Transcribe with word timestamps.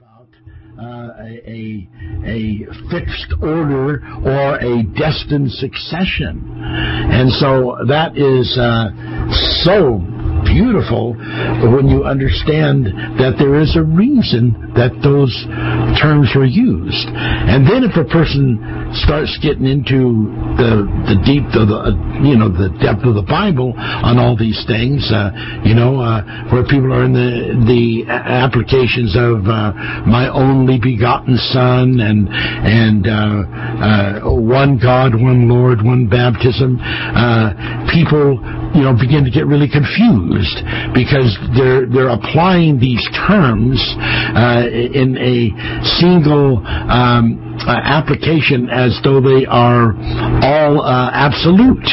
about 0.00 0.28
uh, 0.80 1.12
a, 1.20 1.88
a 2.24 2.64
fixed 2.90 3.34
order 3.42 4.00
or 4.24 4.56
a 4.56 4.82
destined 4.96 5.50
succession. 5.52 6.40
And 6.62 7.30
so 7.32 7.76
that 7.86 8.16
is 8.16 8.56
uh, 8.56 8.88
so 9.64 10.00
beautiful 10.50 11.14
when 11.70 11.86
you 11.86 12.04
understand 12.04 12.86
that 13.22 13.38
there 13.38 13.60
is 13.62 13.76
a 13.78 13.82
reason 13.82 14.74
that 14.74 14.90
those 15.02 15.32
terms 16.02 16.30
were 16.34 16.46
used. 16.48 17.06
And 17.14 17.62
then 17.66 17.86
if 17.86 17.94
a 17.94 18.06
person 18.06 18.58
starts 19.06 19.30
getting 19.42 19.66
into 19.66 20.26
the 20.58 20.86
the 21.06 21.16
deep 21.22 21.46
of 21.54 21.70
the 21.70 21.94
you 22.26 22.34
know 22.34 22.50
the 22.50 22.74
depth 22.82 23.06
of 23.06 23.14
the 23.14 23.26
Bible 23.26 23.74
on 23.76 24.18
all 24.18 24.36
these 24.36 24.58
things, 24.66 25.06
uh, 25.12 25.30
you 25.62 25.74
know, 25.74 26.00
uh, 26.02 26.22
where 26.50 26.64
people 26.64 26.90
are 26.92 27.04
in 27.04 27.14
the 27.14 27.54
the 27.66 28.10
applications 28.10 29.14
of 29.14 29.46
uh, 29.46 29.72
my 30.06 30.28
only 30.32 30.78
begotten 30.78 31.38
Son 31.54 32.00
and 32.00 32.26
and 32.30 33.06
uh, 33.06 34.24
uh, 34.24 34.34
one 34.34 34.78
God, 34.78 35.14
one 35.14 35.48
Lord, 35.48 35.82
one 35.82 36.08
baptism, 36.08 36.78
uh, 36.80 37.86
people 37.92 38.38
you 38.74 38.82
know 38.82 38.94
begin 38.96 39.24
to 39.24 39.30
get 39.30 39.46
really 39.46 39.68
confused 39.68 40.39
because 40.94 41.36
they're 41.56 41.86
they're 41.86 42.08
applying 42.12 42.78
these 42.78 43.02
terms 43.26 43.78
uh, 44.36 44.64
in 44.70 45.16
a 45.18 45.50
single 46.00 46.62
um, 46.66 47.49
application 47.68 48.70
as 48.70 48.98
though 49.04 49.20
they 49.20 49.44
are 49.46 49.92
all 50.42 50.80
uh, 50.80 51.10
absolute, 51.12 51.84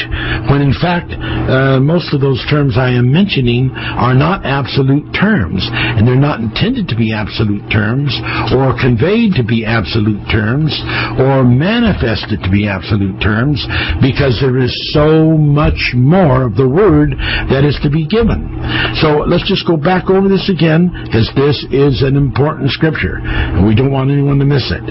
when 0.50 0.62
in 0.62 0.74
fact 0.78 1.12
uh, 1.12 1.80
most 1.80 2.14
of 2.14 2.22
those 2.22 2.40
terms 2.50 2.78
I 2.78 2.92
am 2.96 3.12
mentioning 3.12 3.72
are 3.76 4.14
not 4.14 4.46
absolute 4.46 5.12
terms, 5.14 5.68
and 5.72 6.08
they're 6.08 6.16
not 6.16 6.40
intended 6.40 6.88
to 6.90 6.96
be 6.96 7.14
absolute 7.14 7.66
terms, 7.72 8.14
or 8.54 8.78
conveyed 8.80 9.34
to 9.36 9.44
be 9.44 9.66
absolute 9.66 10.24
terms, 10.32 10.72
or 11.20 11.44
manifested 11.44 12.40
to 12.44 12.50
be 12.52 12.68
absolute 12.68 13.20
terms, 13.20 13.60
because 14.00 14.38
there 14.40 14.58
is 14.58 14.72
so 14.94 15.36
much 15.38 15.94
more 15.96 16.46
of 16.46 16.56
the 16.56 16.68
word 16.68 17.12
that 17.52 17.66
is 17.68 17.78
to 17.84 17.90
be 17.90 18.08
given. 18.08 18.60
So 19.02 19.26
let's 19.28 19.48
just 19.48 19.68
go 19.68 19.76
back 19.76 20.10
over 20.10 20.28
this 20.30 20.50
again, 20.50 20.92
because 21.06 21.30
this 21.36 21.58
is 21.72 22.04
an 22.04 22.16
important 22.16 22.72
scripture, 22.72 23.20
and 23.24 23.68
we 23.68 23.76
don't 23.76 23.92
want 23.92 24.12
anyone 24.12 24.40
to 24.40 24.46
miss 24.46 24.72
it. 24.72 24.84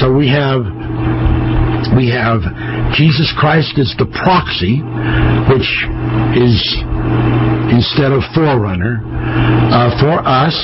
So 0.00 0.07
we 0.12 0.28
have 0.28 0.64
we 1.96 2.10
have 2.10 2.40
Jesus 2.94 3.32
Christ 3.38 3.78
as 3.78 3.94
the 3.98 4.06
proxy, 4.22 4.82
which 5.50 5.70
is 6.36 6.58
instead 7.72 8.12
of 8.12 8.22
forerunner 8.34 9.02
uh, 9.72 9.90
for 10.00 10.20
us. 10.26 10.56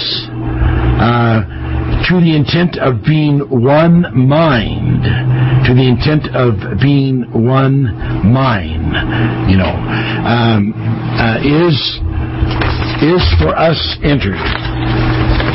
Uh, 0.94 1.64
to 2.08 2.20
the 2.20 2.36
intent 2.36 2.76
of 2.78 3.02
being 3.04 3.40
one 3.48 4.04
mind, 4.12 5.04
to 5.64 5.72
the 5.72 5.86
intent 5.88 6.28
of 6.36 6.80
being 6.80 7.24
one 7.32 7.84
mind, 8.28 8.92
you 9.48 9.56
know, 9.56 9.72
um, 9.72 10.72
uh, 11.16 11.40
is 11.40 11.76
is 13.00 13.24
for 13.40 13.56
us 13.56 13.78
entered, 14.02 14.40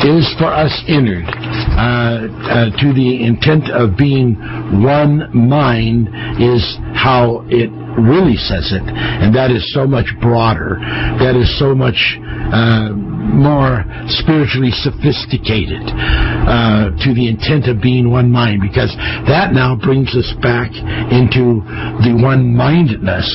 is 0.04 0.34
for 0.38 0.46
us 0.46 0.72
entered 0.88 1.24
uh, 1.26 1.80
uh, 1.80 2.70
to 2.80 2.92
the 2.94 3.24
intent 3.24 3.70
of 3.70 3.96
being 3.96 4.34
one 4.82 5.28
mind 5.36 6.08
is 6.40 6.62
how 6.94 7.44
it 7.48 7.70
really 7.98 8.36
says 8.36 8.72
it, 8.72 8.82
and 8.84 9.34
that 9.34 9.50
is 9.50 9.64
so 9.72 9.86
much 9.86 10.06
broader. 10.20 10.78
That 11.18 11.34
is 11.36 11.48
so 11.58 11.74
much 11.74 12.18
uh, 12.52 12.90
more 12.94 13.84
spiritually 14.06 14.70
sophisticated 14.70 15.82
uh, 15.86 16.90
to 16.98 17.14
the 17.14 17.28
intent 17.28 17.68
of 17.68 17.80
being 17.80 18.10
one 18.10 18.30
mind, 18.30 18.60
because 18.60 18.94
that 19.26 19.52
now 19.52 19.76
brings 19.76 20.14
us 20.16 20.32
back 20.42 20.70
into 21.10 21.62
the 22.02 22.16
one 22.22 22.54
mindedness 22.54 23.28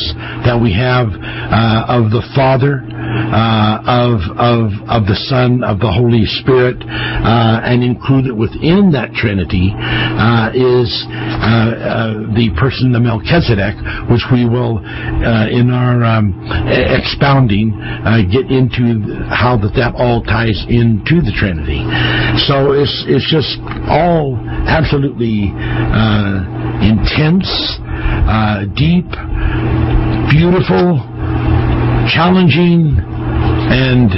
that 0.45 0.59
we 0.59 0.73
have 0.73 1.07
uh, 1.09 1.85
of 1.99 2.11
the 2.11 2.23
Father, 2.35 2.81
uh, 2.85 3.79
of 3.85 4.19
of 4.37 4.71
of 4.89 5.07
the 5.07 5.15
Son, 5.29 5.63
of 5.63 5.79
the 5.79 5.91
Holy 5.91 6.25
Spirit, 6.41 6.77
uh, 6.81 7.61
and 7.63 7.83
included 7.83 8.33
within 8.35 8.91
that 8.91 9.13
Trinity 9.13 9.71
uh, 9.75 10.49
is 10.53 10.89
the 12.35 12.49
person, 12.59 12.91
the 12.91 12.99
Melchizedek, 12.99 13.75
which 14.09 14.25
we 14.31 14.44
will, 14.49 14.79
uh, 14.79 15.47
in 15.49 15.71
our 15.71 16.03
um, 16.03 16.33
expounding, 16.69 17.73
uh, 17.73 18.21
get 18.31 18.51
into 18.51 19.03
how 19.29 19.57
that 19.57 19.73
that 19.75 19.95
all 19.95 20.23
ties 20.23 20.65
into 20.69 21.21
the 21.21 21.33
Trinity. 21.35 21.83
So 22.47 22.73
it's 22.73 23.05
it's 23.07 23.27
just 23.29 23.59
all 23.87 24.37
absolutely 24.67 25.51
uh, 25.53 26.45
intense, 26.81 27.47
deep, 28.75 29.07
beautiful 30.29 30.99
challenging 32.07 32.97
and 33.71 34.11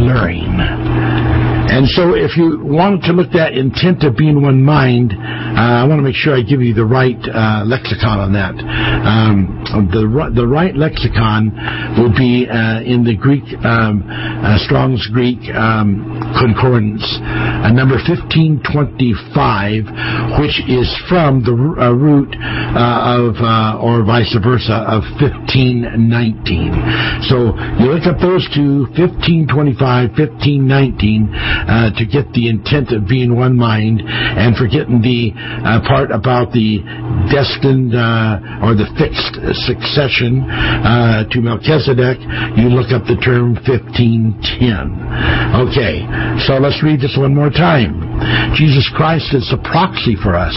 luring. 0.00 0.83
And 1.74 1.90
so 1.90 2.14
if 2.14 2.38
you 2.38 2.62
want 2.62 3.02
to 3.02 3.12
look 3.12 3.34
at 3.34 3.58
intent 3.58 4.04
of 4.04 4.14
being 4.14 4.40
one 4.40 4.62
mind, 4.62 5.10
uh, 5.10 5.82
I 5.82 5.84
want 5.90 5.98
to 5.98 6.06
make 6.06 6.14
sure 6.14 6.30
I 6.30 6.46
give 6.46 6.62
you 6.62 6.70
the 6.70 6.86
right 6.86 7.18
uh, 7.18 7.66
lexicon 7.66 8.22
on 8.22 8.30
that. 8.38 8.54
Um, 8.54 9.90
the, 9.90 10.06
the 10.38 10.46
right 10.46 10.70
lexicon 10.70 11.50
will 11.98 12.14
be 12.14 12.46
uh, 12.46 12.78
in 12.86 13.02
the 13.02 13.18
Greek, 13.18 13.42
um, 13.66 14.06
uh, 14.06 14.54
Strong's 14.62 15.02
Greek 15.10 15.42
um, 15.50 16.06
Concordance, 16.38 17.02
uh, 17.02 17.74
number 17.74 17.98
1525, 18.06 20.38
which 20.38 20.62
is 20.70 20.86
from 21.10 21.42
the 21.42 21.58
uh, 21.58 21.90
root 21.90 22.30
of, 22.78 23.34
or 23.82 24.06
vice 24.06 24.30
versa, 24.38 24.86
of 24.86 25.02
1519. 25.18 25.90
So 27.26 27.58
you 27.82 27.90
look 27.90 28.06
up 28.06 28.22
those 28.22 28.46
two, 28.54 28.86
1525, 28.94 30.14
1519, 30.14 31.63
uh, 31.66 31.90
to 31.96 32.04
get 32.04 32.30
the 32.32 32.48
intent 32.48 32.92
of 32.92 33.08
being 33.08 33.34
one 33.34 33.56
mind 33.56 34.02
and 34.04 34.56
forgetting 34.56 35.00
the 35.00 35.32
uh, 35.64 35.80
part 35.86 36.10
about 36.10 36.52
the 36.52 36.80
destined 37.30 37.94
uh, 37.94 38.64
or 38.64 38.74
the 38.74 38.88
fixed 38.98 39.36
succession 39.64 40.44
uh, 40.44 41.24
to 41.30 41.40
Melchizedek, 41.40 42.20
you 42.56 42.68
look 42.68 42.92
up 42.92 43.04
the 43.08 43.16
term 43.24 43.54
1510. 43.64 44.44
Okay, 45.68 46.04
so 46.46 46.58
let's 46.58 46.82
read 46.82 47.00
this 47.00 47.16
one 47.18 47.34
more 47.34 47.50
time. 47.50 48.04
Jesus 48.54 48.88
Christ 48.94 49.34
is 49.34 49.52
a 49.52 49.58
proxy 49.58 50.16
for 50.16 50.34
us 50.34 50.54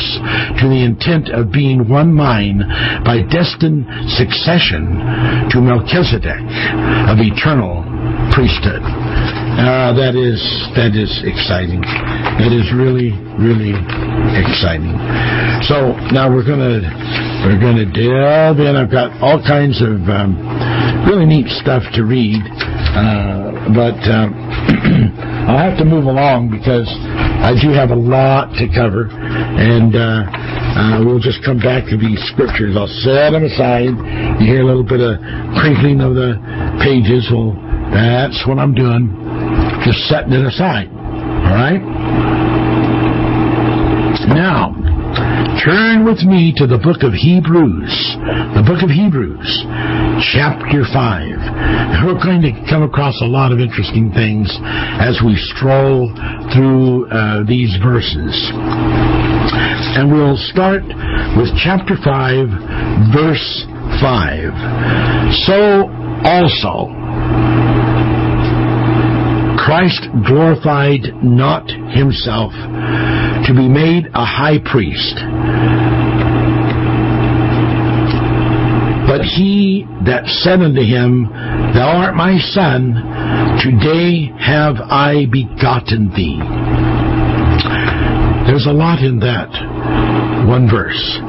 to 0.62 0.70
the 0.70 0.84
intent 0.84 1.30
of 1.30 1.52
being 1.52 1.90
one 1.90 2.14
mind 2.14 2.62
by 3.04 3.22
destined 3.30 3.86
succession 4.14 5.50
to 5.50 5.62
Melchizedek 5.62 6.44
of 7.10 7.18
eternal 7.20 7.84
priesthood. 8.34 8.84
Uh, 9.58 9.90
that 9.98 10.14
is 10.14 10.38
that 10.78 10.94
is 10.94 11.10
exciting. 11.26 11.82
That 11.82 12.54
is 12.54 12.70
really 12.78 13.10
really 13.42 13.74
exciting. 14.38 14.94
So 15.66 15.98
now 16.14 16.30
we're 16.30 16.46
gonna 16.46 16.86
we're 17.42 17.58
gonna 17.58 17.90
delve 17.90 18.62
in. 18.62 18.78
I've 18.78 18.94
got 18.94 19.18
all 19.18 19.42
kinds 19.42 19.82
of 19.82 19.98
um, 20.14 20.38
really 21.10 21.26
neat 21.26 21.50
stuff 21.58 21.82
to 21.98 22.06
read, 22.06 22.38
uh, 22.38 23.74
but 23.74 23.98
uh, 24.06 24.30
I'll 25.50 25.74
have 25.74 25.82
to 25.82 25.86
move 25.90 26.06
along 26.06 26.54
because 26.54 26.86
I 27.42 27.58
do 27.58 27.74
have 27.74 27.90
a 27.90 27.98
lot 27.98 28.54
to 28.62 28.70
cover, 28.70 29.10
and 29.10 29.98
uh, 29.98 30.22
uh, 30.30 31.02
we'll 31.02 31.18
just 31.18 31.42
come 31.42 31.58
back 31.58 31.90
to 31.90 31.98
these 31.98 32.22
scriptures. 32.30 32.78
I'll 32.78 32.94
set 33.02 33.34
them 33.34 33.42
aside. 33.42 33.90
You 34.38 34.46
hear 34.46 34.62
a 34.62 34.70
little 34.70 34.86
bit 34.86 35.02
of 35.02 35.18
crinkling 35.58 35.98
of 36.06 36.14
the 36.14 36.38
pages. 36.86 37.26
Well, 37.34 37.58
that's 37.90 38.46
what 38.46 38.62
I'm 38.62 38.78
doing 38.78 39.28
just 39.86 40.00
setting 40.10 40.34
it 40.34 40.46
aside. 40.46 40.88
All 40.90 41.56
right? 41.56 41.82
Now, 44.28 44.76
turn 45.64 46.04
with 46.04 46.20
me 46.24 46.54
to 46.58 46.68
the 46.68 46.78
book 46.78 47.04
of 47.04 47.14
Hebrews. 47.14 47.96
The 48.60 48.66
book 48.66 48.84
of 48.84 48.90
Hebrews, 48.90 49.48
chapter 50.34 50.84
5. 50.84 52.04
We're 52.04 52.20
going 52.20 52.44
to 52.44 52.54
come 52.70 52.84
across 52.84 53.16
a 53.22 53.30
lot 53.30 53.52
of 53.52 53.60
interesting 53.60 54.12
things 54.12 54.52
as 55.00 55.22
we 55.24 55.40
stroll 55.56 56.12
through 56.52 57.08
uh, 57.08 57.48
these 57.48 57.72
verses. 57.82 58.36
And 59.96 60.12
we'll 60.12 60.38
start 60.52 60.84
with 61.40 61.50
chapter 61.64 61.96
5, 61.96 63.16
verse 63.16 63.48
5. 64.02 65.48
So 65.48 65.88
also, 66.28 66.92
Christ 69.68 70.08
glorified 70.26 71.02
not 71.22 71.70
himself 71.92 72.54
to 72.54 73.54
be 73.54 73.68
made 73.68 74.08
a 74.14 74.24
high 74.24 74.60
priest, 74.64 75.16
but 79.12 79.28
he 79.28 79.86
that 80.06 80.24
said 80.40 80.62
unto 80.62 80.80
him, 80.80 81.28
Thou 81.76 81.98
art 82.00 82.16
my 82.16 82.38
son, 82.40 82.96
today 83.60 84.32
have 84.40 84.78
I 84.80 85.26
begotten 85.30 86.14
thee. 86.16 86.40
There's 88.48 88.68
a 88.68 88.72
lot 88.72 89.00
in 89.00 89.20
that 89.20 89.52
one 90.48 90.70
verse. 90.72 91.20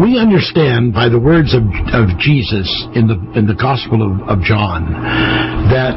We 0.00 0.18
understand 0.18 0.92
by 0.92 1.08
the 1.08 1.20
words 1.20 1.54
of, 1.54 1.62
of 1.94 2.18
Jesus 2.18 2.66
in 2.94 3.06
the 3.06 3.14
in 3.38 3.46
the 3.46 3.54
Gospel 3.54 4.02
of, 4.02 4.26
of 4.28 4.42
John 4.42 4.90
that 5.70 5.94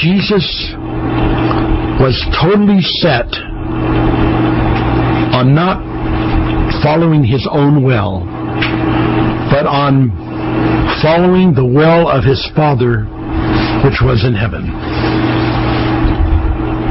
Jesus 0.00 0.72
was 2.00 2.16
totally 2.40 2.80
set 3.04 3.28
on 5.36 5.54
not 5.54 5.84
following 6.82 7.22
his 7.22 7.46
own 7.50 7.84
will, 7.84 8.24
but 9.52 9.68
on 9.68 10.08
following 11.02 11.52
the 11.52 11.66
will 11.66 12.08
of 12.08 12.24
his 12.24 12.40
Father 12.56 13.04
which 13.84 14.00
was 14.00 14.24
in 14.24 14.32
heaven. 14.32 14.64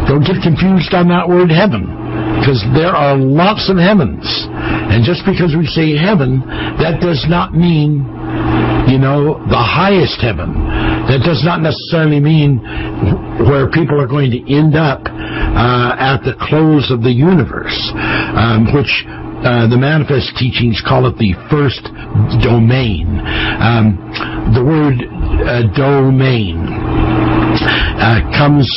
Don't 0.06 0.26
get 0.28 0.44
confused 0.44 0.94
on 0.94 1.08
that 1.10 1.28
word 1.28 1.50
heaven, 1.50 1.90
because 2.38 2.62
there 2.76 2.94
are 2.94 3.18
lots 3.18 3.70
of 3.70 3.78
heavens. 3.78 4.28
And 4.92 5.08
just 5.08 5.24
because 5.26 5.56
we 5.56 5.66
say 5.72 5.96
heaven, 5.96 6.44
that 6.84 7.00
does 7.00 7.24
not 7.30 7.56
mean, 7.56 8.04
you 8.92 9.00
know, 9.00 9.40
the 9.48 9.56
highest 9.56 10.20
heaven. 10.20 10.52
That 11.08 11.24
does 11.24 11.44
not 11.48 11.64
necessarily 11.64 12.20
mean 12.20 12.60
where 13.48 13.72
people 13.72 14.00
are 14.00 14.08
going 14.08 14.32
to 14.32 14.42
end 14.52 14.76
up 14.76 15.08
uh, 15.08 15.96
at 15.96 16.28
the 16.28 16.36
close 16.44 16.92
of 16.92 17.02
the 17.04 17.12
universe, 17.12 17.76
um, 18.36 18.68
which 18.76 18.92
uh, 19.48 19.72
the 19.72 19.80
manifest 19.80 20.36
teachings 20.36 20.84
call 20.86 21.08
it 21.08 21.18
the 21.18 21.34
first 21.50 21.88
domain. 22.44 23.08
Um, 23.64 23.96
the 24.54 24.64
word 24.64 25.00
uh, 25.48 25.72
domain 25.72 27.41
uh, 27.60 28.22
comes 28.38 28.68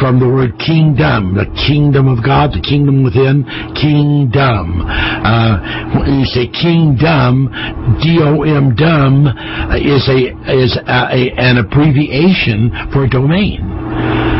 from 0.00 0.18
the 0.18 0.28
word 0.28 0.58
kingdom, 0.58 1.34
the 1.34 1.48
kingdom 1.66 2.08
of 2.08 2.24
God, 2.24 2.52
the 2.52 2.60
kingdom 2.60 3.04
within, 3.04 3.44
kingdom. 3.76 4.82
Uh, 4.84 5.98
when 5.98 6.20
you 6.20 6.26
say 6.26 6.48
kingdom, 6.48 7.52
D-O-M, 8.00 8.74
dum, 8.74 9.26
uh, 9.26 9.76
is 9.76 10.08
a 10.08 10.32
is 10.50 10.76
a, 10.86 10.98
a, 11.12 11.20
an 11.36 11.58
abbreviation 11.58 12.72
for 12.92 13.06
domain. 13.06 13.60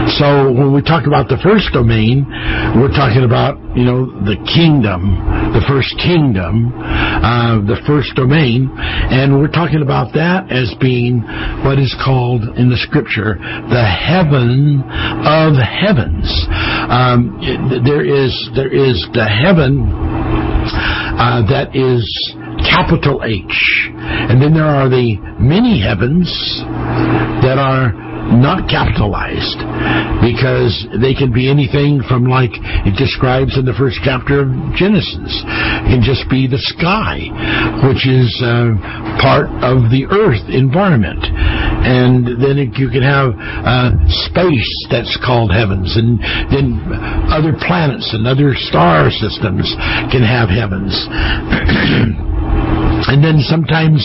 So 0.07 0.53
when 0.53 0.75
we 0.75 0.83
talk 0.83 1.07
about 1.07 1.29
the 1.33 1.41
first 1.41 1.73
domain, 1.73 2.29
we're 2.77 2.93
talking 2.93 3.25
about 3.25 3.57
you 3.73 3.89
know 3.89 4.05
the 4.29 4.37
kingdom, 4.45 5.17
the 5.57 5.65
first 5.65 5.97
kingdom, 5.97 6.77
uh, 6.77 7.65
the 7.65 7.81
first 7.89 8.13
domain, 8.15 8.69
and 8.77 9.41
we're 9.41 9.51
talking 9.51 9.81
about 9.81 10.13
that 10.13 10.53
as 10.53 10.77
being 10.77 11.25
what 11.65 11.81
is 11.81 11.97
called 12.05 12.45
in 12.61 12.69
the 12.69 12.77
scripture 12.77 13.41
the 13.73 13.85
heaven 13.85 14.85
of 15.25 15.57
heavens. 15.57 16.29
Um, 16.93 17.41
there 17.85 18.05
is 18.05 18.33
there 18.55 18.71
is 18.71 19.01
the 19.17 19.25
heaven 19.25 19.89
uh, 19.89 21.49
that 21.49 21.73
is 21.73 22.05
capital 22.61 23.25
H, 23.25 23.57
and 24.29 24.37
then 24.41 24.53
there 24.53 24.69
are 24.69 24.89
the 24.89 25.17
many 25.41 25.81
heavens 25.81 26.29
that 27.41 27.57
are 27.57 28.14
not 28.33 28.69
capitalized 28.69 29.61
because 30.25 30.73
they 31.01 31.13
can 31.13 31.33
be 31.33 31.51
anything 31.51 32.01
from 32.09 32.25
like 32.25 32.53
it 32.89 32.97
describes 32.97 33.57
in 33.59 33.65
the 33.65 33.77
first 33.77 34.01
chapter 34.05 34.41
of 34.43 34.49
Genesis. 34.77 35.33
It 35.45 36.01
can 36.01 36.03
just 36.03 36.29
be 36.31 36.47
the 36.49 36.61
sky, 36.77 37.29
which 37.85 38.09
is 38.09 38.29
uh, 38.41 38.75
part 39.21 39.53
of 39.61 39.93
the 39.93 40.09
earth 40.09 40.45
environment. 40.49 41.21
And 41.25 42.41
then 42.41 42.57
it, 42.57 42.79
you 42.81 42.89
can 42.89 43.05
have 43.05 43.37
uh, 43.37 43.93
space 44.29 44.73
that's 44.89 45.13
called 45.21 45.53
heavens, 45.53 45.93
and 45.97 46.17
then 46.49 46.81
other 47.29 47.53
planets 47.61 48.09
and 48.17 48.27
other 48.27 48.57
star 48.57 49.11
systems 49.11 49.69
can 50.09 50.25
have 50.25 50.49
heavens. 50.49 50.97
and 53.09 53.23
then 53.23 53.41
sometimes 53.41 54.01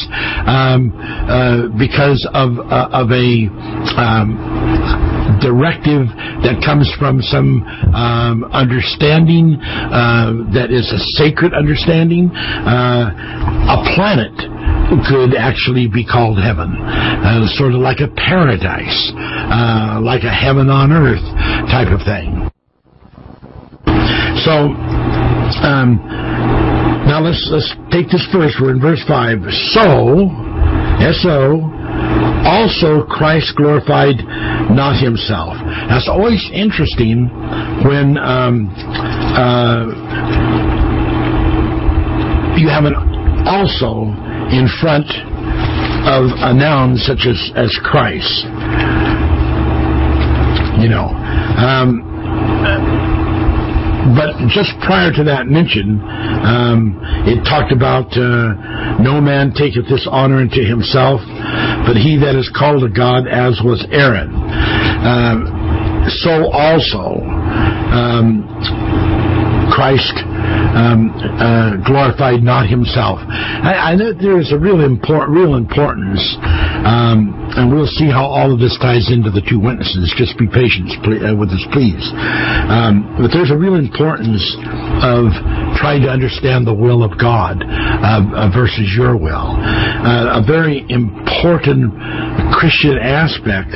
um, 0.45 0.91
uh, 0.95 1.67
because 1.77 2.27
of 2.33 2.59
uh, 2.59 2.89
of 2.91 3.11
a 3.11 3.47
um, 3.95 4.35
directive 5.41 6.07
that 6.43 6.61
comes 6.63 6.89
from 6.99 7.21
some 7.21 7.63
um, 7.95 8.43
understanding 8.51 9.55
uh, 9.61 10.33
that 10.53 10.71
is 10.71 10.91
a 10.91 10.99
sacred 11.15 11.53
understanding, 11.53 12.29
uh, 12.33 13.11
a 13.71 13.77
planet 13.95 14.35
could 15.07 15.37
actually 15.37 15.87
be 15.87 16.03
called 16.03 16.41
heaven, 16.41 16.75
uh, 16.75 17.45
sort 17.55 17.73
of 17.73 17.79
like 17.79 17.99
a 18.01 18.09
paradise, 18.15 19.11
uh, 19.15 20.01
like 20.01 20.23
a 20.23 20.33
heaven 20.33 20.69
on 20.69 20.91
earth 20.91 21.23
type 21.69 21.89
of 21.93 22.01
thing. 22.03 22.49
So. 24.43 24.75
Now 27.09 27.25
let's 27.25 27.41
let's 27.49 27.73
take 27.89 28.05
this 28.13 28.21
first. 28.31 28.61
We're 28.61 28.69
in 28.69 28.79
verse 28.79 29.03
five. 29.07 29.39
So, 29.73 30.29
S-O, 31.01 31.57
also 32.45 33.03
Christ 33.09 33.57
glorified 33.57 34.21
not 34.69 35.01
himself. 35.01 35.57
That's 35.89 36.07
always 36.07 36.37
interesting 36.53 37.25
when 37.81 38.15
um, 38.19 38.69
uh, 39.33 39.89
you 42.61 42.69
have 42.69 42.85
an 42.85 42.93
also 43.47 44.13
in 44.53 44.69
front 44.79 45.09
of 46.05 46.29
a 46.45 46.53
noun 46.53 46.95
such 46.95 47.25
as 47.25 47.51
as 47.55 47.73
Christ. 47.81 48.45
You 50.77 50.89
know. 50.89 51.09
Um, 51.57 52.08
but 54.15 54.35
just 54.49 54.73
prior 54.81 55.11
to 55.13 55.23
that 55.25 55.47
mention, 55.47 56.01
um, 56.01 56.97
it 57.25 57.43
talked 57.43 57.71
about 57.71 58.09
uh, 58.17 59.01
no 59.01 59.21
man 59.21 59.53
taketh 59.53 59.87
this 59.89 60.07
honor 60.09 60.37
unto 60.37 60.63
himself, 60.63 61.21
but 61.85 61.95
he 61.95 62.17
that 62.17 62.35
is 62.35 62.49
called 62.55 62.83
a 62.83 62.89
God, 62.89 63.27
as 63.27 63.61
was 63.63 63.85
Aaron. 63.91 64.33
Uh, 64.33 66.09
so 66.23 66.49
also, 66.51 67.21
um, 67.93 68.45
Christ 69.71 70.13
um, 70.75 71.13
uh, 71.15 71.77
glorified 71.85 72.41
not 72.41 72.67
himself. 72.67 73.19
I, 73.29 73.93
I 73.93 73.95
know 73.95 74.13
there 74.13 74.39
is 74.39 74.51
a 74.51 74.57
real 74.57 74.83
important, 74.83 75.31
real 75.31 75.55
importance, 75.55 76.19
um, 76.85 77.33
and 77.57 77.71
we'll 77.71 77.89
see 77.89 78.09
how 78.09 78.25
all 78.25 78.53
of 78.53 78.59
this 78.59 78.77
ties 78.81 79.09
into 79.09 79.31
the 79.31 79.41
two 79.47 79.59
witnesses. 79.59 80.13
Just 80.17 80.37
be 80.37 80.45
patient 80.45 80.91
uh, 81.01 81.33
with 81.35 81.49
us, 81.49 81.63
please. 81.73 82.01
Um, 82.69 83.17
but 83.17 83.33
there's 83.33 83.51
a 83.51 83.57
real 83.57 83.75
importance 83.75 84.43
of 85.01 85.33
trying 85.79 86.01
to 86.05 86.09
understand 86.09 86.67
the 86.67 86.73
will 86.73 87.01
of 87.03 87.17
God 87.17 87.63
uh, 87.65 88.49
versus 88.53 88.93
your 88.95 89.17
will. 89.17 89.57
Uh, 89.57 90.39
a 90.39 90.43
very 90.45 90.85
important 90.89 91.93
Christian 92.53 92.97
aspect 92.97 93.73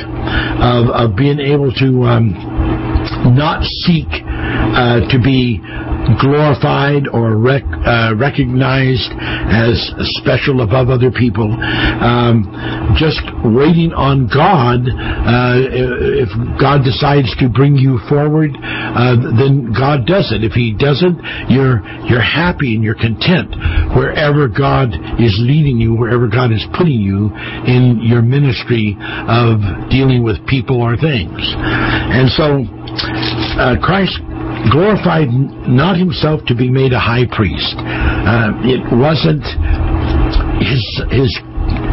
of, 0.60 0.90
of 0.94 1.16
being 1.16 1.40
able 1.40 1.72
to 1.72 1.88
um, 2.04 2.32
not 3.34 3.62
seek 3.86 4.08
uh, 4.08 5.00
to 5.10 5.18
be 5.22 5.60
glorified 6.20 7.08
or 7.08 7.36
rec- 7.36 7.64
uh, 7.64 8.14
recognized 8.16 9.10
as 9.48 9.76
special 10.20 10.60
above 10.60 10.88
other 10.88 11.10
people. 11.10 11.48
Um, 11.50 12.44
just 12.96 13.22
waiting 13.44 13.92
on 13.92 14.28
God. 14.28 14.84
Uh, 14.84 15.64
if 16.24 16.30
God 16.60 16.84
decides 16.84 17.32
to 17.40 17.48
bring 17.48 17.76
you 17.76 17.98
forward, 18.08 18.52
uh, 18.54 19.16
then 19.38 19.72
God 19.72 20.06
does 20.06 20.32
it. 20.32 20.44
If 20.44 20.52
He 20.52 20.76
doesn't, 20.76 21.20
you're 21.48 21.80
you're 22.06 22.24
happy 22.24 22.74
and 22.74 22.84
you're 22.84 22.98
content 22.98 23.54
wherever 23.96 24.48
God 24.48 24.92
is 25.18 25.34
leading 25.40 25.78
you, 25.78 25.94
wherever 25.94 26.28
God 26.28 26.52
is 26.52 26.64
putting 26.76 27.00
you 27.00 27.32
in 27.66 28.00
your 28.02 28.22
ministry 28.22 28.96
of 29.28 29.60
dealing 29.90 30.22
with 30.22 30.36
people 30.46 30.80
or 30.80 30.96
things. 30.96 31.40
And 31.40 32.28
so, 32.30 32.64
uh, 33.58 33.76
Christ 33.80 34.20
glorified 34.74 35.30
not 35.70 35.96
himself 35.96 36.42
to 36.50 36.54
be 36.54 36.68
made 36.68 36.92
a 36.92 36.98
high 36.98 37.26
priest. 37.30 37.78
Uh, 37.78 38.50
it 38.66 38.82
wasn't 38.90 39.46
his 40.58 40.82
his 41.14 41.30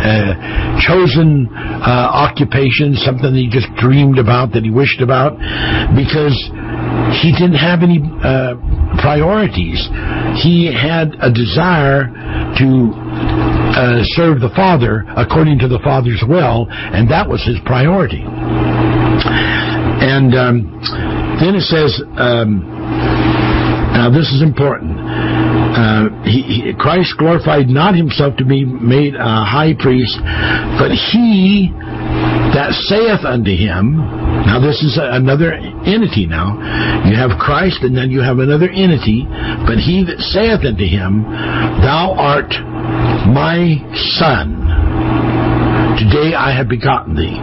uh, 0.02 0.34
chosen 0.82 1.46
uh, 1.54 2.10
occupation, 2.26 2.98
something 2.98 3.30
that 3.30 3.38
he 3.38 3.50
just 3.50 3.70
dreamed 3.78 4.18
about, 4.18 4.52
that 4.54 4.64
he 4.66 4.74
wished 4.74 5.00
about, 5.00 5.38
because 5.94 6.34
he 7.22 7.30
didn't 7.38 7.62
have 7.62 7.86
any 7.86 8.02
uh, 8.02 8.58
priorities. 8.98 9.78
He 10.42 10.74
had 10.74 11.14
a 11.22 11.30
desire 11.30 12.10
to 12.58 12.68
uh, 13.78 14.02
serve 14.18 14.42
the 14.42 14.50
Father 14.56 15.06
according 15.16 15.60
to 15.60 15.68
the 15.68 15.80
Father's 15.84 16.24
will, 16.28 16.66
and 16.70 17.10
that 17.12 17.30
was 17.30 17.46
his 17.46 17.58
priority. 17.66 18.26
And 20.02 20.34
um, 20.34 20.66
then 21.42 21.56
it 21.56 21.66
says, 21.66 22.02
um, 22.18 22.62
now 23.98 24.10
this 24.10 24.30
is 24.32 24.42
important. 24.42 24.98
Uh, 24.98 26.10
he, 26.24 26.42
he, 26.42 26.74
Christ 26.78 27.16
glorified 27.18 27.68
not 27.68 27.96
himself 27.96 28.38
to 28.38 28.46
be 28.46 28.64
made 28.64 29.16
a 29.16 29.44
high 29.44 29.74
priest, 29.78 30.20
but 30.78 30.92
he 30.92 31.72
that 32.54 32.76
saith 32.88 33.24
unto 33.24 33.52
him, 33.56 33.96
now 34.46 34.60
this 34.60 34.84
is 34.84 35.00
another 35.00 35.54
entity 35.88 36.28
now. 36.28 36.60
You 37.08 37.16
have 37.16 37.40
Christ 37.40 37.84
and 37.84 37.96
then 37.96 38.12
you 38.12 38.20
have 38.22 38.40
another 38.40 38.70
entity, 38.70 39.24
but 39.66 39.80
he 39.80 40.04
that 40.08 40.20
saith 40.20 40.66
unto 40.68 40.84
him, 40.84 41.24
Thou 41.80 42.14
art 42.18 42.52
my 43.32 43.80
son. 44.20 44.91
Today 45.98 46.36
I 46.36 46.56
have 46.56 46.70
begotten 46.70 47.16
thee. 47.16 47.36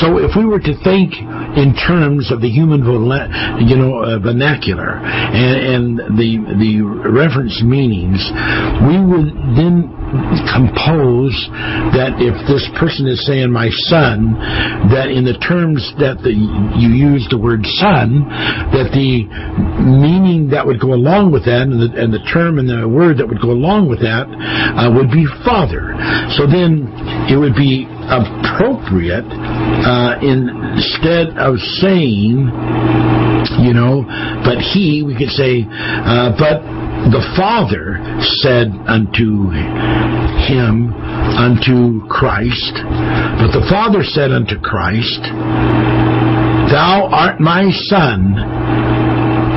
So 0.00 0.18
if 0.18 0.36
we 0.36 0.44
were 0.44 0.60
to 0.60 0.74
think 0.84 1.14
in 1.56 1.74
terms 1.74 2.30
of 2.32 2.40
the 2.40 2.48
human, 2.48 2.80
you 2.84 3.76
know, 3.76 4.00
uh, 4.00 4.18
vernacular 4.18 5.00
and, 5.00 5.98
and 6.00 6.18
the 6.18 6.30
the 6.58 6.80
reference 7.10 7.62
meanings, 7.62 8.20
we 8.86 8.96
would 8.96 9.34
then 9.58 9.90
compose 10.50 11.34
that 11.94 12.18
if 12.18 12.34
this 12.50 12.66
person 12.78 13.06
is 13.06 13.22
saying 13.26 13.50
my 13.50 13.70
son, 13.86 14.34
that 14.90 15.10
in 15.10 15.24
the 15.24 15.38
terms 15.38 15.86
that 16.02 16.18
the, 16.22 16.34
you 16.34 16.90
use 16.90 17.26
the 17.30 17.38
word 17.38 17.62
son, 17.78 18.26
that 18.74 18.90
the 18.90 19.26
meaning 19.86 20.50
that 20.50 20.66
would 20.66 20.80
go 20.80 20.94
along 20.94 21.30
with 21.30 21.44
that 21.46 21.62
and 21.70 21.78
the, 21.78 21.90
and 21.94 22.12
the 22.12 22.22
term 22.32 22.58
and 22.58 22.66
the 22.66 22.88
word 22.88 23.18
that 23.18 23.26
would 23.26 23.40
go 23.40 23.50
along 23.50 23.88
with 23.88 24.00
that 24.02 24.26
uh, 24.26 24.90
would 24.90 25.10
be 25.10 25.26
father. 25.46 25.94
So 26.34 26.46
then 26.46 26.90
it 27.30 27.38
would 27.38 27.54
be 27.54 27.86
appropriate 28.10 29.26
uh, 29.30 30.18
instead 30.18 31.38
of 31.38 31.56
saying, 31.78 32.50
you 33.62 33.72
know, 33.72 34.04
but 34.44 34.58
he, 34.58 35.02
we 35.06 35.14
could 35.16 35.30
say, 35.30 35.64
uh, 35.70 36.34
but 36.36 36.60
the 37.14 37.24
Father 37.36 37.96
said 38.42 38.68
unto 38.86 39.48
him, 40.44 40.92
unto 41.38 42.04
Christ, 42.08 42.74
but 43.40 43.54
the 43.54 43.64
Father 43.70 44.02
said 44.02 44.32
unto 44.32 44.58
Christ, 44.60 45.22
Thou 46.70 47.08
art 47.10 47.40
my 47.40 47.70
Son, 47.88 48.34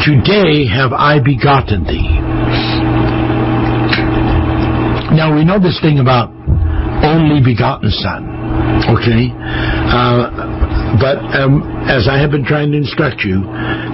today 0.05 0.65
have 0.65 0.93
I 0.93 1.19
begotten 1.19 1.83
thee. 1.83 2.19
Now 5.13 5.35
we 5.35 5.45
know 5.45 5.59
this 5.59 5.79
thing 5.81 5.99
about 5.99 6.31
only 7.03 7.43
begotten 7.43 7.91
Son, 7.91 8.23
okay? 8.93 9.31
Uh, 9.33 10.29
but 10.99 11.17
um, 11.33 11.63
as 11.89 12.07
I 12.07 12.19
have 12.19 12.31
been 12.31 12.45
trying 12.45 12.71
to 12.71 12.77
instruct 12.77 13.21
you, 13.21 13.41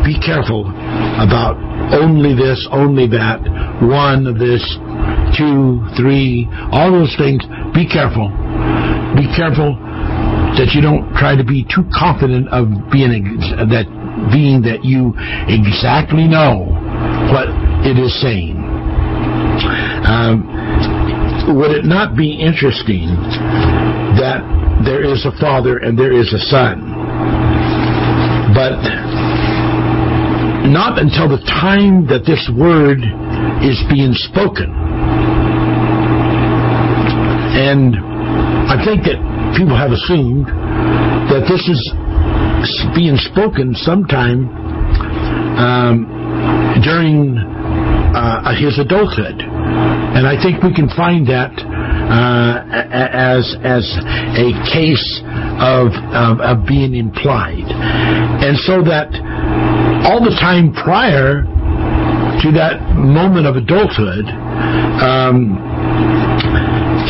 be 0.03 0.19
careful 0.19 0.67
about 1.19 1.55
only 1.93 2.35
this, 2.35 2.67
only 2.71 3.07
that, 3.07 3.39
one 3.81 4.27
of 4.27 4.37
this, 4.37 4.61
two, 5.37 5.81
three, 5.95 6.47
all 6.71 6.91
those 6.91 7.15
things. 7.17 7.43
Be 7.73 7.87
careful. 7.87 8.27
Be 9.15 9.25
careful 9.35 9.77
that 10.57 10.75
you 10.75 10.81
don't 10.81 11.13
try 11.15 11.35
to 11.35 11.43
be 11.43 11.63
too 11.63 11.85
confident 11.93 12.49
of 12.49 12.67
being 12.91 13.39
that 13.71 13.87
being 14.33 14.61
that 14.67 14.83
you 14.83 15.15
exactly 15.47 16.27
know 16.27 16.67
what 17.31 17.47
it 17.87 17.95
is 17.95 18.11
saying. 18.21 18.59
Um, 20.03 20.43
would 21.55 21.71
it 21.71 21.85
not 21.85 22.15
be 22.17 22.35
interesting 22.35 23.07
there 24.85 25.03
is 25.03 25.25
a 25.25 25.31
father 25.39 25.77
and 25.77 25.97
there 25.97 26.13
is 26.13 26.31
a 26.33 26.39
son, 26.39 26.93
but 28.53 28.79
not 30.69 30.99
until 30.99 31.27
the 31.27 31.41
time 31.47 32.05
that 32.07 32.23
this 32.25 32.49
word 32.55 32.99
is 33.63 33.79
being 33.89 34.13
spoken. 34.13 34.71
And 37.59 37.95
I 38.69 38.77
think 38.85 39.03
that 39.03 39.19
people 39.57 39.75
have 39.75 39.91
assumed 39.91 40.47
that 40.47 41.43
this 41.49 41.67
is 41.67 41.81
being 42.95 43.17
spoken 43.17 43.73
sometime 43.75 44.47
um, 45.57 46.05
during 46.83 47.35
uh, 47.35 48.55
his 48.55 48.79
adulthood. 48.79 49.41
And 49.41 50.27
I 50.27 50.41
think 50.41 50.63
we 50.63 50.73
can 50.73 50.89
find 50.95 51.27
that 51.27 51.51
as 52.09 53.55
as 53.63 53.85
a 54.37 54.49
case 54.73 55.21
of, 55.61 55.93
of, 56.13 56.39
of 56.41 56.67
being 56.67 56.95
implied, 56.95 57.69
and 58.43 58.57
so 58.65 58.81
that 58.81 59.13
all 60.05 60.23
the 60.23 60.35
time 60.39 60.73
prior 60.73 61.43
to 62.41 62.51
that 62.53 62.81
moment 62.95 63.45
of 63.45 63.55
adulthood, 63.55 64.25
um, 65.03 65.59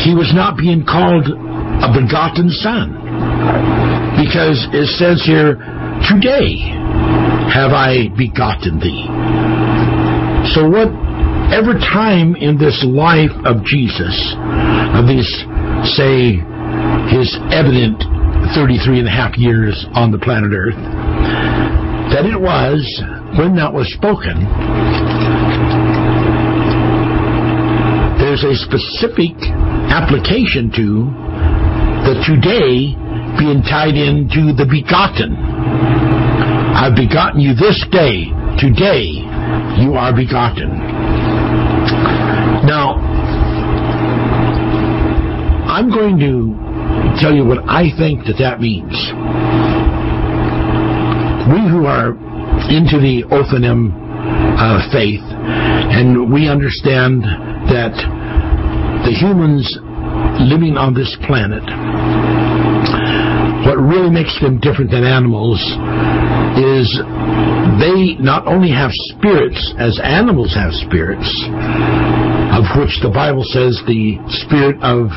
he 0.04 0.14
was 0.14 0.32
not 0.34 0.56
being 0.56 0.84
called 0.84 1.28
a 1.28 1.88
begotten 1.92 2.50
son. 2.50 2.98
Because 4.20 4.68
it 4.72 4.86
says 4.98 5.22
here, 5.24 5.56
Today 6.08 6.56
have 7.52 7.72
I 7.72 8.08
begotten 8.16 8.80
thee. 8.80 9.04
So, 10.54 10.64
whatever 11.50 11.74
time 11.74 12.36
in 12.36 12.56
this 12.56 12.78
life 12.86 13.34
of 13.42 13.64
Jesus, 13.66 14.14
of 14.94 15.02
this, 15.10 15.26
say, 15.98 16.38
his 17.10 17.26
evident 17.50 17.98
33 18.54 19.00
and 19.00 19.08
a 19.08 19.10
half 19.10 19.36
years 19.36 19.74
on 19.92 20.12
the 20.12 20.18
planet 20.18 20.52
Earth, 20.54 20.78
that 22.14 22.22
it 22.22 22.38
was 22.38 22.86
when 23.34 23.56
that 23.56 23.74
was 23.74 23.90
spoken, 23.98 24.46
there's 28.22 28.46
a 28.46 28.54
specific 28.54 29.34
application 29.90 30.70
to 30.70 31.10
the 32.06 32.14
today 32.30 32.94
being 33.42 33.58
tied 33.66 33.98
into 33.98 34.54
the 34.54 34.70
begotten. 34.70 35.34
I've 36.78 36.94
begotten 36.94 37.40
you 37.40 37.58
this 37.58 37.82
day. 37.90 38.30
Today 38.62 39.26
you 39.82 39.98
are 39.98 40.14
begotten. 40.14 41.00
Now, 42.66 43.00
I'm 45.70 45.88
going 45.88 46.18
to 46.18 47.20
tell 47.22 47.32
you 47.32 47.46
what 47.46 47.62
I 47.70 47.94
think 47.96 48.26
that 48.26 48.42
that 48.42 48.58
means. 48.58 48.90
We 51.46 51.62
who 51.62 51.86
are 51.86 52.10
into 52.66 52.98
the 52.98 53.22
Othanim 53.30 53.94
uh, 53.94 54.82
faith, 54.90 55.22
and 55.22 56.26
we 56.26 56.50
understand 56.50 57.22
that 57.70 57.94
the 59.06 59.14
humans 59.14 59.62
living 60.42 60.74
on 60.74 60.92
this 60.92 61.14
planet, 61.22 61.62
what 63.62 63.78
really 63.78 64.10
makes 64.10 64.34
them 64.42 64.58
different 64.58 64.90
than 64.90 65.04
animals 65.06 65.62
is 66.58 66.90
they 67.78 68.18
not 68.18 68.46
only 68.50 68.74
have 68.74 68.90
spirits 69.14 69.72
as 69.78 70.00
animals 70.02 70.50
have 70.58 70.74
spirits, 70.74 71.30
of 72.50 72.66
which 72.78 72.98
the 73.02 73.10
Bible 73.10 73.44
says 73.46 73.78
the 73.86 74.18
spirit 74.46 74.76
of 74.82 75.10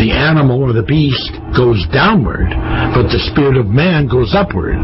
the 0.00 0.10
animal 0.10 0.64
or 0.64 0.72
the 0.72 0.82
beast 0.82 1.30
goes 1.52 1.84
downward, 1.92 2.48
but 2.96 3.12
the 3.12 3.20
spirit 3.30 3.60
of 3.60 3.68
man 3.68 4.08
goes 4.08 4.32
upward. 4.32 4.74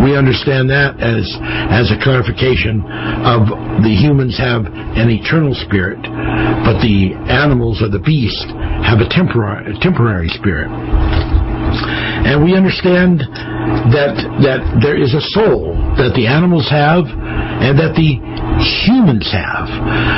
We 0.00 0.14
understand 0.14 0.70
that 0.70 0.96
as 1.02 1.26
as 1.68 1.90
a 1.90 1.98
clarification 1.98 2.80
of 3.26 3.50
the 3.82 3.92
humans 3.92 4.38
have 4.38 4.64
an 4.64 5.10
eternal 5.10 5.52
spirit, 5.66 5.98
but 6.00 6.78
the 6.80 7.12
animals 7.26 7.82
or 7.82 7.90
the 7.90 8.02
beast 8.02 8.46
have 8.86 9.02
a 9.02 9.08
temporary 9.10 9.74
temporary 9.82 10.30
spirit. 10.30 10.70
And 10.70 12.44
we 12.44 12.54
understand 12.54 13.20
that 13.90 14.14
that 14.46 14.60
there 14.80 14.96
is 14.96 15.12
a 15.12 15.24
soul 15.34 15.74
that 15.98 16.14
the 16.14 16.26
animals 16.30 16.70
have 16.70 17.04
and 17.60 17.78
that 17.78 17.92
the 17.94 18.16
humans 18.86 19.28
have. 19.32 19.68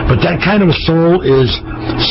But 0.07 0.23
that 0.23 0.45
kind 0.45 0.63
of 0.63 0.69
a 0.69 0.79
soul 0.87 1.23
is 1.25 1.51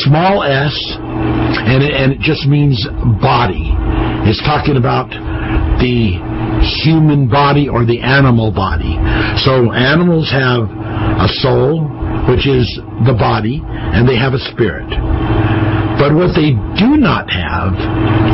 small 0.04 0.44
s, 0.44 0.76
and 0.98 1.84
it, 1.84 1.94
and 1.94 2.12
it 2.12 2.20
just 2.20 2.46
means 2.46 2.84
body. 3.22 3.72
It's 4.28 4.42
talking 4.44 4.78
about 4.78 5.10
the 5.80 6.20
human 6.84 7.28
body 7.28 7.68
or 7.68 7.86
the 7.86 8.00
animal 8.00 8.52
body. 8.52 8.96
So 9.44 9.72
animals 9.72 10.32
have 10.32 10.68
a 10.68 11.28
soul, 11.44 11.88
which 12.30 12.48
is 12.48 12.68
the 13.06 13.16
body, 13.18 13.62
and 13.64 14.08
they 14.08 14.16
have 14.16 14.34
a 14.34 14.44
spirit. 14.52 14.88
But 16.00 16.16
what 16.16 16.36
they 16.36 16.56
do 16.80 16.98
not 16.98 17.30
have 17.30 17.76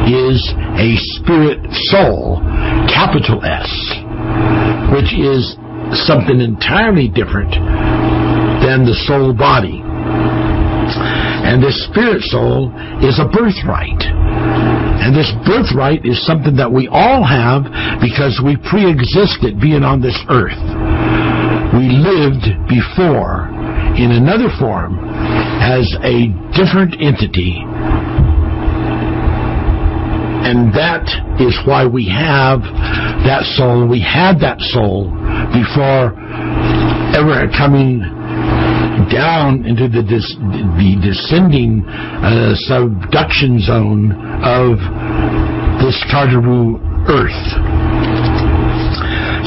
is 0.07 0.39
a 0.77 0.95
spirit 1.17 1.59
soul, 1.91 2.41
capital 2.89 3.43
S, 3.43 3.69
which 4.93 5.13
is 5.13 5.57
something 5.93 6.39
entirely 6.39 7.07
different 7.07 7.51
than 8.61 8.85
the 8.85 8.97
soul 9.07 9.33
body. 9.33 9.81
And 11.45 11.63
this 11.63 11.77
spirit 11.89 12.21
soul 12.29 12.69
is 13.01 13.17
a 13.17 13.25
birthright. 13.25 14.03
And 14.99 15.15
this 15.15 15.31
birthright 15.47 16.05
is 16.05 16.19
something 16.25 16.55
that 16.57 16.71
we 16.71 16.87
all 16.91 17.23
have 17.23 17.63
because 18.01 18.41
we 18.43 18.57
pre 18.69 18.89
existed 18.89 19.59
being 19.59 19.83
on 19.83 20.01
this 20.01 20.17
earth. 20.29 20.59
We 21.73 21.89
lived 21.89 22.45
before 22.67 23.49
in 23.95 24.11
another 24.11 24.49
form 24.59 24.99
as 25.61 25.85
a 26.03 26.29
different 26.53 26.97
entity 27.01 27.63
and 30.45 30.73
that 30.73 31.05
is 31.39 31.57
why 31.65 31.85
we 31.85 32.07
have 32.07 32.61
that 33.25 33.43
soul. 33.55 33.87
We 33.87 34.01
had 34.01 34.39
that 34.39 34.59
soul 34.71 35.11
before 35.51 36.15
ever 37.15 37.49
coming 37.57 37.99
down 39.11 39.65
into 39.65 39.87
the 39.87 40.03
dis- 40.03 40.37
the 40.39 40.91
descending 41.01 41.83
uh, 41.87 42.53
subduction 42.67 43.59
zone 43.59 44.11
of 44.43 44.77
this 45.81 45.97
Tartaru 46.11 46.77
Earth. 47.09 47.41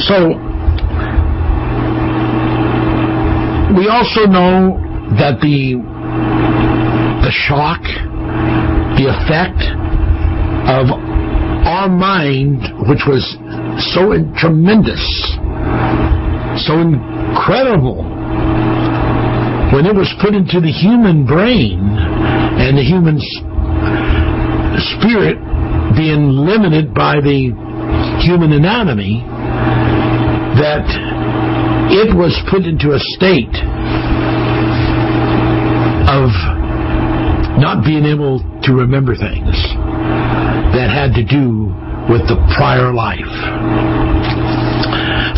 So 0.03 0.37
we 3.77 3.87
also 3.87 4.25
know 4.25 4.77
that 5.17 5.39
the 5.41 5.75
the 7.23 7.31
shock, 7.31 7.81
the 8.97 9.07
effect 9.07 9.61
of 10.67 10.87
our 11.67 11.89
mind, 11.89 12.59
which 12.87 13.03
was 13.07 13.23
so 13.91 14.15
tremendous, 14.39 15.03
so 16.63 16.79
incredible, 16.79 18.03
when 19.75 19.85
it 19.85 19.95
was 19.95 20.07
put 20.21 20.35
into 20.35 20.61
the 20.61 20.71
human 20.71 21.25
brain 21.25 21.79
and 21.79 22.77
the 22.77 22.83
human 22.83 23.19
spirit 24.95 25.35
being 25.97 26.31
limited 26.31 26.93
by 26.93 27.19
the 27.19 27.51
human 28.23 28.53
anatomy, 28.53 29.23
that 30.55 30.85
it 31.91 32.15
was 32.15 32.31
put 32.49 32.63
into 32.63 32.93
a 32.93 32.99
state 33.17 33.55
of 36.07 36.29
not 37.59 37.83
being 37.83 38.05
able 38.05 38.39
to 38.63 38.73
remember 38.73 39.15
things 39.15 39.82
that 40.73 40.89
had 40.89 41.13
to 41.13 41.23
do 41.23 41.69
with 42.09 42.27
the 42.27 42.37
prior 42.57 42.91
life. 42.91 43.33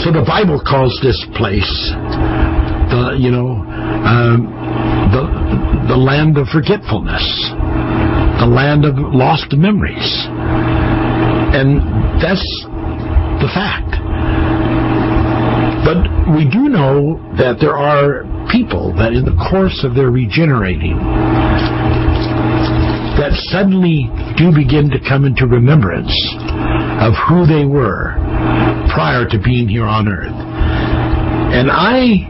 So 0.02 0.12
the 0.12 0.24
Bible 0.26 0.62
calls 0.64 0.98
this 1.02 1.20
place 1.36 1.72
the 2.90 3.18
you 3.18 3.32
know 3.32 3.60
um, 4.06 4.48
the 5.12 5.24
the 5.88 5.98
land 5.98 6.38
of 6.38 6.48
forgetfulness, 6.48 7.24
the 8.40 8.50
land 8.50 8.86
of 8.86 8.96
lost 8.98 9.54
memories, 9.54 10.26
and 11.54 11.82
that's 12.22 12.46
the 13.42 13.50
fact. 13.54 14.02
But 15.86 16.02
we 16.34 16.50
do 16.50 16.70
know 16.70 17.22
that 17.38 17.58
there 17.62 17.78
are 17.78 18.26
people 18.50 18.94
that, 18.98 19.14
in 19.14 19.26
the 19.26 19.38
course 19.52 19.84
of 19.84 19.94
their 19.94 20.10
regenerating, 20.10 20.98
that 23.22 23.34
suddenly 23.54 24.10
do 24.38 24.52
begin 24.52 24.90
to 24.92 25.00
come 25.08 25.26
into 25.26 25.48
remembrance 25.48 26.12
of 27.00 27.14
who 27.28 27.48
they 27.48 27.64
were 27.64 28.16
prior 28.92 29.28
to 29.28 29.40
being 29.40 29.68
here 29.68 29.86
on 29.86 30.08
earth. 30.08 30.36
And 31.56 31.72
I 31.72 32.28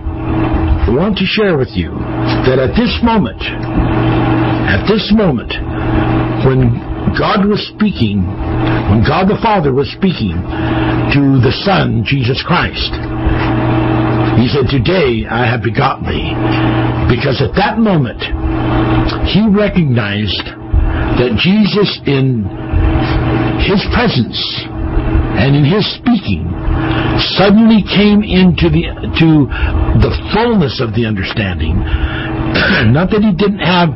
want 0.94 1.18
to 1.18 1.26
share 1.26 1.58
with 1.58 1.74
you 1.74 1.90
that 2.46 2.62
at 2.62 2.78
this 2.78 2.94
moment, 3.02 3.42
at 3.42 4.86
this 4.86 5.10
moment, 5.14 5.50
when 6.46 6.78
God 7.18 7.46
was 7.46 7.62
speaking, 7.74 8.22
when 8.90 9.02
God 9.02 9.26
the 9.26 9.40
Father 9.42 9.74
was 9.74 9.90
speaking 9.98 10.38
to 10.38 11.22
the 11.42 11.54
Son, 11.66 12.06
Jesus 12.06 12.44
Christ, 12.46 12.94
He 14.38 14.46
said, 14.46 14.70
Today 14.70 15.26
I 15.26 15.50
have 15.50 15.64
begotten 15.64 16.06
thee. 16.06 16.34
Because 17.10 17.42
at 17.42 17.56
that 17.58 17.78
moment, 17.82 18.22
He 19.26 19.42
recognized 19.50 20.65
that 21.20 21.36
Jesus, 21.40 21.90
in 22.06 22.44
His 23.64 23.82
presence 23.94 24.40
and 25.40 25.56
in 25.56 25.66
His 25.66 25.84
speaking, 25.96 26.48
suddenly 27.36 27.84
came 27.84 28.24
into 28.24 28.68
the 28.68 28.84
to 29.20 29.48
the 30.04 30.12
fullness 30.36 30.82
of 30.84 30.94
the 30.96 31.06
understanding. 31.06 31.80
Not 32.92 33.12
that 33.12 33.24
he 33.24 33.32
didn't 33.32 33.64
have 33.64 33.92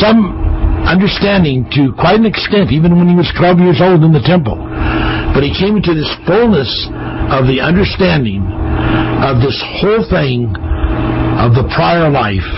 some 0.00 0.36
understanding 0.84 1.68
to 1.76 1.92
quite 1.96 2.16
an 2.16 2.26
extent, 2.26 2.72
even 2.72 2.96
when 2.96 3.08
he 3.08 3.16
was 3.16 3.28
12 3.36 3.60
years 3.60 3.80
old 3.80 4.04
in 4.04 4.12
the 4.12 4.24
temple, 4.24 4.56
but 5.32 5.44
he 5.44 5.52
came 5.52 5.76
into 5.76 5.94
this 5.94 6.08
fullness 6.24 6.68
of 7.32 7.46
the 7.46 7.60
understanding 7.60 8.42
of 9.20 9.40
this 9.44 9.56
whole 9.80 10.04
thing 10.08 10.48
of 11.40 11.52
the 11.56 11.64
prior 11.72 12.08
life 12.08 12.48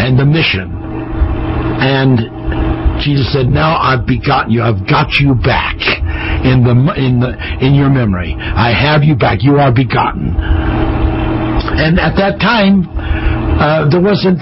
and 0.00 0.18
the 0.18 0.24
mission. 0.24 0.68
And 1.80 2.20
Jesus 3.00 3.32
said, 3.32 3.46
"Now 3.46 3.78
I've 3.78 4.06
begotten 4.06 4.50
you. 4.50 4.62
I've 4.62 4.86
got 4.88 5.08
you 5.20 5.34
back." 5.34 5.76
in 6.44 6.62
the 6.62 6.70
in 6.94 7.18
the 7.18 7.34
in 7.58 7.74
your 7.74 7.90
memory. 7.90 8.36
I 8.38 8.70
have 8.70 9.02
you 9.02 9.16
back. 9.16 9.42
You 9.42 9.56
are 9.58 9.72
begotten. 9.72 10.34
And 11.78 11.98
at 11.98 12.14
that 12.16 12.38
time, 12.38 12.86
uh, 13.58 13.90
there 13.90 14.00
wasn't 14.00 14.38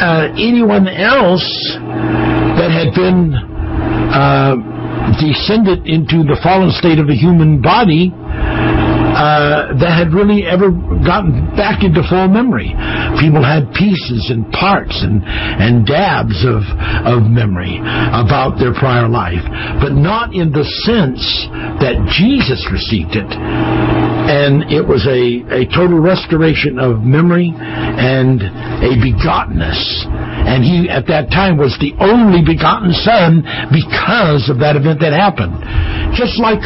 uh, 0.00 0.32
anyone 0.36 0.88
else 0.88 1.44
that 2.56 2.72
had 2.72 2.94
been 2.96 3.34
uh, 4.12 4.56
descended 5.20 5.86
into 5.86 6.24
the 6.24 6.38
fallen 6.42 6.72
state 6.72 6.98
of 6.98 7.06
the 7.06 7.16
human 7.16 7.60
body 7.60 8.12
uh, 9.14 9.78
that 9.78 9.94
had 9.94 10.10
really 10.12 10.42
ever 10.42 10.74
gotten 11.06 11.54
back 11.54 11.86
into 11.86 12.02
full 12.10 12.26
memory. 12.26 12.74
People 13.22 13.46
had 13.46 13.70
pieces 13.70 14.26
and 14.28 14.50
parts 14.50 14.98
and, 15.06 15.22
and 15.24 15.86
dabs 15.86 16.42
of, 16.42 16.66
of 17.06 17.30
memory 17.30 17.78
about 17.78 18.58
their 18.58 18.74
prior 18.74 19.06
life, 19.06 19.42
but 19.78 19.94
not 19.94 20.34
in 20.34 20.50
the 20.50 20.66
sense 20.82 21.22
that 21.78 21.94
Jesus 22.10 22.66
received 22.74 23.14
it. 23.14 23.30
And 24.24 24.72
it 24.72 24.80
was 24.80 25.04
a, 25.04 25.44
a 25.52 25.68
total 25.68 26.00
restoration 26.00 26.80
of 26.80 27.04
memory 27.04 27.52
and 27.54 28.40
a 28.40 28.96
begottenness. 28.96 30.08
And 30.48 30.64
he, 30.64 30.88
at 30.88 31.06
that 31.12 31.28
time, 31.28 31.60
was 31.60 31.76
the 31.76 31.92
only 32.00 32.40
begotten 32.40 32.92
Son 33.04 33.44
because 33.68 34.48
of 34.48 34.64
that 34.64 34.80
event 34.80 35.04
that 35.04 35.12
happened. 35.12 35.60
Just 36.16 36.40
like 36.40 36.60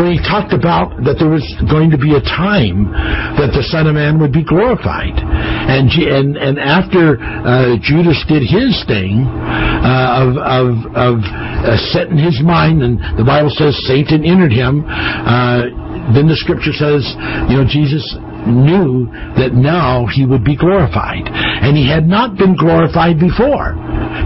when 0.00 0.16
he 0.16 0.18
talked 0.24 0.56
about 0.56 1.04
that 1.04 1.20
there 1.20 1.28
was 1.28 1.44
going 1.68 1.91
to 1.92 2.00
be 2.00 2.16
a 2.16 2.24
time 2.24 2.90
that 3.38 3.52
the 3.54 3.62
Son 3.70 3.86
of 3.86 3.94
Man 3.94 4.18
would 4.20 4.32
be 4.32 4.44
glorified. 4.44 5.14
And 5.14 5.88
and 5.92 6.36
and 6.36 6.58
after 6.58 7.20
uh, 7.20 7.76
Judas 7.80 8.18
did 8.26 8.42
his 8.42 8.72
thing 8.88 9.24
uh, 9.24 10.24
of 10.24 10.30
of 10.40 10.68
of 10.96 11.14
uh, 11.22 11.76
setting 11.92 12.18
his 12.18 12.40
mind, 12.42 12.82
and 12.82 12.98
the 13.16 13.24
Bible 13.24 13.52
says 13.54 13.78
Satan 13.86 14.24
entered 14.24 14.52
him. 14.52 14.84
Uh, 14.88 15.70
then 16.14 16.26
the 16.26 16.36
Scripture 16.36 16.74
says, 16.74 17.06
you 17.46 17.62
know, 17.62 17.64
Jesus 17.68 18.02
knew 18.46 19.06
that 19.38 19.54
now 19.54 20.06
he 20.06 20.26
would 20.26 20.44
be 20.44 20.56
glorified. 20.56 21.30
And 21.30 21.76
he 21.76 21.88
had 21.88 22.06
not 22.06 22.36
been 22.36 22.56
glorified 22.56 23.20
before, 23.20 23.78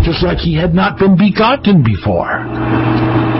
just 0.04 0.24
like 0.24 0.38
he 0.38 0.56
had 0.56 0.74
not 0.74 0.98
been 0.98 1.16
begotten 1.16 1.84
before. 1.84 2.48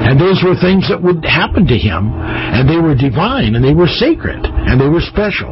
And 0.07 0.21
those 0.23 0.39
were 0.47 0.55
things 0.55 0.87
that 0.87 1.03
would 1.03 1.27
happen 1.27 1.67
to 1.67 1.75
him, 1.75 2.15
and 2.15 2.71
they 2.71 2.79
were 2.79 2.95
divine, 2.95 3.59
and 3.59 3.63
they 3.65 3.75
were 3.75 3.91
sacred, 3.91 4.39
and 4.39 4.79
they 4.79 4.87
were 4.87 5.03
special. 5.03 5.51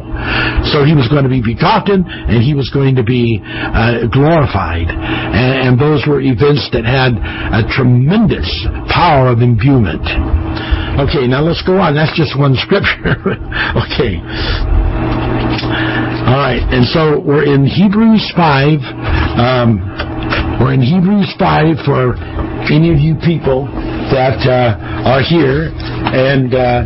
So 0.71 0.87
he 0.87 0.95
was 0.95 1.11
going 1.11 1.27
to 1.27 1.33
be 1.33 1.43
begotten, 1.43 2.07
and 2.07 2.39
he 2.39 2.55
was 2.55 2.71
going 2.71 2.95
to 2.95 3.03
be 3.03 3.43
uh, 3.43 4.07
glorified. 4.07 4.87
And, 4.87 5.67
and 5.67 5.73
those 5.75 6.07
were 6.07 6.23
events 6.23 6.71
that 6.71 6.87
had 6.87 7.19
a 7.19 7.67
tremendous 7.67 8.47
power 8.87 9.27
of 9.27 9.43
imbuement. 9.43 10.07
Okay, 11.03 11.27
now 11.27 11.43
let's 11.43 11.59
go 11.67 11.75
on. 11.75 11.91
That's 11.91 12.15
just 12.15 12.39
one 12.39 12.55
scripture. 12.63 13.35
okay. 13.75 14.23
All 16.25 16.39
right, 16.39 16.63
and 16.71 16.87
so 16.87 17.19
we're 17.19 17.43
in 17.43 17.67
Hebrews 17.67 18.31
5. 18.39 18.79
Um, 19.35 20.14
we're 20.65 20.73
in 20.73 20.81
Hebrews 20.81 21.29
5 21.37 21.85
for 21.85 22.17
any 22.73 22.89
of 22.89 22.97
you 22.97 23.13
people 23.21 23.69
that 24.09 24.41
uh, 24.49 25.05
are 25.05 25.21
here 25.21 25.69
and 25.69 26.49
uh, 26.55 26.81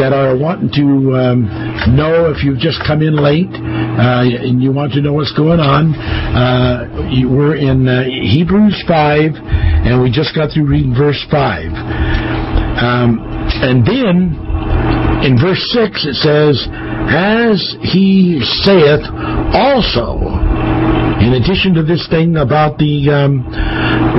that 0.00 0.16
are 0.16 0.32
wanting 0.32 0.72
to 0.72 1.12
um, 1.12 1.44
know 1.92 2.32
if 2.32 2.42
you've 2.42 2.56
just 2.56 2.80
come 2.88 3.02
in 3.02 3.20
late 3.20 3.52
uh, 3.52 4.24
and 4.24 4.62
you 4.62 4.72
want 4.72 4.94
to 4.94 5.02
know 5.02 5.12
what's 5.12 5.36
going 5.36 5.60
on. 5.60 5.92
Uh, 5.92 6.88
we're 7.28 7.56
in 7.56 7.86
uh, 7.86 8.08
Hebrews 8.08 8.82
5 8.88 9.36
and 9.36 10.00
we 10.00 10.10
just 10.10 10.34
got 10.34 10.48
through 10.54 10.64
reading 10.64 10.96
verse 10.96 11.20
5. 11.28 11.68
Um, 12.80 13.20
and 13.60 13.84
then 13.84 14.47
in 15.22 15.38
verse 15.38 15.60
6 15.72 16.06
it 16.06 16.14
says, 16.14 16.68
As 17.10 17.58
he 17.82 18.40
saith 18.62 19.02
also, 19.52 20.20
in 21.18 21.34
addition 21.34 21.74
to 21.74 21.82
this 21.82 22.06
thing 22.08 22.36
about 22.36 22.78
the 22.78 23.10
um, 23.10 23.42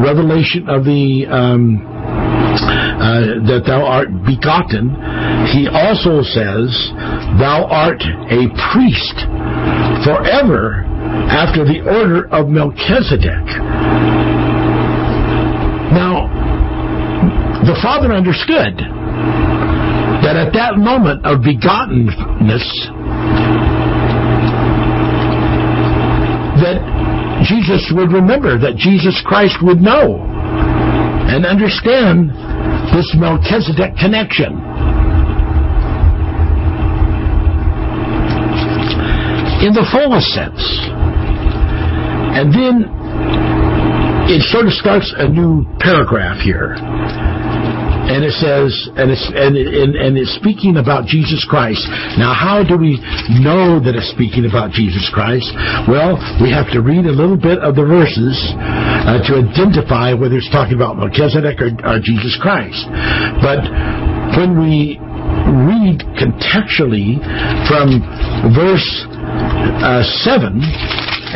revelation 0.04 0.68
of 0.68 0.84
the 0.84 1.26
um, 1.32 1.88
uh, 3.00 3.40
that 3.48 3.64
thou 3.66 3.86
art 3.86 4.10
begotten, 4.28 4.92
he 5.56 5.68
also 5.72 6.22
says, 6.22 6.68
Thou 7.40 7.64
art 7.72 8.04
a 8.28 8.52
priest 8.72 9.24
forever 10.04 10.84
after 11.32 11.64
the 11.64 11.80
order 11.88 12.28
of 12.30 12.50
Melchizedek. 12.50 13.48
Now, 15.96 16.28
the 17.66 17.80
Father 17.82 18.12
understood 18.14 18.99
that 20.30 20.38
at 20.38 20.54
that 20.54 20.78
moment 20.78 21.26
of 21.26 21.42
begottenness, 21.42 22.62
that 26.62 26.78
Jesus 27.50 27.90
would 27.98 28.14
remember, 28.14 28.60
that 28.60 28.78
Jesus 28.78 29.20
Christ 29.26 29.58
would 29.64 29.82
know 29.82 30.22
and 31.34 31.48
understand 31.48 32.30
this 32.94 33.10
Melchizedek 33.18 33.98
connection. 33.98 34.54
In 39.66 39.74
the 39.74 39.86
fullest 39.90 40.30
sense. 40.30 40.62
And 42.38 42.54
then 42.54 42.86
it 44.30 44.44
sort 44.54 44.68
of 44.68 44.74
starts 44.74 45.12
a 45.18 45.28
new 45.28 45.66
paragraph 45.80 46.38
here 46.38 46.78
and 48.10 48.26
it 48.26 48.34
says, 48.42 48.74
and 48.98 49.14
it's 49.14 49.22
and, 49.30 49.54
and 49.54 49.94
and 49.94 50.18
it's 50.18 50.34
speaking 50.42 50.82
about 50.82 51.06
Jesus 51.06 51.46
Christ. 51.46 51.86
Now, 52.18 52.34
how 52.34 52.66
do 52.66 52.74
we 52.74 52.98
know 53.38 53.78
that 53.78 53.94
it's 53.94 54.10
speaking 54.10 54.50
about 54.50 54.74
Jesus 54.74 55.06
Christ? 55.14 55.46
Well, 55.86 56.18
we 56.42 56.50
have 56.50 56.74
to 56.74 56.82
read 56.82 57.06
a 57.06 57.14
little 57.14 57.38
bit 57.38 57.62
of 57.62 57.78
the 57.78 57.86
verses 57.86 58.34
uh, 58.58 59.22
to 59.30 59.46
identify 59.46 60.18
whether 60.18 60.42
it's 60.42 60.50
talking 60.50 60.74
about 60.74 60.98
Melchizedek 60.98 61.62
or, 61.62 61.70
or 61.86 62.02
Jesus 62.02 62.34
Christ. 62.42 62.82
But 63.46 63.62
when 64.34 64.58
we 64.58 64.98
read 65.70 66.02
contextually 66.18 67.22
from 67.70 68.02
verse 68.58 68.90
uh, 69.86 70.02
seven, 70.26 70.62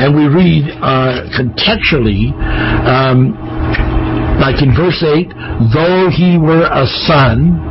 and 0.01 0.17
we 0.17 0.25
read 0.25 0.73
uh, 0.81 1.29
contextually. 1.37 2.33
Um, 2.81 3.52
like 4.43 4.59
in 4.59 4.75
verse 4.75 4.99
8, 4.99 5.31
though 5.71 6.11
he 6.11 6.35
were 6.35 6.67
a 6.67 6.83
son, 7.07 7.63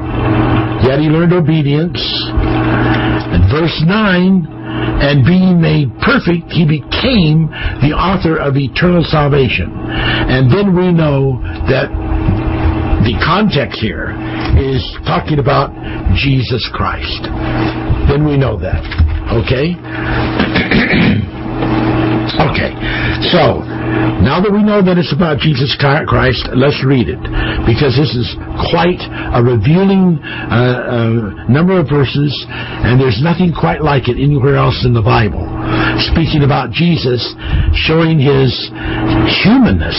yet 0.81 1.05
he 1.05 1.13
learned 1.13 1.37
obedience. 1.37 2.01
And 2.33 3.45
verse 3.53 3.77
9, 3.85 4.49
and 5.05 5.21
being 5.21 5.61
made 5.61 5.93
perfect, 6.01 6.49
he 6.49 6.65
became 6.65 7.53
the 7.85 7.93
author 7.93 8.41
of 8.41 8.57
eternal 8.57 9.05
salvation. 9.05 9.69
And 9.69 10.49
then 10.49 10.73
we 10.73 10.89
know 10.97 11.45
that 11.69 11.93
the 13.05 13.21
context 13.21 13.77
here 13.77 14.17
is 14.57 14.81
talking 15.05 15.41
about 15.41 15.77
Jesus 16.17 16.65
Christ. 16.73 17.29
Then 18.09 18.25
we 18.25 18.41
know 18.41 18.57
that. 18.57 18.81
Okay? 19.45 19.77
okay. 22.49 22.73
So, 23.29 23.61
now 24.22 24.40
that 24.40 24.52
we 24.52 24.62
know 24.62 24.81
that 24.81 24.96
it's 24.96 25.12
about 25.12 25.38
Jesus 25.38 25.74
Christ, 25.76 26.48
let's 26.55 26.81
read 26.87 27.11
it 27.11 27.20
because 27.66 27.92
this 27.98 28.14
is 28.14 28.28
quite 28.70 29.02
a 29.35 29.40
revealing 29.42 30.16
uh, 30.22 30.55
uh, 30.55 31.48
number 31.50 31.78
of 31.78 31.90
verses, 31.90 32.33
and 32.48 33.00
there's 33.00 33.20
nothing 33.20 33.52
quite 33.52 33.83
like 33.83 34.09
it 34.09 34.16
anywhere 34.16 34.57
else 34.57 34.87
in 34.87 34.94
the 34.94 35.02
Bible. 35.02 35.44
Speaking 36.14 36.42
about 36.42 36.72
Jesus, 36.72 37.20
showing 37.74 38.16
his 38.16 38.50
humanness, 39.44 39.98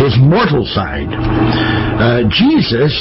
his 0.00 0.16
mortal 0.16 0.64
side. 0.64 1.10
Uh, 1.10 2.24
Jesus, 2.30 2.94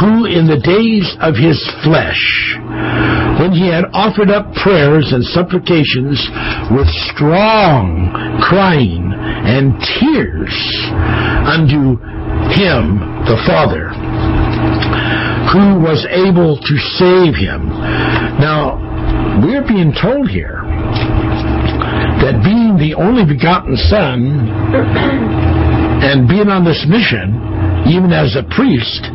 who 0.00 0.26
in 0.26 0.46
the 0.46 0.62
days 0.62 1.06
of 1.18 1.34
his 1.34 1.58
flesh, 1.82 2.22
when 3.42 3.50
he 3.50 3.66
had 3.66 3.84
offered 3.92 4.30
up 4.30 4.54
prayers 4.54 5.10
and 5.10 5.24
supplications 5.34 6.18
with 6.70 6.86
strong 7.10 8.10
crying 8.42 9.10
and 9.14 9.74
tears 9.98 10.54
unto 11.46 11.98
him, 12.54 13.02
the 13.26 13.38
Father, 13.46 13.90
who 15.50 15.82
was 15.82 16.06
able 16.10 16.58
to 16.58 16.74
save 16.98 17.34
him. 17.34 17.66
Now, 18.38 18.78
we're 19.42 19.66
being 19.66 19.92
told 19.94 20.28
here 20.28 20.62
that 22.22 22.42
being 22.42 22.78
the 22.78 22.94
only 22.94 23.24
begotten 23.24 23.76
Son 23.90 24.46
and 26.02 26.28
being 26.28 26.48
on 26.48 26.64
this 26.64 26.86
mission, 26.88 27.34
even 27.86 28.12
as 28.12 28.36
a 28.36 28.42
priest, 28.54 29.06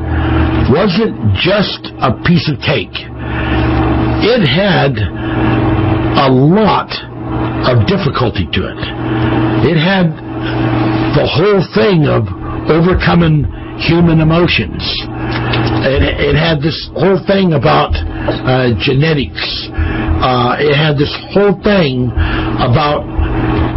wasn't 0.72 1.36
just 1.36 1.92
a 2.00 2.12
piece 2.24 2.48
of 2.50 2.60
cake. 2.62 2.96
It 4.24 4.44
had 4.48 4.96
a 6.16 6.30
lot 6.32 6.92
of 7.68 7.88
difficulty 7.88 8.48
to 8.52 8.62
it. 8.72 8.80
It 9.68 9.78
had 9.80 10.12
the 11.16 11.26
whole 11.28 11.64
thing 11.76 12.08
of 12.08 12.28
overcoming 12.70 13.46
human 13.80 14.22
emotions. 14.22 14.84
It, 15.84 16.04
it 16.32 16.36
had 16.36 16.62
this 16.62 16.78
whole 16.96 17.20
thing 17.26 17.54
about 17.54 17.92
uh, 17.96 18.72
genetics. 18.80 19.42
Uh, 19.72 20.56
it 20.60 20.76
had 20.76 20.98
this 20.98 21.12
whole 21.34 21.60
thing 21.64 22.12
about 22.64 23.04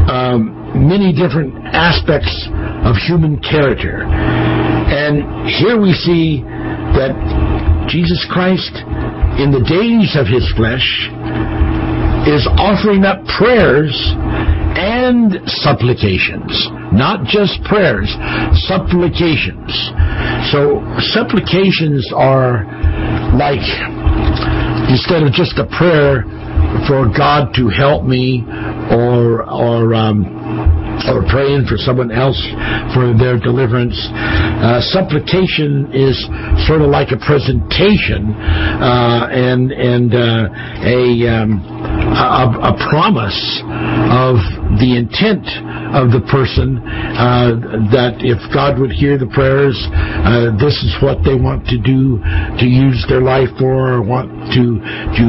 um, 0.07 0.87
many 0.87 1.13
different 1.13 1.55
aspects 1.75 2.49
of 2.85 2.95
human 2.97 3.41
character. 3.41 4.05
And 4.07 5.49
here 5.51 5.81
we 5.81 5.93
see 5.93 6.45
that 6.97 7.87
Jesus 7.89 8.27
Christ, 8.33 8.73
in 9.39 9.53
the 9.53 9.63
days 9.63 10.17
of 10.17 10.27
his 10.27 10.49
flesh, 10.57 10.85
is 12.27 12.49
offering 12.59 13.05
up 13.05 13.23
prayers 13.39 13.95
and 14.75 15.39
supplications. 15.47 16.51
Not 16.93 17.25
just 17.29 17.63
prayers, 17.65 18.11
supplications. 18.67 19.71
So, 20.51 20.83
supplications 21.15 22.11
are 22.15 22.67
like, 23.39 23.63
instead 24.91 25.23
of 25.23 25.33
just 25.33 25.59
a 25.59 25.67
prayer 25.79 26.25
for 26.89 27.07
God 27.09 27.55
to 27.55 27.69
help 27.69 28.05
me 28.05 28.45
or, 28.91 29.49
or, 29.49 29.95
um, 29.95 30.86
or 31.09 31.23
praying 31.31 31.67
for 31.67 31.77
someone 31.77 32.11
else 32.11 32.39
for 32.95 33.13
their 33.15 33.39
deliverance. 33.39 33.97
Uh, 34.13 34.81
supplication 34.81 35.91
is 35.93 36.17
sort 36.67 36.81
of 36.83 36.89
like 36.91 37.13
a 37.13 37.21
presentation 37.21 38.33
uh, 38.35 39.29
and 39.31 39.71
and 39.73 40.15
uh, 40.15 40.49
a, 40.83 41.03
um, 41.29 41.61
a, 42.17 42.73
a 42.73 42.75
promise 42.91 43.39
of 44.11 44.41
the 44.81 44.97
intent 44.97 45.45
of 45.95 46.11
the 46.11 46.23
person 46.33 46.81
uh, 46.83 47.55
that 47.93 48.19
if 48.21 48.41
God 48.53 48.79
would 48.81 48.91
hear 48.91 49.17
the 49.17 49.31
prayers, 49.31 49.77
uh, 49.93 50.51
this 50.59 50.75
is 50.83 50.97
what 51.01 51.23
they 51.23 51.37
want 51.37 51.65
to 51.71 51.79
do 51.79 52.19
to 52.59 52.67
use 52.67 53.05
their 53.09 53.23
life 53.23 53.49
for 53.59 53.97
or 53.97 54.03
want 54.03 54.29
to 54.57 54.81
to 55.15 55.25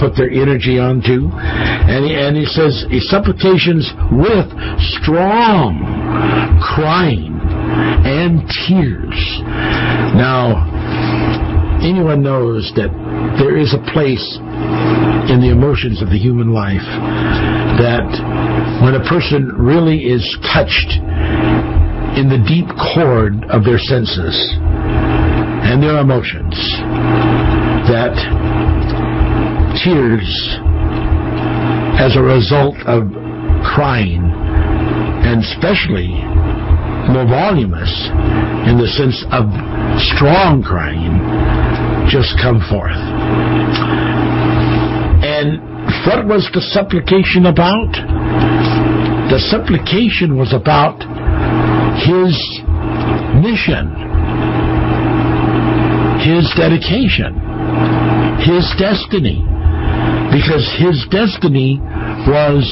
put 0.00 0.16
their 0.16 0.30
energy 0.30 0.78
onto. 0.80 1.30
And 1.30 2.04
he, 2.08 2.12
and 2.16 2.36
he 2.36 2.46
says 2.46 2.86
supplications 3.10 3.86
with 4.10 4.48
strong 4.98 5.19
crying 6.60 7.38
and 8.04 8.44
tears. 8.68 9.16
Now, 10.16 10.66
anyone 11.82 12.22
knows 12.22 12.72
that 12.76 12.90
there 13.38 13.56
is 13.56 13.74
a 13.74 13.82
place 13.92 14.38
in 15.32 15.40
the 15.40 15.50
emotions 15.50 16.02
of 16.02 16.08
the 16.10 16.18
human 16.18 16.52
life 16.52 16.84
that 17.80 18.04
when 18.82 18.94
a 18.94 19.04
person 19.08 19.48
really 19.56 20.04
is 20.04 20.24
touched 20.52 21.00
in 22.16 22.28
the 22.28 22.42
deep 22.48 22.66
chord 22.94 23.44
of 23.48 23.64
their 23.64 23.78
senses 23.78 24.34
and 25.64 25.82
their 25.82 25.98
emotions, 25.98 26.56
that 27.88 28.16
tears 29.84 30.28
as 32.00 32.16
a 32.16 32.22
result 32.22 32.76
of 32.86 33.08
crying, 33.62 34.49
and 35.30 35.46
especially 35.46 36.10
more 37.14 37.22
voluminous 37.22 37.92
in 38.66 38.74
the 38.82 38.90
sense 38.98 39.22
of 39.30 39.46
strong 40.10 40.58
crying, 40.58 41.14
just 42.10 42.34
come 42.42 42.58
forth. 42.66 42.98
And 45.22 45.62
what 46.02 46.26
was 46.26 46.50
the 46.50 46.60
supplication 46.74 47.46
about? 47.46 47.94
The 49.30 49.38
supplication 49.54 50.34
was 50.36 50.50
about 50.52 50.98
his 52.02 52.34
mission, 53.38 53.86
his 56.26 56.50
dedication, 56.58 57.38
his 58.42 58.66
destiny. 58.82 59.46
Because 60.30 60.66
his 60.78 61.06
destiny 61.10 61.78
was 62.26 62.62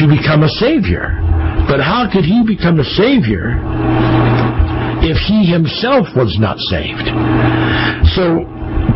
to 0.00 0.08
become 0.08 0.42
a 0.44 0.48
savior. 0.48 1.17
But 1.68 1.80
how 1.80 2.08
could 2.10 2.24
he 2.24 2.42
become 2.46 2.80
a 2.80 2.84
savior 2.96 3.60
if 5.04 5.18
he 5.28 5.44
himself 5.44 6.08
was 6.16 6.36
not 6.40 6.56
saved? 6.72 7.12
So, 8.16 8.40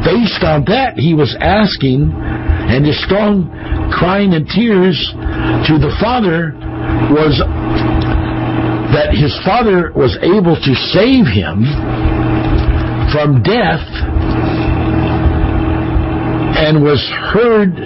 based 0.00 0.40
on 0.42 0.64
that, 0.72 0.96
he 0.96 1.12
was 1.12 1.36
asking, 1.38 2.10
and 2.10 2.86
his 2.86 2.96
strong 3.04 3.52
crying 3.92 4.32
and 4.32 4.48
tears 4.48 4.96
to 5.68 5.76
the 5.76 5.92
Father 6.00 6.56
was 7.12 7.36
that 8.96 9.12
his 9.12 9.36
Father 9.44 9.92
was 9.92 10.16
able 10.24 10.56
to 10.56 10.72
save 10.96 11.28
him 11.28 11.68
from 13.12 13.42
death 13.42 13.84
and 16.56 16.82
was 16.82 17.00
heard 17.32 17.76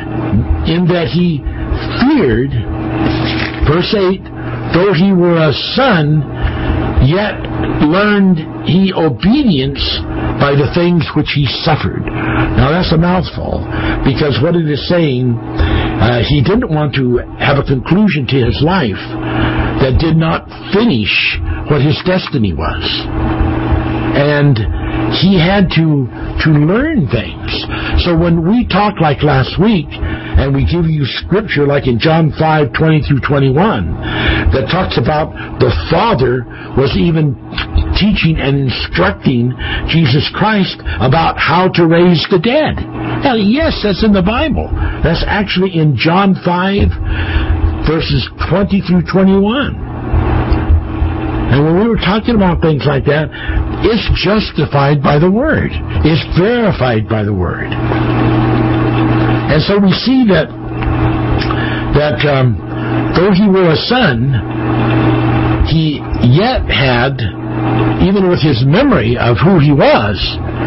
in 0.70 0.86
that 0.86 1.08
he 1.10 1.42
feared, 1.98 2.54
verse 3.66 3.94
8, 3.94 4.35
though 4.76 4.92
he 4.92 5.08
were 5.16 5.40
a 5.40 5.52
son, 5.72 6.20
yet 7.08 7.40
learned 7.80 8.68
he 8.68 8.92
obedience 8.92 9.80
by 10.36 10.52
the 10.52 10.68
things 10.76 11.08
which 11.16 11.32
he 11.32 11.48
suffered. 11.64 12.04
Now 12.04 12.68
that's 12.68 12.92
a 12.92 13.00
mouthful, 13.00 13.64
because 14.04 14.36
what 14.44 14.52
it 14.52 14.68
is 14.68 14.84
saying, 14.88 15.32
uh, 15.32 16.20
he 16.28 16.44
didn't 16.44 16.68
want 16.68 16.94
to 17.00 17.24
have 17.40 17.56
a 17.56 17.64
conclusion 17.64 18.28
to 18.28 18.36
his 18.36 18.60
life 18.60 19.00
that 19.80 19.96
did 19.96 20.16
not 20.16 20.44
finish 20.76 21.40
what 21.72 21.80
his 21.80 21.96
destiny 22.04 22.52
was. 22.52 22.84
And 24.16 24.60
he 25.16 25.40
had 25.40 25.72
to 25.76 26.08
to 26.44 26.50
learn 26.50 27.08
things. 27.08 27.48
So 28.04 28.16
when 28.16 28.44
we 28.44 28.66
talk 28.68 29.00
like 29.00 29.22
last 29.22 29.56
week, 29.60 29.88
and 29.90 30.52
we 30.54 30.68
give 30.68 30.84
you 30.84 31.08
scripture 31.24 31.66
like 31.66 31.88
in 31.88 31.98
John 31.98 32.32
5, 32.36 32.72
20 32.72 33.02
through 33.08 33.20
21, 33.24 34.52
that 34.52 34.68
talks 34.68 35.00
about 35.00 35.32
the 35.58 35.72
Father 35.88 36.44
was 36.76 36.92
even 36.92 37.32
teaching 37.96 38.36
and 38.36 38.68
instructing 38.68 39.56
Jesus 39.88 40.28
Christ 40.36 40.76
about 41.00 41.40
how 41.40 41.72
to 41.72 41.88
raise 41.88 42.20
the 42.28 42.38
dead. 42.38 42.76
Now, 43.24 43.34
yes, 43.34 43.80
that's 43.80 44.04
in 44.04 44.12
the 44.12 44.22
Bible. 44.22 44.68
That's 45.00 45.24
actually 45.26 45.72
in 45.80 45.96
John 45.96 46.36
5, 46.44 47.88
verses 47.88 48.28
20 48.52 48.84
through 48.84 49.08
21. 49.08 49.86
And 51.46 51.64
when 51.64 51.80
we 51.80 51.88
were 51.88 52.02
talking 52.02 52.34
about 52.34 52.60
things 52.60 52.84
like 52.84 53.06
that, 53.06 53.30
it's 53.84 54.08
justified 54.24 55.02
by 55.02 55.18
the 55.18 55.30
Word. 55.30 55.70
It's 56.04 56.24
verified 56.38 57.08
by 57.08 57.24
the 57.24 57.34
Word. 57.34 57.68
And 59.52 59.62
so 59.62 59.78
we 59.78 59.92
see 59.92 60.24
that 60.28 60.48
that 61.96 62.20
um, 62.28 62.60
though 63.16 63.32
he 63.32 63.48
were 63.48 63.72
a 63.72 63.80
son, 63.88 64.36
he 65.64 65.96
yet 66.28 66.68
had, 66.68 67.20
even 68.04 68.28
with 68.28 68.42
his 68.42 68.64
memory 68.66 69.16
of 69.16 69.36
who 69.40 69.58
he 69.58 69.72
was 69.72 70.18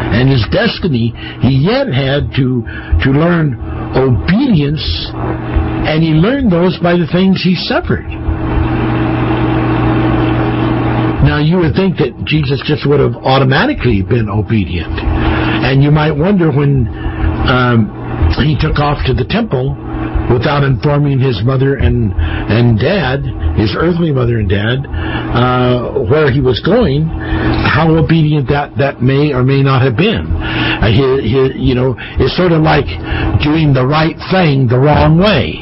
and 0.09 0.29
his 0.29 0.45
destiny, 0.51 1.13
he 1.41 1.69
yet 1.69 1.87
had 1.87 2.33
to 2.35 2.65
to 3.03 3.09
learn 3.13 3.57
obedience, 3.95 4.81
and 5.13 6.03
he 6.03 6.11
learned 6.11 6.51
those 6.51 6.77
by 6.81 6.93
the 6.93 7.07
things 7.11 7.41
he 7.43 7.55
suffered. 7.55 8.05
Now, 11.23 11.39
you 11.39 11.57
would 11.57 11.75
think 11.75 11.97
that 11.97 12.15
Jesus 12.25 12.63
just 12.65 12.87
would 12.87 12.99
have 12.99 13.15
automatically 13.15 14.01
been 14.01 14.29
obedient. 14.29 14.93
And 14.93 15.83
you 15.83 15.91
might 15.91 16.15
wonder 16.15 16.47
when 16.49 16.87
um, 17.47 17.91
he 18.45 18.55
took 18.59 18.79
off 18.79 19.03
to 19.05 19.13
the 19.13 19.25
temple 19.27 19.75
without 20.31 20.63
informing 20.63 21.19
his 21.19 21.41
mother 21.43 21.75
and 21.75 22.13
and 22.13 22.79
dad, 22.79 23.25
his 23.57 23.75
earthly 23.75 24.11
mother 24.11 24.39
and 24.39 24.47
dad, 24.47 24.85
uh, 24.85 26.05
where 26.07 26.31
he 26.31 26.39
was 26.39 26.61
going, 26.61 27.03
how 27.03 27.89
obedient 27.89 28.47
that 28.47 28.77
that 28.77 29.01
may 29.01 29.33
or 29.33 29.43
may 29.43 29.61
not 29.61 29.81
have 29.81 29.97
been. 29.97 30.29
Uh, 30.29 30.87
he, 30.87 31.03
he, 31.25 31.69
you 31.69 31.75
know, 31.75 31.95
it's 32.21 32.37
sort 32.37 32.51
of 32.51 32.61
like 32.61 32.87
doing 33.41 33.73
the 33.73 33.85
right 33.85 34.15
thing 34.31 34.67
the 34.67 34.77
wrong 34.79 35.17
way. 35.17 35.57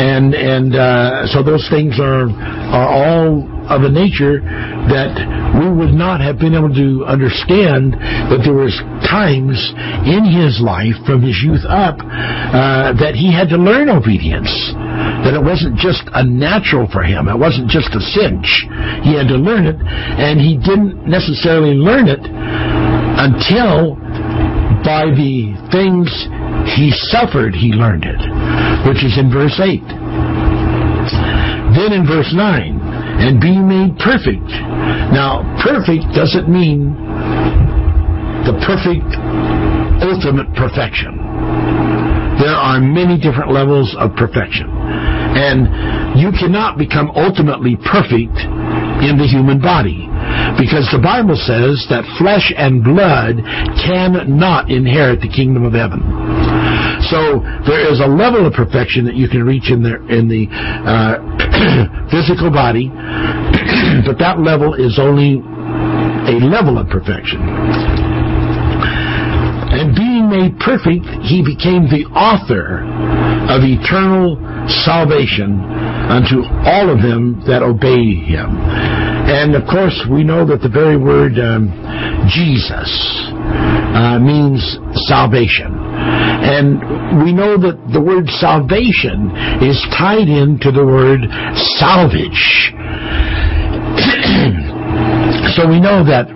And 0.00 0.34
and 0.34 0.74
uh, 0.74 1.26
so 1.26 1.42
those 1.42 1.66
things 1.68 1.98
are 2.00 2.30
are 2.30 2.88
all 2.88 3.59
of 3.70 3.86
a 3.86 3.90
nature 3.90 4.42
that 4.90 5.14
we 5.54 5.70
would 5.70 5.94
not 5.94 6.20
have 6.20 6.38
been 6.38 6.54
able 6.54 6.74
to 6.74 7.06
understand 7.06 7.94
that 7.94 8.42
there 8.42 8.54
was 8.54 8.74
times 9.06 9.56
in 10.06 10.26
his 10.26 10.58
life 10.58 10.98
from 11.06 11.22
his 11.22 11.38
youth 11.42 11.64
up 11.66 11.98
uh, 12.02 12.92
that 12.98 13.14
he 13.14 13.30
had 13.32 13.48
to 13.48 13.56
learn 13.56 13.88
obedience. 13.88 14.50
That 15.22 15.38
it 15.38 15.42
wasn't 15.42 15.78
just 15.78 16.02
a 16.12 16.24
natural 16.24 16.90
for 16.90 17.02
him. 17.02 17.28
It 17.28 17.38
wasn't 17.38 17.70
just 17.70 17.94
a 17.94 18.02
cinch. 18.02 18.66
He 19.06 19.14
had 19.14 19.28
to 19.28 19.38
learn 19.38 19.66
it 19.66 19.78
and 19.80 20.40
he 20.40 20.58
didn't 20.58 21.06
necessarily 21.06 21.74
learn 21.74 22.08
it 22.08 22.20
until 22.26 23.94
by 24.82 25.12
the 25.12 25.52
things 25.70 26.08
he 26.76 26.90
suffered 27.12 27.54
he 27.54 27.72
learned 27.72 28.04
it 28.04 28.20
which 28.88 29.04
is 29.04 29.18
in 29.18 29.28
verse 29.28 29.60
8 29.60 29.80
then 31.76 31.92
in 31.92 32.06
verse 32.08 32.32
9 32.32 32.79
and 33.20 33.40
be 33.40 33.56
made 33.58 33.96
perfect. 34.00 34.48
Now, 35.12 35.44
perfect 35.62 36.08
doesn't 36.16 36.48
mean 36.48 36.96
the 38.48 38.56
perfect 38.64 39.10
ultimate 40.00 40.48
perfection. 40.56 41.20
There 42.40 42.56
are 42.56 42.80
many 42.80 43.20
different 43.20 43.52
levels 43.52 43.94
of 44.00 44.16
perfection. 44.16 44.72
And 44.72 46.18
you 46.18 46.32
cannot 46.32 46.78
become 46.78 47.12
ultimately 47.14 47.76
perfect 47.76 48.32
in 49.04 49.20
the 49.20 49.28
human 49.28 49.60
body. 49.60 50.08
Because 50.56 50.88
the 50.88 51.00
Bible 51.00 51.36
says 51.36 51.84
that 51.92 52.04
flesh 52.16 52.52
and 52.56 52.82
blood 52.82 53.44
cannot 53.84 54.70
inherit 54.70 55.20
the 55.20 55.28
kingdom 55.28 55.64
of 55.64 55.72
heaven. 55.76 56.00
So 57.12 57.40
there 57.68 57.88
is 57.92 58.00
a 58.00 58.08
level 58.08 58.46
of 58.46 58.52
perfection 58.52 59.04
that 59.04 59.16
you 59.16 59.28
can 59.28 59.44
reach 59.44 59.70
in 59.70 59.82
the 59.82 59.96
in 60.08 60.28
the 60.28 60.48
uh, 60.84 61.16
physical 62.10 62.50
body, 62.50 62.88
but 64.06 64.18
that 64.18 64.40
level 64.40 64.74
is 64.74 64.98
only 64.98 65.40
a 65.40 66.36
level 66.40 66.78
of 66.78 66.88
perfection. 66.88 67.40
And 69.70 69.94
being 69.94 70.28
made 70.28 70.58
perfect, 70.58 71.06
he 71.22 71.42
became 71.44 71.86
the 71.88 72.04
author 72.12 72.82
of 73.48 73.62
eternal 73.62 74.36
salvation 74.84 75.60
unto 76.10 76.42
all 76.66 76.90
of 76.90 77.02
them 77.02 77.42
that 77.46 77.62
obey 77.62 78.14
him. 78.14 79.09
And 79.30 79.54
of 79.54 79.62
course, 79.70 79.94
we 80.10 80.24
know 80.24 80.44
that 80.44 80.60
the 80.60 80.68
very 80.68 80.96
word 80.98 81.38
um, 81.38 81.70
Jesus 82.26 82.90
uh, 83.94 84.18
means 84.18 84.58
salvation. 85.06 85.70
And 85.70 87.22
we 87.22 87.32
know 87.32 87.54
that 87.54 87.78
the 87.94 88.00
word 88.02 88.26
salvation 88.42 89.30
is 89.62 89.78
tied 89.94 90.26
into 90.26 90.74
the 90.74 90.82
word 90.82 91.30
salvage. 91.78 92.74
so 95.54 95.62
we 95.70 95.78
know 95.78 96.02
that 96.02 96.26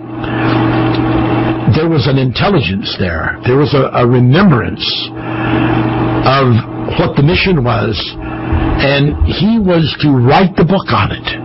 there 1.75 1.89
was 1.89 2.07
an 2.07 2.17
intelligence 2.17 2.95
there. 2.97 3.35
There 3.43 3.57
was 3.57 3.75
a, 3.75 3.91
a 3.91 4.07
remembrance 4.07 4.87
of 6.23 6.47
what 6.95 7.19
the 7.19 7.23
mission 7.27 7.59
was, 7.59 7.99
and 8.79 9.19
he 9.27 9.59
was 9.59 9.83
to 9.99 10.15
write 10.15 10.55
the 10.55 10.63
book 10.63 10.87
on 10.95 11.11
it. 11.11 11.44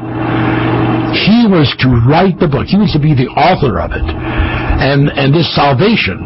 He 1.15 1.47
was 1.51 1.67
to 1.83 1.89
write 2.07 2.39
the 2.39 2.47
book. 2.47 2.67
He 2.67 2.79
was 2.79 2.93
to 2.95 3.03
be 3.03 3.15
the 3.15 3.31
author 3.35 3.81
of 3.81 3.91
it. 3.91 4.07
And, 4.07 5.11
and 5.11 5.35
this 5.35 5.51
salvation 5.55 6.19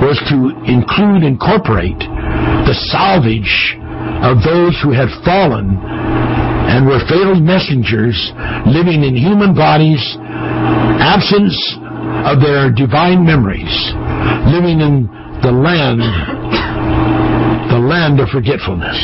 was 0.00 0.16
to 0.32 0.50
include, 0.64 1.22
incorporate 1.22 1.98
the 2.64 2.76
salvage 2.90 3.76
of 4.24 4.40
those 4.40 4.74
who 4.80 4.90
had 4.90 5.12
fallen 5.24 5.76
and 5.76 6.86
were 6.88 7.00
failed 7.06 7.44
messengers 7.44 8.16
living 8.66 9.04
in 9.04 9.14
human 9.14 9.54
bodies, 9.54 10.00
absence 10.98 11.56
of 12.24 12.40
their 12.40 12.72
divine 12.72 13.24
memories, 13.24 13.72
living 14.48 14.80
in 14.80 15.06
the 15.44 15.52
land, 15.52 16.00
the 17.70 17.78
land 17.78 18.18
of 18.18 18.28
forgetfulness. 18.30 18.96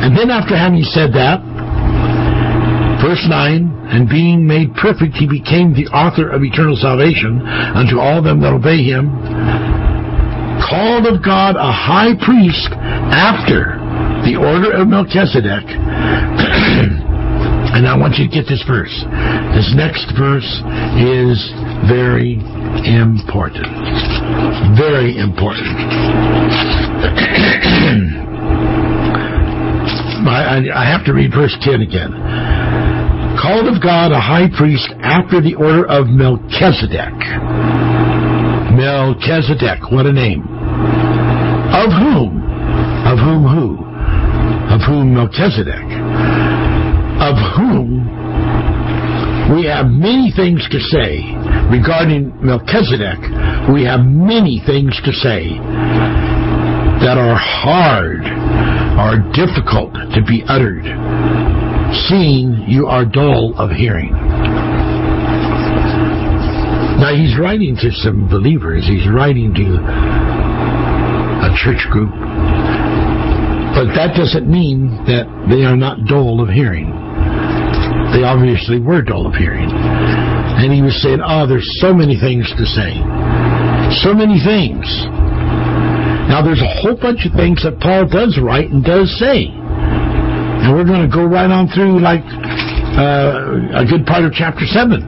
And 0.00 0.16
then 0.16 0.30
after 0.30 0.56
having 0.56 0.82
said 0.82 1.12
that, 1.12 1.44
verse 3.00 3.24
9, 3.28 3.80
and 3.90 4.08
being 4.08 4.46
made 4.46 4.74
perfect, 4.74 5.16
he 5.16 5.26
became 5.26 5.74
the 5.74 5.88
author 5.90 6.30
of 6.30 6.42
eternal 6.42 6.76
salvation 6.76 7.42
unto 7.42 7.98
all 7.98 8.22
them 8.22 8.40
that 8.40 8.52
obey 8.52 8.82
him, 8.84 9.10
called 10.62 11.06
of 11.06 11.24
God 11.24 11.56
a 11.56 11.72
high 11.72 12.14
priest 12.22 12.70
after 13.12 13.76
the 14.24 14.36
order 14.36 14.72
of 14.72 14.88
Melchizedek. 14.88 15.66
And 17.70 17.86
I 17.86 17.96
want 17.96 18.16
you 18.18 18.26
to 18.26 18.34
get 18.34 18.48
this 18.48 18.64
verse. 18.66 18.92
This 19.54 19.72
next 19.76 20.10
verse 20.18 20.44
is 20.98 21.38
very 21.86 22.34
important. 22.84 23.68
Very 24.76 25.16
important. 25.16 25.70
I, 30.30 30.62
I, 30.74 30.84
have 30.86 31.04
to 31.06 31.12
read 31.12 31.32
verse 31.34 31.56
10 31.60 31.80
again. 31.80 32.12
Called 33.42 33.66
of 33.66 33.82
God 33.82 34.12
a 34.12 34.20
high 34.20 34.48
priest 34.56 34.92
after 35.02 35.40
the 35.40 35.54
order 35.54 35.86
of 35.86 36.06
Melchizedek. 36.06 37.18
Melchizedek, 38.76 39.90
what 39.90 40.06
a 40.06 40.12
name. 40.12 40.42
Of 41.74 41.90
whom? 41.90 42.42
Of 43.10 43.18
whom 43.18 43.42
who? 43.48 43.84
Of 44.74 44.80
whom 44.86 45.14
Melchizedek 45.14 46.30
of 47.20 47.36
whom 47.54 48.08
We 49.52 49.66
have 49.66 49.86
many 49.90 50.32
things 50.34 50.66
to 50.70 50.78
say 50.78 51.20
regarding 51.68 52.32
Melchizedek. 52.40 53.18
We 53.74 53.84
have 53.84 54.00
many 54.06 54.62
things 54.64 54.94
to 55.04 55.12
say 55.12 55.58
that 57.02 57.18
are 57.18 57.36
hard, 57.36 58.22
are 59.00 59.16
difficult 59.32 59.96
to 60.12 60.20
be 60.28 60.44
uttered, 60.44 60.84
seeing 62.04 62.68
you 62.68 62.84
are 62.84 63.08
dull 63.08 63.56
of 63.56 63.70
hearing. 63.72 64.12
Now 67.00 67.16
he's 67.16 67.32
writing 67.40 67.80
to 67.80 67.90
some 68.04 68.28
believers. 68.28 68.84
He's 68.84 69.08
writing 69.08 69.56
to 69.56 69.66
a 71.40 71.50
church 71.64 71.88
group. 71.88 72.12
But 73.72 73.96
that 73.96 74.12
doesn't 74.12 74.44
mean 74.44 74.92
that 75.08 75.24
they 75.48 75.64
are 75.64 75.76
not 75.76 76.04
dull 76.04 76.44
of 76.44 76.50
hearing. 76.52 76.92
They 78.12 78.20
obviously 78.20 78.80
were 78.80 79.00
dull 79.00 79.26
of 79.26 79.32
hearing. 79.32 79.70
And 79.72 80.74
he 80.74 80.82
was 80.82 81.00
saying, 81.00 81.20
oh, 81.24 81.46
there's 81.48 81.80
so 81.80 81.94
many 81.94 82.20
things 82.20 82.52
to 82.52 82.66
say. 82.68 83.00
So 84.04 84.12
many 84.12 84.44
things. 84.44 84.84
Now, 86.30 86.46
there's 86.46 86.62
a 86.62 86.72
whole 86.78 86.94
bunch 86.94 87.26
of 87.26 87.34
things 87.34 87.58
that 87.66 87.82
Paul 87.82 88.06
does 88.06 88.38
write 88.38 88.70
and 88.70 88.86
does 88.86 89.10
say. 89.18 89.50
And 89.50 90.70
we're 90.70 90.86
going 90.86 91.02
to 91.02 91.10
go 91.10 91.26
right 91.26 91.50
on 91.50 91.66
through 91.74 91.98
like 91.98 92.22
uh, 92.22 93.82
a 93.82 93.84
good 93.84 94.06
part 94.06 94.22
of 94.22 94.30
chapter 94.30 94.62
7. 94.62 95.02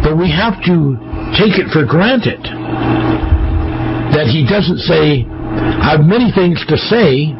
But 0.00 0.16
we 0.16 0.32
have 0.32 0.56
to 0.64 0.96
take 1.36 1.60
it 1.60 1.68
for 1.76 1.84
granted 1.84 2.40
that 4.16 4.32
he 4.32 4.48
doesn't 4.48 4.80
say, 4.88 5.28
I 5.28 6.00
have 6.00 6.08
many 6.08 6.32
things 6.32 6.64
to 6.72 6.80
say, 6.80 7.36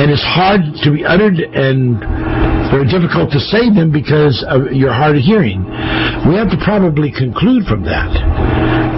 and 0.00 0.08
it's 0.08 0.24
hard 0.24 0.62
to 0.80 0.92
be 0.96 1.04
uttered 1.04 1.36
and 1.44 2.00
very 2.70 2.86
difficult 2.86 3.30
to 3.34 3.40
say 3.40 3.68
them 3.68 3.90
because 3.90 4.46
of 4.46 4.72
your 4.72 4.94
hard 4.94 5.18
of 5.18 5.22
hearing. 5.22 5.66
We 6.26 6.38
have 6.38 6.50
to 6.54 6.58
probably 6.62 7.10
conclude 7.10 7.66
from 7.66 7.82
that 7.84 8.10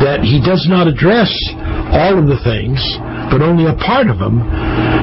that 0.03 0.27
he 0.27 0.43
does 0.43 0.67
not 0.67 0.91
address 0.91 1.31
all 1.95 2.19
of 2.19 2.27
the 2.27 2.41
things, 2.43 2.83
but 3.31 3.39
only 3.39 3.71
a 3.71 3.77
part 3.79 4.11
of 4.11 4.19
them, 4.19 4.43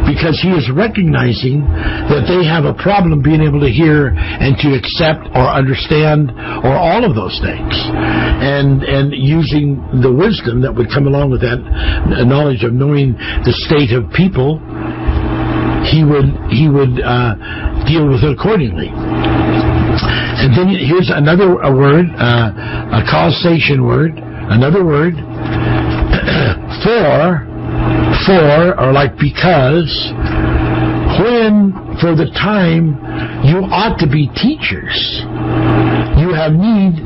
because 0.03 0.35
he 0.43 0.51
is 0.51 0.67
recognizing 0.75 1.63
that 2.11 2.27
they 2.27 2.43
have 2.43 2.67
a 2.67 2.75
problem 2.75 3.23
being 3.23 3.39
able 3.39 3.63
to 3.63 3.71
hear 3.71 4.11
and 4.11 4.59
to 4.59 4.75
accept 4.75 5.23
or 5.31 5.47
understand 5.47 6.35
or 6.67 6.75
all 6.75 7.07
of 7.07 7.15
those 7.15 7.39
things. 7.39 7.71
And, 8.43 8.83
and 8.83 9.15
using 9.15 9.79
the 10.03 10.11
wisdom 10.11 10.59
that 10.67 10.75
would 10.75 10.91
come 10.91 11.07
along 11.07 11.31
with 11.31 11.41
that 11.47 11.63
knowledge 12.27 12.67
of 12.67 12.73
knowing 12.73 13.15
the 13.47 13.55
state 13.69 13.95
of 13.95 14.11
people, 14.11 14.59
he 15.87 16.03
would, 16.03 16.27
he 16.51 16.67
would 16.67 16.99
uh, 16.99 17.39
deal 17.89 18.05
with 18.05 18.21
it 18.21 18.31
accordingly. 18.37 18.93
And 18.93 20.53
then 20.53 20.69
here's 20.69 21.09
another 21.09 21.57
a 21.65 21.73
word, 21.73 22.05
uh, 22.13 23.01
a 23.01 23.03
causation 23.09 23.83
word 23.83 24.21
Another 24.49 24.83
word, 24.83 25.13
for, 26.81 27.45
for, 28.25 28.81
or 28.81 28.91
like 28.91 29.13
because, 29.21 29.93
when 31.21 31.69
for 32.01 32.17
the 32.17 32.33
time 32.33 32.97
you 33.45 33.61
ought 33.69 34.01
to 34.01 34.09
be 34.09 34.25
teachers, 34.33 35.21
you 36.17 36.33
have 36.33 36.57
need 36.57 36.97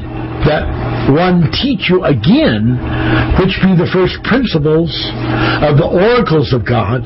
that 0.47 0.63
one 1.11 1.51
teach 1.51 1.91
you 1.91 2.07
again, 2.07 2.79
which 3.43 3.59
be 3.59 3.75
the 3.75 3.91
first 3.91 4.15
principles 4.23 4.87
of 5.67 5.75
the 5.75 5.83
oracles 5.83 6.55
of 6.55 6.63
God 6.63 7.03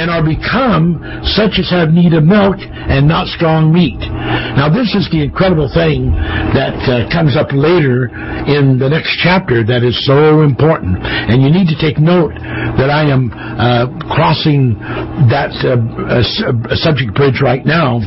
and 0.00 0.08
are 0.08 0.24
become 0.24 0.96
such 1.36 1.60
as 1.60 1.68
have 1.68 1.92
need 1.92 2.16
of 2.16 2.24
milk 2.24 2.56
and 2.56 3.04
not 3.04 3.28
strong 3.28 3.68
meat. 3.68 4.00
Now, 4.56 4.72
this 4.72 4.96
is 4.96 5.04
the 5.12 5.20
incredible 5.20 5.68
thing 5.68 6.08
that 6.56 6.72
uh, 6.88 7.04
comes 7.12 7.36
up 7.36 7.52
later 7.52 8.08
in 8.48 8.80
the 8.80 8.88
next 8.88 9.20
chapter 9.20 9.60
that 9.60 9.84
is 9.84 9.92
so 10.08 10.40
important. 10.40 10.96
And 11.04 11.44
you 11.44 11.52
need 11.52 11.68
to 11.68 11.76
take 11.76 12.00
note 12.00 12.32
that 12.80 12.88
I 12.88 13.12
am 13.12 13.28
uh, 13.28 13.92
crossing 14.08 14.80
that 15.28 15.52
uh, 15.60 16.24
subject 16.80 17.12
bridge 17.12 17.44
right 17.44 17.64
now 17.68 18.00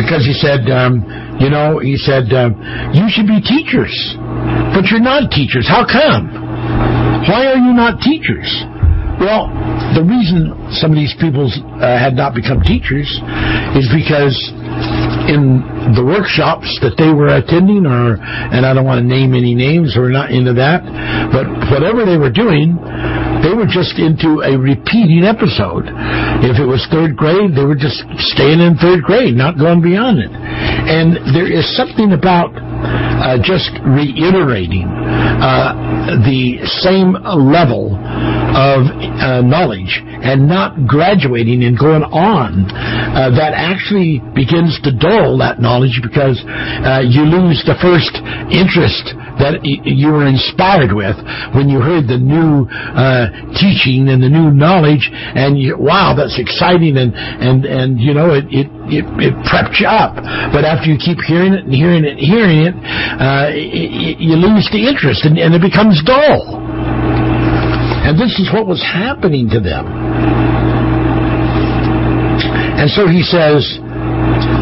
because 0.00 0.24
he 0.24 0.32
said, 0.32 0.64
um, 0.72 1.04
you 1.36 1.52
know, 1.52 1.84
he 1.84 2.00
said, 2.00 2.32
uh, 2.32 2.48
you 2.96 3.12
should 3.12 3.28
be 3.28 3.44
teachers, 3.44 3.92
but 4.72 4.88
you're 4.88 5.04
not 5.04 5.28
teachers. 5.30 5.68
How 5.68 5.84
come? 5.84 6.32
Why 7.28 7.52
are 7.52 7.60
you 7.60 7.76
not 7.76 8.00
teachers? 8.00 8.48
Well, 9.20 9.52
the 9.92 10.00
reason 10.00 10.56
some 10.80 10.92
of 10.92 10.96
these 10.96 11.12
people 11.20 11.44
uh, 11.44 12.00
had 12.00 12.16
not 12.16 12.32
become 12.32 12.64
teachers 12.64 13.04
is 13.76 13.84
because 13.92 14.32
in 15.28 15.60
the 15.92 16.00
workshops 16.00 16.80
that 16.80 16.96
they 16.96 17.12
were 17.12 17.28
attending, 17.28 17.84
or 17.84 18.16
and 18.16 18.64
I 18.64 18.72
don't 18.72 18.88
want 18.88 19.04
to 19.04 19.06
name 19.06 19.36
any 19.36 19.52
names, 19.52 19.92
we're 19.92 20.08
not 20.08 20.32
into 20.32 20.56
that, 20.56 20.80
but 21.36 21.44
whatever 21.68 22.08
they 22.08 22.16
were 22.16 22.32
doing, 22.32 22.80
they 23.44 23.52
were 23.52 23.68
just 23.68 24.00
into 24.00 24.40
a 24.40 24.56
repeating 24.56 25.28
episode. 25.28 25.84
If 26.40 26.56
it 26.56 26.64
was 26.64 26.80
third 26.88 27.12
grade, 27.12 27.52
they 27.52 27.68
were 27.68 27.76
just 27.76 28.00
staying 28.32 28.64
in 28.64 28.80
third 28.80 29.04
grade, 29.04 29.36
not 29.36 29.60
going 29.60 29.84
beyond 29.84 30.16
it. 30.24 30.32
And 30.32 31.36
there 31.36 31.48
is 31.50 31.68
something 31.76 32.16
about 32.16 32.56
uh, 32.56 33.36
just 33.44 33.68
reiterating 33.84 34.88
uh, 34.88 36.24
the 36.24 36.64
same 36.80 37.12
level 37.20 38.00
of 38.54 38.86
uh, 38.86 39.40
knowledge 39.42 40.00
and 40.04 40.48
not 40.48 40.86
graduating 40.86 41.64
and 41.64 41.78
going 41.78 42.02
on 42.02 42.66
uh, 42.70 43.30
that 43.30 43.52
actually 43.54 44.20
begins 44.34 44.78
to 44.82 44.90
dull 44.92 45.38
that 45.38 45.60
knowledge 45.60 46.00
because 46.02 46.38
uh, 46.84 47.00
you 47.04 47.22
lose 47.24 47.62
the 47.66 47.76
first 47.80 48.12
interest 48.50 49.16
that 49.40 49.64
you 49.64 50.12
were 50.12 50.28
inspired 50.28 50.92
with 50.92 51.16
when 51.56 51.72
you 51.72 51.80
heard 51.80 52.04
the 52.04 52.20
new 52.20 52.68
uh, 52.68 53.32
teaching 53.56 54.12
and 54.12 54.20
the 54.20 54.28
new 54.28 54.52
knowledge, 54.52 55.08
and 55.10 55.56
you, 55.56 55.76
wow, 55.80 56.12
that's 56.12 56.36
exciting, 56.36 57.00
and 57.00 57.16
and 57.16 57.64
and 57.64 57.96
you 57.98 58.12
know 58.12 58.36
it 58.36 58.44
it 58.52 58.68
it, 58.92 59.04
it 59.16 59.34
prepped 59.48 59.80
you 59.80 59.88
up. 59.88 60.20
But 60.52 60.68
after 60.68 60.92
you 60.92 61.00
keep 61.00 61.16
hearing 61.24 61.56
it 61.56 61.64
and 61.64 61.72
hearing 61.72 62.04
it 62.04 62.20
and 62.20 62.20
hearing 62.20 62.60
it, 62.68 62.74
uh, 62.76 63.48
it 63.48 64.20
you 64.20 64.36
lose 64.36 64.68
the 64.70 64.84
interest, 64.84 65.24
and, 65.24 65.40
and 65.40 65.56
it 65.56 65.64
becomes 65.64 66.04
dull. 66.04 67.09
And 68.10 68.18
this 68.18 68.40
is 68.42 68.50
what 68.52 68.66
was 68.66 68.82
happening 68.82 69.48
to 69.50 69.60
them. 69.60 69.86
And 72.74 72.90
so 72.90 73.06
he 73.06 73.22
says 73.22 73.62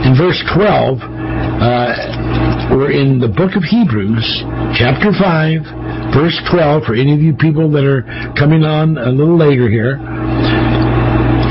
in 0.04 0.12
verse 0.20 0.36
12, 0.52 1.00
uh, 1.00 2.68
we're 2.76 2.92
in 2.92 3.16
the 3.16 3.32
book 3.32 3.56
of 3.56 3.64
Hebrews, 3.64 4.44
chapter 4.76 5.16
5, 5.16 6.12
verse 6.12 6.36
12, 6.52 6.84
for 6.84 6.92
any 6.92 7.16
of 7.16 7.24
you 7.24 7.32
people 7.40 7.72
that 7.72 7.88
are 7.88 8.04
coming 8.36 8.68
on 8.68 9.00
a 9.00 9.08
little 9.08 9.40
later 9.40 9.64
here. 9.64 9.96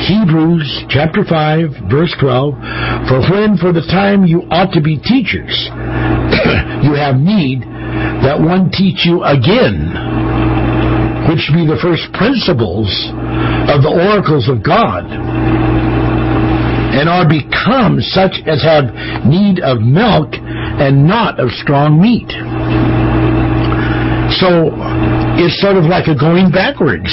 Hebrews 0.05 0.85
chapter 0.93 1.25
5, 1.25 1.89
verse 1.89 2.13
12, 2.21 3.09
for 3.09 3.25
when 3.25 3.57
for 3.57 3.73
the 3.73 3.81
time 3.89 4.21
you 4.21 4.45
ought 4.53 4.69
to 4.77 4.85
be 4.85 5.01
teachers, 5.01 5.49
you 6.85 6.93
have 6.93 7.17
need 7.17 7.65
that 8.21 8.37
one 8.37 8.69
teach 8.69 9.01
you 9.01 9.25
again 9.25 10.06
which 11.27 11.43
be 11.51 11.67
the 11.67 11.79
first 11.83 12.07
principles 12.15 12.87
of 13.67 13.83
the 13.83 13.91
oracles 13.91 14.47
of 14.47 14.63
God, 14.63 15.03
and 16.97 17.07
are 17.07 17.27
become 17.27 17.99
such 17.99 18.39
as 18.47 18.63
have 18.63 18.89
need 19.27 19.59
of 19.59 19.83
milk 19.83 20.33
and 20.33 21.05
not 21.05 21.39
of 21.39 21.51
strong 21.51 21.99
meat. 22.01 22.31
So 24.39 24.71
it's 25.39 25.59
sort 25.61 25.77
of 25.77 25.85
like 25.85 26.07
a 26.07 26.15
going 26.15 26.51
backwards. 26.51 27.11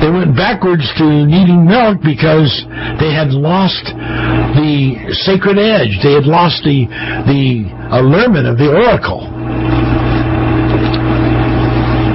They 0.00 0.10
went 0.10 0.34
backwards 0.34 0.86
to 0.96 1.06
needing 1.26 1.66
milk 1.66 2.00
because 2.00 2.50
they 2.98 3.12
had 3.12 3.30
lost 3.36 3.84
the 4.56 5.12
sacred 5.28 5.58
edge. 5.58 6.00
They 6.02 6.16
had 6.16 6.24
lost 6.24 6.64
the 6.64 6.88
the 7.28 7.68
allurement 7.92 8.46
of 8.46 8.56
the 8.56 8.72
oracle. 8.72 9.39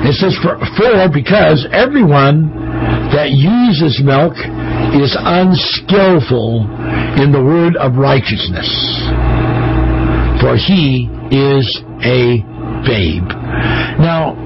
It 0.06 0.14
says, 0.22 0.38
for, 0.38 0.62
for 0.78 1.10
because 1.10 1.66
everyone 1.74 2.54
that 3.10 3.34
uses 3.34 4.02
milk 4.06 4.38
is 4.94 5.18
unskillful 5.18 6.70
in 7.18 7.32
the 7.34 7.42
word 7.42 7.76
of 7.78 7.98
righteousness, 7.98 8.70
for 10.38 10.54
he 10.62 11.10
is 11.34 11.66
a 12.06 12.38
babe. 12.86 13.26
Now, 13.98 14.38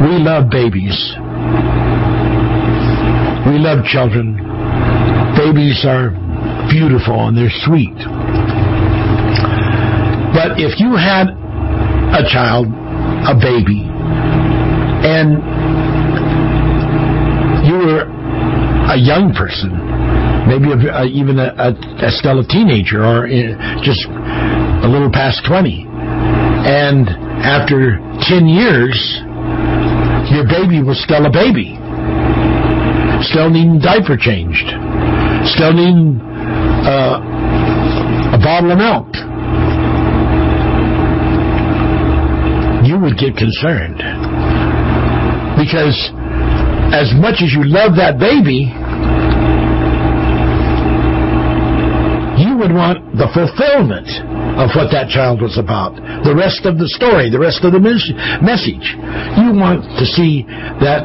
we 0.00 0.16
love 0.16 0.48
babies. 0.48 0.96
We 3.44 3.60
love 3.60 3.84
children. 3.84 4.40
Babies 5.36 5.84
are 5.84 6.16
beautiful 6.72 7.28
and 7.28 7.36
they're 7.36 7.52
sweet. 7.68 7.98
But 10.32 10.56
if 10.56 10.80
you 10.80 10.96
had 10.96 11.28
a 12.16 12.24
child, 12.24 12.68
a 13.28 13.34
baby, 13.36 13.84
and 15.04 15.40
you 17.66 17.76
were 17.76 18.02
a 18.90 18.98
young 18.98 19.32
person, 19.32 19.70
maybe 20.48 20.72
a, 20.72 20.78
a, 20.90 21.04
even 21.06 21.38
a, 21.38 21.54
a, 21.56 22.10
still 22.10 22.40
a 22.40 22.46
teenager 22.46 23.04
or 23.04 23.28
just 23.82 24.02
a 24.08 24.88
little 24.88 25.10
past 25.10 25.42
20. 25.46 25.86
And 26.66 27.08
after 27.40 27.96
10 28.28 28.46
years, 28.46 28.98
your 30.34 30.44
baby 30.46 30.82
was 30.82 31.00
still 31.02 31.24
a 31.26 31.32
baby. 31.32 31.78
Still 33.22 33.50
needing 33.50 33.78
diaper 33.78 34.16
changed. 34.16 34.68
Still 35.54 35.72
needing 35.72 36.20
uh, 36.20 37.20
a 38.34 38.38
bottle 38.42 38.72
of 38.72 38.78
milk. 38.78 39.08
You 42.86 42.98
would 42.98 43.18
get 43.18 43.36
concerned. 43.36 44.00
Because 45.60 45.92
as 46.88 47.12
much 47.20 47.44
as 47.44 47.52
you 47.52 47.68
love 47.68 47.92
that 48.00 48.16
baby, 48.16 48.72
you 52.40 52.56
would 52.56 52.72
want 52.72 53.04
the 53.20 53.28
fulfillment 53.36 54.08
of 54.56 54.72
what 54.72 54.88
that 54.96 55.12
child 55.12 55.42
was 55.44 55.60
about. 55.60 56.00
The 56.24 56.32
rest 56.32 56.64
of 56.64 56.80
the 56.80 56.88
story, 56.88 57.28
the 57.28 57.38
rest 57.38 57.60
of 57.60 57.76
the 57.76 57.80
message. 57.80 58.96
You 59.36 59.52
want 59.52 59.84
to 60.00 60.06
see 60.08 60.48
that 60.80 61.04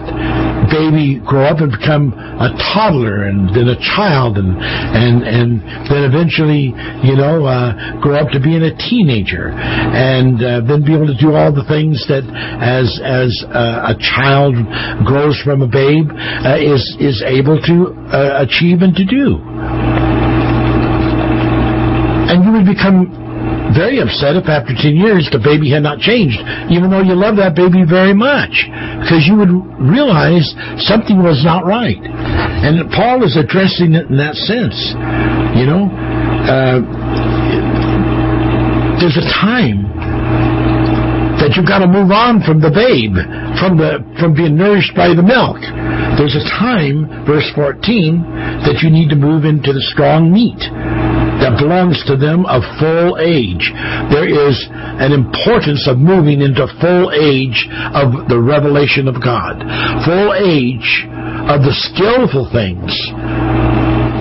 baby 0.70 1.20
grow 1.24 1.45
up 1.45 1.59
and 1.59 1.72
become 1.72 2.13
a 2.13 2.49
toddler 2.74 3.28
and 3.28 3.49
then 3.55 3.68
a 3.70 3.80
child 3.80 4.38
and 4.38 4.55
and 4.57 5.24
and 5.24 5.61
then 5.89 6.03
eventually, 6.05 6.74
you 7.03 7.16
know, 7.16 7.45
uh, 7.45 7.99
grow 8.01 8.16
up 8.20 8.30
to 8.32 8.39
being 8.39 8.63
a 8.63 8.74
teenager 8.78 9.49
and 9.51 10.38
uh, 10.43 10.61
then 10.68 10.84
be 10.86 10.93
able 10.93 11.07
to 11.07 11.18
do 11.18 11.34
all 11.36 11.51
the 11.51 11.66
things 11.68 12.03
that 12.07 12.24
as 12.61 12.99
as 13.03 13.32
uh, 13.49 13.93
a 13.93 13.95
child 13.99 14.55
grows 15.05 15.39
from 15.43 15.61
a 15.61 15.68
babe 15.68 16.09
uh, 16.11 16.57
is 16.57 16.84
is 16.99 17.24
able 17.26 17.59
to 17.61 17.93
uh, 18.11 18.43
achieve 18.45 18.82
and 18.82 18.95
to 18.95 19.05
do. 19.05 19.39
And 22.26 22.43
you 22.43 22.51
would 22.51 22.66
become 22.66 23.24
very 23.76 23.99
upset 23.99 24.39
if 24.39 24.47
after 24.47 24.71
10 24.71 24.95
years 24.95 25.28
the 25.32 25.39
baby 25.39 25.69
had 25.69 25.84
not 25.84 25.99
changed, 25.99 26.39
even 26.71 26.89
though 26.89 27.03
you 27.03 27.13
love 27.13 27.36
that 27.36 27.53
baby 27.53 27.84
very 27.84 28.15
much, 28.15 28.65
because 29.03 29.28
you 29.28 29.36
would 29.36 29.51
realize 29.78 30.47
something 30.88 31.19
was 31.19 31.43
not 31.43 31.67
right. 31.67 31.99
And 31.99 32.80
Paul 32.95 33.21
is 33.28 33.36
addressing 33.36 33.93
it 33.93 34.07
in 34.07 34.17
that 34.17 34.39
sense. 34.47 34.76
You 35.59 35.67
know, 35.67 35.91
uh, 36.47 36.80
there's 38.99 39.19
a 39.19 39.28
time 39.43 39.91
that 41.45 41.53
you've 41.53 41.69
got 41.69 41.85
to 41.85 41.89
move 41.89 42.09
on 42.09 42.41
from 42.41 42.57
the 42.57 42.73
babe, 42.73 43.13
from 43.61 43.77
the 43.77 44.01
from 44.17 44.33
being 44.33 44.57
nourished 44.57 44.97
by 44.97 45.13
the 45.13 45.21
milk. 45.21 45.61
There's 46.17 46.33
a 46.33 46.41
time, 46.57 47.05
verse 47.21 47.45
14, 47.53 48.65
that 48.65 48.81
you 48.81 48.89
need 48.89 49.13
to 49.13 49.19
move 49.19 49.45
into 49.45 49.69
the 49.69 49.85
strong 49.93 50.33
meat 50.33 50.57
that 51.45 51.61
belongs 51.61 52.01
to 52.09 52.17
them 52.17 52.49
of 52.49 52.65
full 52.81 53.21
age. 53.21 53.69
There 54.09 54.25
is 54.25 54.57
an 54.97 55.13
importance 55.13 55.85
of 55.85 56.01
moving 56.01 56.41
into 56.41 56.65
full 56.81 57.13
age 57.13 57.69
of 57.93 58.25
the 58.25 58.41
revelation 58.41 59.05
of 59.05 59.21
God, 59.21 59.61
full 60.01 60.33
age 60.33 61.05
of 61.45 61.61
the 61.61 61.77
skillful 61.93 62.49
things 62.49 62.89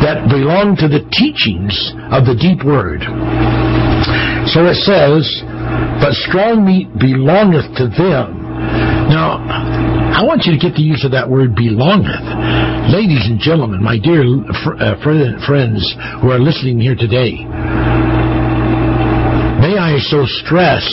that 0.05 0.29
belong 0.29 0.77
to 0.77 0.93
the 0.93 1.09
teachings 1.09 1.73
of 2.13 2.29
the 2.29 2.37
deep 2.37 2.61
word. 2.61 3.01
So 4.53 4.69
it 4.69 4.77
says, 4.85 5.25
but 6.01 6.13
strong 6.29 6.65
meat 6.65 6.89
belongeth 6.99 7.77
to 7.81 7.89
them. 7.89 8.45
Now, 9.09 9.41
I 10.15 10.23
want 10.23 10.45
you 10.45 10.53
to 10.53 10.59
get 10.59 10.75
the 10.75 10.83
use 10.83 11.05
of 11.05 11.13
that 11.13 11.29
word 11.29 11.55
belongeth. 11.57 12.25
Ladies 12.93 13.27
and 13.27 13.41
gentlemen, 13.41 13.83
my 13.83 13.99
dear 13.99 14.23
uh, 14.23 14.95
friends 15.03 15.81
who 16.21 16.31
are 16.31 16.39
listening 16.39 16.79
here 16.79 16.95
today, 16.95 17.43
may 19.59 19.75
I 19.75 19.99
so 20.07 20.23
stress 20.45 20.85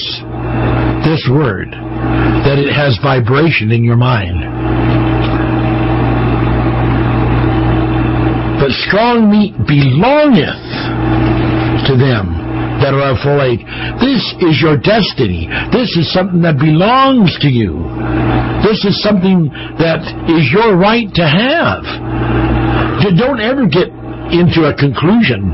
this 1.06 1.28
word 1.30 1.70
that 1.72 2.58
it 2.58 2.74
has 2.74 2.98
vibration 3.02 3.72
in 3.72 3.84
your 3.84 3.98
mind. 3.98 4.42
But 8.60 8.72
strong 8.88 9.30
meat 9.30 9.54
belongeth 9.68 10.66
to 11.90 11.98
them 11.98 12.41
that 12.82 12.94
are 12.98 13.14
of 13.14 13.22
full 13.22 13.42
age. 13.42 13.62
This 14.02 14.22
is 14.42 14.58
your 14.60 14.76
destiny. 14.78 15.48
This 15.72 15.94
is 15.96 16.12
something 16.12 16.42
that 16.42 16.58
belongs 16.58 17.38
to 17.46 17.50
you. 17.50 17.82
This 18.66 18.84
is 18.86 18.98
something 19.02 19.50
that 19.78 20.02
is 20.30 20.50
your 20.54 20.78
right 20.78 21.10
to 21.18 21.26
have. 21.26 21.86
Don't 23.18 23.42
ever 23.42 23.66
get 23.66 23.90
into 24.32 24.64
a 24.70 24.74
conclusion, 24.74 25.52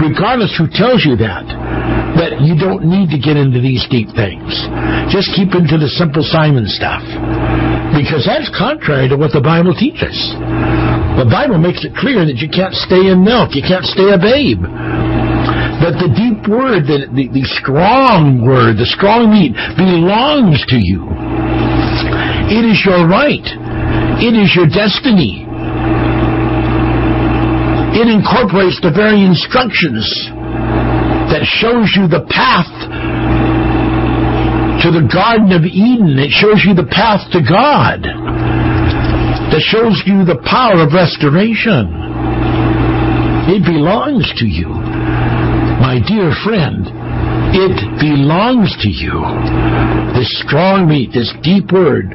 regardless 0.00 0.50
who 0.58 0.66
tells 0.66 1.06
you 1.06 1.14
that, 1.20 1.46
that 2.18 2.42
you 2.42 2.58
don't 2.58 2.82
need 2.82 3.12
to 3.14 3.18
get 3.20 3.38
into 3.38 3.62
these 3.62 3.86
deep 3.86 4.10
things. 4.18 4.50
Just 5.12 5.30
keep 5.38 5.54
into 5.54 5.78
the 5.78 5.88
simple 5.94 6.26
Simon 6.26 6.66
stuff. 6.66 7.04
Because 7.94 8.26
that's 8.26 8.50
contrary 8.56 9.06
to 9.08 9.16
what 9.16 9.30
the 9.30 9.40
Bible 9.40 9.74
teaches. 9.74 10.14
The 11.18 11.28
Bible 11.28 11.58
makes 11.58 11.84
it 11.84 11.94
clear 11.94 12.26
that 12.26 12.38
you 12.42 12.48
can't 12.50 12.74
stay 12.74 13.10
in 13.10 13.22
milk, 13.22 13.54
you 13.54 13.62
can't 13.62 13.86
stay 13.86 14.10
a 14.10 14.18
babe. 14.18 14.62
But 15.80 15.96
the 15.96 16.12
deep 16.12 16.44
word, 16.44 16.84
the, 16.84 17.08
the, 17.08 17.32
the 17.32 17.46
strong 17.56 18.44
word, 18.44 18.76
the 18.76 18.84
strong 18.84 19.32
meat 19.32 19.56
belongs 19.80 20.60
to 20.68 20.76
you. 20.76 21.08
It 22.52 22.68
is 22.68 22.84
your 22.84 23.08
right. 23.08 23.48
It 24.20 24.36
is 24.36 24.52
your 24.52 24.68
destiny. 24.68 25.48
It 27.96 28.12
incorporates 28.12 28.76
the 28.84 28.92
very 28.92 29.24
instructions 29.24 30.04
that 31.32 31.48
shows 31.48 31.96
you 31.96 32.12
the 32.12 32.28
path 32.28 32.68
to 34.84 34.90
the 34.92 35.08
Garden 35.08 35.52
of 35.56 35.64
Eden. 35.64 36.18
It 36.20 36.28
shows 36.28 36.60
you 36.66 36.74
the 36.74 36.88
path 36.92 37.24
to 37.32 37.40
God. 37.40 38.04
That 39.48 39.64
shows 39.64 40.02
you 40.04 40.24
the 40.24 40.44
power 40.44 40.82
of 40.84 40.92
restoration. 40.92 41.88
It 43.48 43.64
belongs 43.64 44.28
to 44.38 44.46
you. 44.46 44.89
My 45.90 45.98
dear 45.98 46.30
friend, 46.46 46.86
it 47.50 47.74
belongs 47.98 48.70
to 48.78 48.86
you. 48.88 49.10
This 50.14 50.30
strong 50.46 50.86
meat, 50.86 51.10
this 51.12 51.34
deep 51.42 51.72
word, 51.72 52.14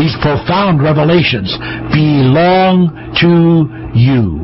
these 0.00 0.16
profound 0.24 0.80
revelations 0.80 1.52
belong 1.92 2.96
to 3.20 3.68
you. 3.92 4.40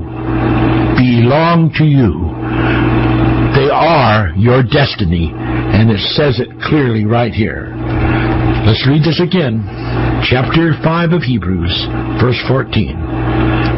Belong 1.01 1.73
to 1.81 1.89
you. 1.89 2.37
They 3.57 3.73
are 3.73 4.37
your 4.37 4.63
destiny, 4.63 5.33
and 5.33 5.91
it 5.91 6.01
says 6.13 6.39
it 6.39 6.53
clearly 6.69 7.07
right 7.07 7.33
here. 7.33 7.73
Let's 8.69 8.87
read 8.87 9.05
this 9.09 9.25
again. 9.25 9.65
Chapter 10.29 10.77
5 10.85 11.13
of 11.13 11.23
Hebrews, 11.23 11.89
verse 12.21 12.45
14. 12.47 13.10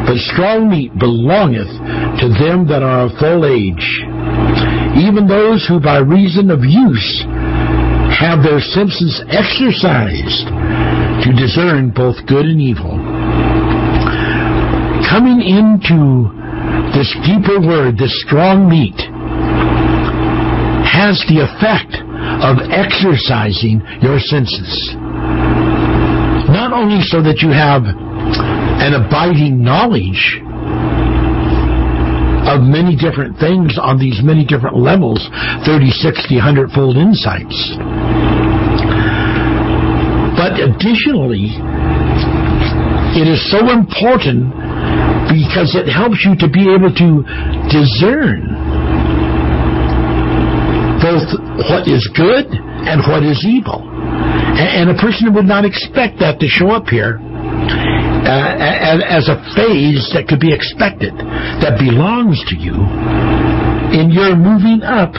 But 0.05 0.17
strong 0.35 0.69
meat 0.69 0.91
belongeth 0.99 1.71
to 2.19 2.27
them 2.39 2.67
that 2.67 2.83
are 2.83 3.07
of 3.07 3.17
full 3.17 3.47
age, 3.47 3.85
even 4.99 5.27
those 5.27 5.65
who 5.67 5.79
by 5.79 5.99
reason 5.99 6.51
of 6.51 6.63
use 6.63 7.23
have 8.19 8.43
their 8.43 8.59
senses 8.59 9.23
exercised 9.31 10.47
to 11.23 11.33
discern 11.33 11.89
both 11.89 12.19
good 12.27 12.45
and 12.45 12.61
evil. 12.61 12.99
Coming 15.09 15.41
into 15.41 16.29
this 16.93 17.09
deeper 17.25 17.59
word, 17.59 17.97
this 17.97 18.13
strong 18.27 18.69
meat, 18.69 18.99
has 20.93 21.17
the 21.27 21.41
effect 21.41 21.95
of 22.43 22.59
exercising 22.69 23.81
your 24.01 24.19
senses. 24.19 24.93
Not 26.53 26.71
only 26.71 27.01
so 27.01 27.23
that 27.23 27.41
you 27.41 27.49
have 27.49 27.81
an 28.83 28.99
abiding 28.99 29.63
knowledge 29.63 30.43
of 32.43 32.59
many 32.59 32.99
different 32.99 33.39
things 33.39 33.79
on 33.79 33.95
these 33.95 34.19
many 34.19 34.43
different 34.43 34.75
levels 34.75 35.23
30, 35.63 35.87
60, 35.87 36.35
100 36.35 36.71
fold 36.75 36.97
insights. 36.99 37.55
But 40.35 40.59
additionally, 40.59 41.55
it 43.15 43.23
is 43.31 43.39
so 43.47 43.71
important 43.71 44.51
because 45.31 45.79
it 45.79 45.87
helps 45.87 46.19
you 46.27 46.35
to 46.43 46.51
be 46.51 46.67
able 46.67 46.91
to 46.91 47.23
discern 47.71 48.51
both 50.99 51.23
what 51.71 51.87
is 51.87 52.03
good 52.11 52.51
and 52.51 52.99
what 53.07 53.23
is 53.23 53.47
evil. 53.47 53.79
And 54.59 54.89
a 54.89 54.99
person 54.99 55.33
would 55.33 55.47
not 55.47 55.63
expect 55.63 56.19
that 56.19 56.41
to 56.41 56.47
show 56.51 56.71
up 56.71 56.87
here 56.91 57.23
Uh, 58.23 59.03
as 59.03 59.27
a 59.27 59.35
phase 59.55 60.09
that 60.15 60.27
could 60.29 60.39
be 60.39 60.53
expected, 60.53 61.11
that 61.59 61.75
belongs 61.77 62.39
to 62.47 62.55
you, 62.55 62.73
in 63.91 64.09
your 64.11 64.35
moving 64.35 64.81
up 64.81 65.13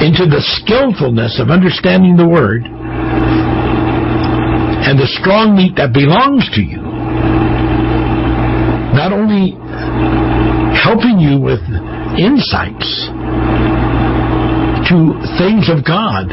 into 0.00 0.24
the 0.24 0.40
skillfulness 0.60 1.38
of 1.40 1.50
understanding 1.50 2.16
the 2.16 2.26
Word 2.26 2.64
and 4.88 4.98
the 4.98 5.08
strong 5.20 5.54
meat 5.54 5.76
that 5.76 5.92
belongs 5.92 6.48
to 6.54 6.62
you, 6.62 6.80
Not 8.96 9.12
only 9.12 9.52
helping 10.80 11.20
you 11.20 11.38
with 11.38 11.60
insights 12.16 12.88
to 14.88 15.20
things 15.36 15.68
of 15.68 15.84
God. 15.84 16.32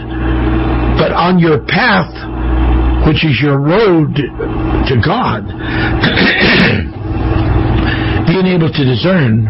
But 0.95 1.11
on 1.11 1.39
your 1.39 1.59
path, 1.67 2.07
which 3.05 3.23
is 3.23 3.39
your 3.41 3.59
road 3.59 4.15
to 4.15 4.95
God, 5.05 5.45
being 8.27 8.47
able 8.47 8.71
to 8.71 8.83
discern 8.83 9.45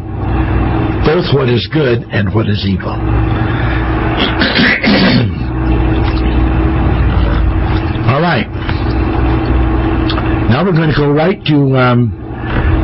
both 1.05 1.33
what 1.33 1.47
is 1.47 1.65
good 1.71 2.03
and 2.11 2.33
what 2.35 2.49
is 2.49 2.65
evil. 2.67 2.91
All 8.11 8.19
right. 8.21 8.47
Now 10.49 10.65
we're 10.65 10.73
going 10.73 10.89
to 10.89 10.95
go 10.95 11.11
right 11.11 11.41
to 11.45 11.77
um, 11.77 12.11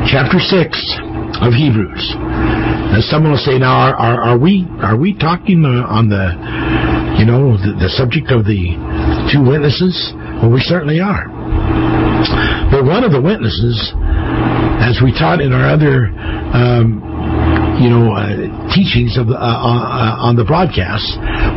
chapter 0.09 0.39
six 0.39 0.79
of 1.41 1.53
Hebrews. 1.53 2.15
Now 2.91 2.99
someone 3.01 3.31
will 3.31 3.39
say, 3.39 3.57
"Now, 3.59 3.71
are, 3.71 3.95
are, 3.95 4.21
are 4.21 4.37
we 4.37 4.67
are 4.81 4.97
we 4.97 5.13
talking 5.17 5.63
on 5.65 6.09
the, 6.09 6.35
you 7.19 7.25
know, 7.25 7.57
the, 7.57 7.73
the 7.79 7.89
subject 7.89 8.31
of 8.31 8.45
the 8.45 8.75
two 9.31 9.41
witnesses?" 9.43 10.13
Well, 10.41 10.51
we 10.51 10.59
certainly 10.61 10.99
are. 10.99 11.29
But 12.73 12.85
one 12.85 13.03
of 13.03 13.11
the 13.11 13.21
witnesses, 13.21 13.77
as 14.81 14.97
we 15.03 15.13
taught 15.13 15.41
in 15.41 15.53
our 15.53 15.69
other, 15.69 16.09
um, 16.53 16.97
you 17.77 17.89
know, 17.89 18.13
uh, 18.13 18.73
teachings 18.73 19.17
of 19.17 19.29
uh, 19.29 19.37
uh, 19.37 20.25
on 20.25 20.35
the 20.35 20.45
broadcast, 20.45 21.05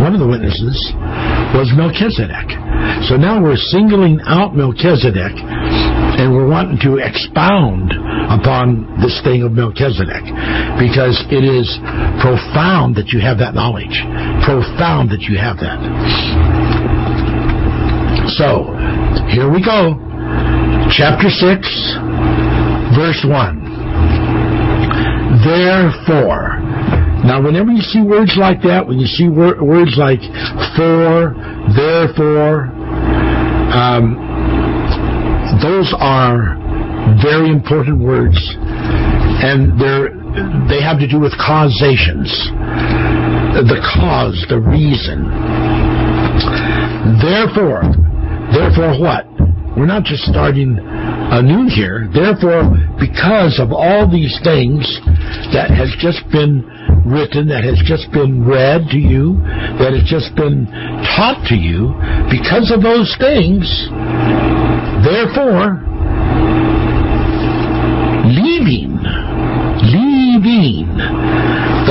one 0.01 0.13
of 0.13 0.21
the 0.21 0.29
witnesses 0.29 0.77
was 1.57 1.73
Melchizedek. 1.73 2.49
So 3.09 3.17
now 3.17 3.41
we're 3.41 3.57
singling 3.57 4.21
out 4.29 4.57
Melchizedek 4.57 5.33
and 5.33 6.33
we're 6.35 6.49
wanting 6.49 6.79
to 6.85 7.01
expound 7.01 7.93
upon 8.29 9.01
this 9.01 9.21
thing 9.25 9.43
of 9.43 9.53
Melchizedek 9.53 10.25
because 10.77 11.17
it 11.31 11.45
is 11.45 11.69
profound 12.21 12.97
that 12.97 13.13
you 13.13 13.21
have 13.21 13.39
that 13.39 13.55
knowledge. 13.55 13.97
Profound 14.45 15.09
that 15.11 15.25
you 15.25 15.39
have 15.39 15.57
that. 15.59 16.84
So, 18.29 18.73
here 19.29 19.51
we 19.51 19.63
go. 19.63 20.01
Chapter 20.91 21.29
6, 21.29 21.39
verse 22.97 23.25
1. 23.29 23.65
Therefore, 25.45 26.61
now, 27.25 27.41
whenever 27.43 27.71
you 27.71 27.81
see 27.81 28.03
words 28.03 28.37
like 28.37 28.61
that, 28.63 28.87
when 28.87 29.01
you 29.01 29.07
see 29.07 29.29
wor- 29.29 29.63
words 29.65 29.97
like 29.97 30.21
for, 30.77 31.33
therefore, 31.75 32.69
um, 33.73 34.21
those 35.63 35.93
are 35.99 36.57
very 37.23 37.51
important 37.51 37.99
words, 37.99 38.37
and 39.41 39.73
they 40.69 40.81
have 40.83 40.99
to 40.99 41.09
do 41.09 41.19
with 41.19 41.33
causations, 41.41 42.29
the 43.65 43.81
cause, 43.97 44.45
the 44.49 44.61
reason. 44.61 45.25
Therefore, 47.25 47.83
therefore, 48.55 48.95
what? 49.03 49.27
We're 49.77 49.91
not 49.91 50.05
just 50.05 50.23
starting 50.31 50.79
anew 50.79 51.67
here. 51.67 52.07
Therefore, 52.15 52.79
because 52.95 53.59
of 53.59 53.75
all 53.75 54.07
these 54.07 54.39
things 54.47 54.87
that 55.51 55.75
has 55.75 55.91
just 55.99 56.23
been 56.31 56.63
written, 57.03 57.51
that 57.51 57.67
has 57.67 57.83
just 57.83 58.07
been 58.15 58.47
read 58.47 58.87
to 58.95 58.99
you, 58.99 59.43
that 59.83 59.91
has 59.91 60.07
just 60.07 60.31
been 60.39 60.71
taught 61.19 61.43
to 61.51 61.59
you, 61.59 61.91
because 62.31 62.71
of 62.71 62.87
those 62.87 63.11
things, 63.19 63.67
therefore, 65.03 65.83
leaving, 68.31 68.95
leaving 69.91 70.87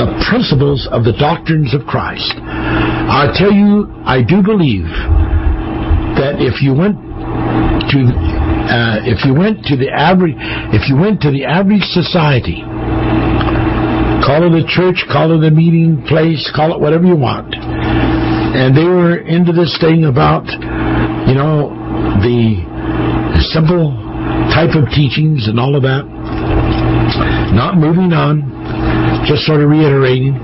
the 0.00 0.08
principles 0.24 0.88
of 0.90 1.04
the 1.04 1.12
doctrines 1.20 1.74
of 1.74 1.84
Christ. 1.84 2.32
I 2.40 3.28
tell 3.36 3.52
you, 3.52 3.92
I 4.08 4.24
do 4.24 4.42
believe 4.42 4.88
that 6.16 6.38
if 6.38 6.62
you 6.62 6.74
went 6.74 6.96
to 7.90 7.98
uh, 8.04 8.98
if 9.04 9.24
you 9.24 9.34
went 9.34 9.64
to 9.66 9.76
the 9.76 9.90
average 9.90 10.34
if 10.72 10.88
you 10.88 10.96
went 10.96 11.20
to 11.20 11.30
the 11.30 11.44
average 11.44 11.84
society 11.92 12.64
Call 14.24 14.40
it 14.48 14.56
a 14.56 14.64
church, 14.66 15.04
call 15.12 15.36
it 15.36 15.46
a 15.46 15.50
meeting 15.50 16.02
place, 16.08 16.50
call 16.56 16.72
it 16.72 16.80
whatever 16.80 17.04
you 17.04 17.14
want. 17.14 17.54
And 17.54 18.74
they 18.74 18.84
were 18.84 19.18
into 19.18 19.52
this 19.52 19.76
thing 19.78 20.06
about, 20.06 20.48
you 21.28 21.36
know, 21.36 21.68
the 22.24 22.56
simple 23.52 23.92
type 24.48 24.72
of 24.72 24.88
teachings 24.96 25.46
and 25.46 25.60
all 25.60 25.76
of 25.76 25.82
that. 25.82 26.08
Not 27.52 27.76
moving 27.76 28.16
on, 28.16 28.48
just 29.28 29.44
sort 29.44 29.60
of 29.60 29.68
reiterating. 29.68 30.40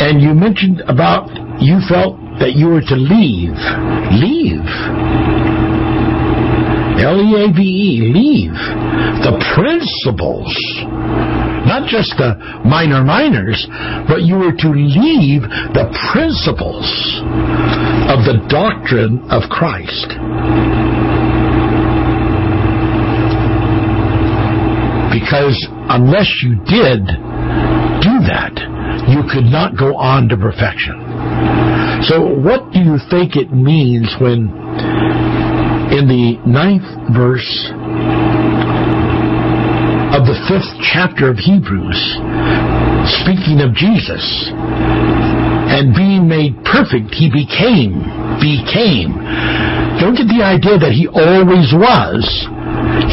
And 0.00 0.22
you 0.22 0.32
mentioned 0.32 0.80
about 0.88 1.28
you 1.60 1.76
felt 1.86 2.16
that 2.40 2.54
you 2.54 2.68
were 2.68 2.82
to 2.82 2.96
leave. 2.96 3.56
Leave. 4.12 4.68
L 7.04 7.20
E 7.20 7.44
A 7.44 7.52
V 7.52 7.60
E, 7.60 8.12
leave 8.14 8.54
the 9.22 9.36
principles 9.54 10.54
not 11.66 11.88
just 11.88 12.12
the 12.18 12.36
minor 12.64 13.02
minors, 13.02 13.66
but 14.06 14.22
you 14.22 14.36
were 14.36 14.52
to 14.52 14.68
leave 14.68 15.42
the 15.72 15.88
principles 16.12 16.84
of 18.12 18.24
the 18.28 18.44
doctrine 18.48 19.24
of 19.30 19.48
Christ. 19.48 20.08
Because 25.12 25.56
unless 25.88 26.28
you 26.42 26.56
did 26.68 27.06
do 28.04 28.14
that, 28.28 28.52
you 29.08 29.22
could 29.32 29.44
not 29.44 29.76
go 29.76 29.96
on 29.96 30.28
to 30.28 30.36
perfection. 30.36 31.73
So, 32.08 32.20
what 32.20 32.70
do 32.72 32.80
you 32.80 32.98
think 33.08 33.36
it 33.36 33.50
means 33.50 34.12
when, 34.20 34.52
in 35.88 36.04
the 36.04 36.36
ninth 36.44 36.84
verse 37.16 37.48
of 40.12 40.28
the 40.28 40.36
fifth 40.44 40.68
chapter 40.92 41.30
of 41.30 41.38
Hebrews, 41.38 41.96
speaking 43.24 43.64
of 43.64 43.72
Jesus, 43.72 44.52
and 44.52 45.96
being 45.96 46.28
made 46.28 46.60
perfect, 46.64 47.14
he 47.16 47.32
became, 47.32 48.04
became. 48.36 49.16
Don't 49.96 50.12
get 50.12 50.28
the 50.28 50.44
idea 50.44 50.76
that 50.76 50.92
he 50.92 51.08
always 51.08 51.72
was. 51.72 52.20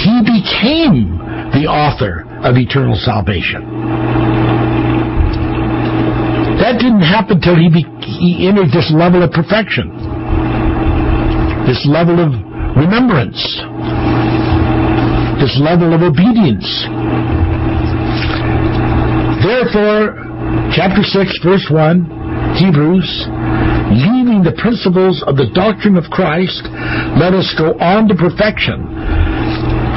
He 0.04 0.20
became 0.20 1.16
the 1.56 1.72
author 1.72 2.28
of 2.44 2.58
eternal 2.58 3.00
salvation. 3.00 4.30
That 6.62 6.78
didn't 6.78 7.01
happen 7.01 7.41
till 7.41 7.57
he, 7.57 7.70
be, 7.70 7.84
he 8.05 8.47
entered 8.47 8.70
this 8.72 8.93
level 8.93 9.24
of 9.24 9.32
perfection, 9.32 9.89
this 11.66 11.82
level 11.89 12.22
of 12.22 12.32
remembrance 12.78 13.41
this 15.41 15.57
level 15.57 15.89
of 15.97 16.05
obedience. 16.05 16.70
Therefore, 19.41 20.14
chapter 20.70 21.01
6, 21.01 21.39
verse 21.41 21.66
1, 21.66 22.62
Hebrews, 22.62 23.09
leaving 24.05 24.45
the 24.45 24.53
principles 24.62 25.24
of 25.26 25.38
the 25.38 25.49
doctrine 25.57 25.97
of 25.97 26.05
Christ, 26.14 26.62
let 27.18 27.34
us 27.34 27.49
go 27.57 27.74
on 27.82 28.07
to 28.09 28.14
perfection. 28.14 28.86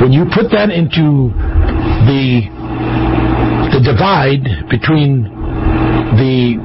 When 0.01 0.17
you 0.17 0.25
put 0.33 0.49
that 0.57 0.73
into 0.73 1.29
the 2.09 2.49
the 3.75 3.83
divide 3.83 4.71
between 4.71 5.34
the 6.17 6.61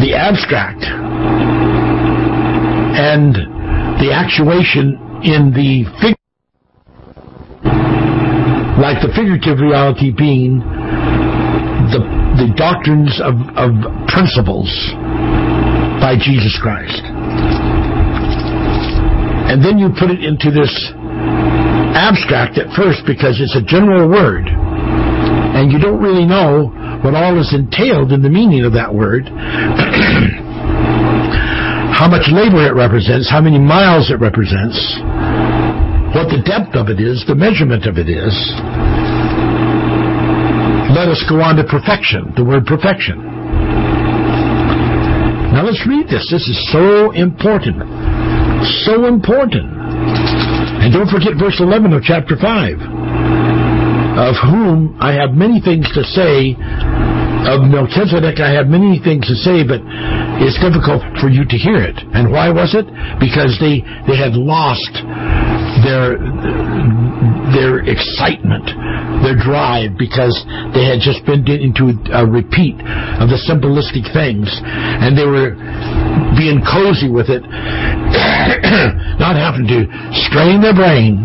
the 0.00 0.14
abstract 0.14 0.84
and 2.98 3.34
the 3.98 4.12
actuation 4.12 4.98
in 5.22 5.50
the 5.50 5.84
figure 6.00 6.14
like 8.78 9.02
the 9.02 9.10
figurative 9.10 9.58
reality 9.58 10.14
being 10.14 10.62
the, 11.90 11.98
the 12.38 12.48
doctrines 12.54 13.18
of, 13.18 13.34
of 13.58 13.74
principles 14.06 14.70
by 15.98 16.14
Jesus 16.14 16.54
Christ. 16.62 17.02
And 19.50 19.58
then 19.64 19.82
you 19.82 19.90
put 19.98 20.14
it 20.14 20.22
into 20.22 20.54
this 20.54 20.70
abstract 21.98 22.54
at 22.62 22.70
first 22.78 23.02
because 23.02 23.42
it's 23.42 23.58
a 23.58 23.64
general 23.66 24.06
word. 24.06 24.46
And 24.46 25.72
you 25.72 25.80
don't 25.82 25.98
really 25.98 26.26
know 26.26 26.70
what 27.04 27.14
all 27.14 27.38
is 27.38 27.54
entailed 27.54 28.12
in 28.12 28.22
the 28.22 28.30
meaning 28.30 28.64
of 28.64 28.72
that 28.72 28.92
word. 28.94 29.26
how 31.98 32.06
much 32.06 32.30
labor 32.30 32.62
it 32.66 32.74
represents, 32.74 33.30
how 33.30 33.40
many 33.40 33.58
miles 33.58 34.10
it 34.10 34.20
represents, 34.22 34.78
what 36.14 36.30
the 36.30 36.38
depth 36.46 36.74
of 36.78 36.88
it 36.88 37.02
is, 37.02 37.24
the 37.26 37.34
measurement 37.34 37.86
of 37.86 37.98
it 37.98 38.08
is. 38.08 38.34
Let 40.94 41.10
us 41.10 41.22
go 41.28 41.42
on 41.42 41.56
to 41.56 41.64
perfection, 41.64 42.32
the 42.34 42.44
word 42.44 42.66
perfection. 42.66 43.18
Now 45.52 45.66
let's 45.66 45.82
read 45.86 46.06
this. 46.06 46.28
This 46.30 46.46
is 46.46 46.58
so 46.70 47.10
important. 47.12 47.82
So 48.86 49.06
important. 49.06 49.74
And 49.74 50.94
don't 50.94 51.10
forget 51.10 51.34
verse 51.38 51.58
11 51.58 51.92
of 51.92 52.02
chapter 52.02 52.36
5. 52.38 52.78
of 54.18 54.34
whom 54.42 54.98
I 54.98 55.14
have 55.14 55.30
many 55.30 55.60
things 55.60 55.86
to 55.94 56.02
say. 56.02 56.58
Uh, 57.38 57.58
of 57.58 57.70
Melchizedek, 57.70 58.40
I 58.40 58.50
have 58.50 58.66
many 58.66 58.98
things 58.98 59.26
to 59.28 59.34
say, 59.38 59.62
but 59.62 59.78
it's 60.42 60.58
difficult 60.58 61.02
for 61.22 61.30
you 61.30 61.44
to 61.46 61.56
hear 61.56 61.78
it. 61.78 61.98
And 62.14 62.30
why 62.30 62.50
was 62.50 62.74
it? 62.74 62.86
Because 63.22 63.54
they 63.62 63.82
they 64.06 64.18
had 64.18 64.34
lost 64.34 64.90
their 65.86 66.18
their 67.54 67.80
excitement, 67.86 68.66
their 69.22 69.38
drive, 69.38 69.96
because 69.98 70.34
they 70.74 70.84
had 70.84 70.98
just 70.98 71.24
been 71.26 71.46
into 71.46 71.94
a 72.12 72.26
repeat 72.26 72.78
of 73.22 73.30
the 73.30 73.38
symbolistic 73.46 74.06
things, 74.12 74.50
and 74.64 75.16
they 75.16 75.26
were 75.26 75.54
being 76.34 76.62
cozy 76.62 77.10
with 77.10 77.30
it, 77.30 77.42
not 79.22 79.34
having 79.38 79.66
to 79.66 79.86
strain 80.26 80.60
their 80.60 80.74
brain, 80.74 81.22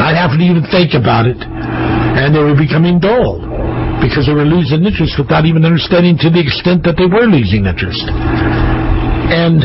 not 0.00 0.16
having 0.16 0.38
to 0.40 0.44
even 0.44 0.64
think 0.72 0.94
about 0.94 1.26
it, 1.26 1.38
and 1.40 2.34
they 2.34 2.40
were 2.40 2.56
becoming 2.56 2.98
dull 2.98 3.55
because 4.00 4.26
they 4.26 4.34
were 4.34 4.46
losing 4.46 4.84
interest 4.84 5.16
without 5.18 5.44
even 5.44 5.64
understanding 5.64 6.16
to 6.20 6.28
the 6.30 6.40
extent 6.40 6.84
that 6.84 6.96
they 6.96 7.08
were 7.08 7.26
losing 7.26 7.66
interest. 7.66 8.04
And 9.32 9.60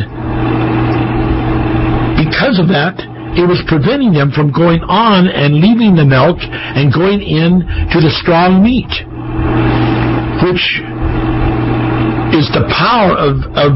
because 2.17 2.57
of 2.57 2.67
that, 2.71 2.97
it 3.37 3.47
was 3.47 3.63
preventing 3.67 4.11
them 4.11 4.31
from 4.31 4.51
going 4.51 4.81
on 4.87 5.27
and 5.27 5.55
leaving 5.63 5.95
the 5.95 6.03
milk 6.03 6.39
and 6.41 6.91
going 6.91 7.23
in 7.23 7.63
to 7.91 7.97
the 8.03 8.11
strong 8.19 8.59
meat, 8.59 8.91
which 10.43 10.83
is 12.35 12.47
the 12.51 12.67
power 12.71 13.15
of, 13.15 13.43
of 13.55 13.71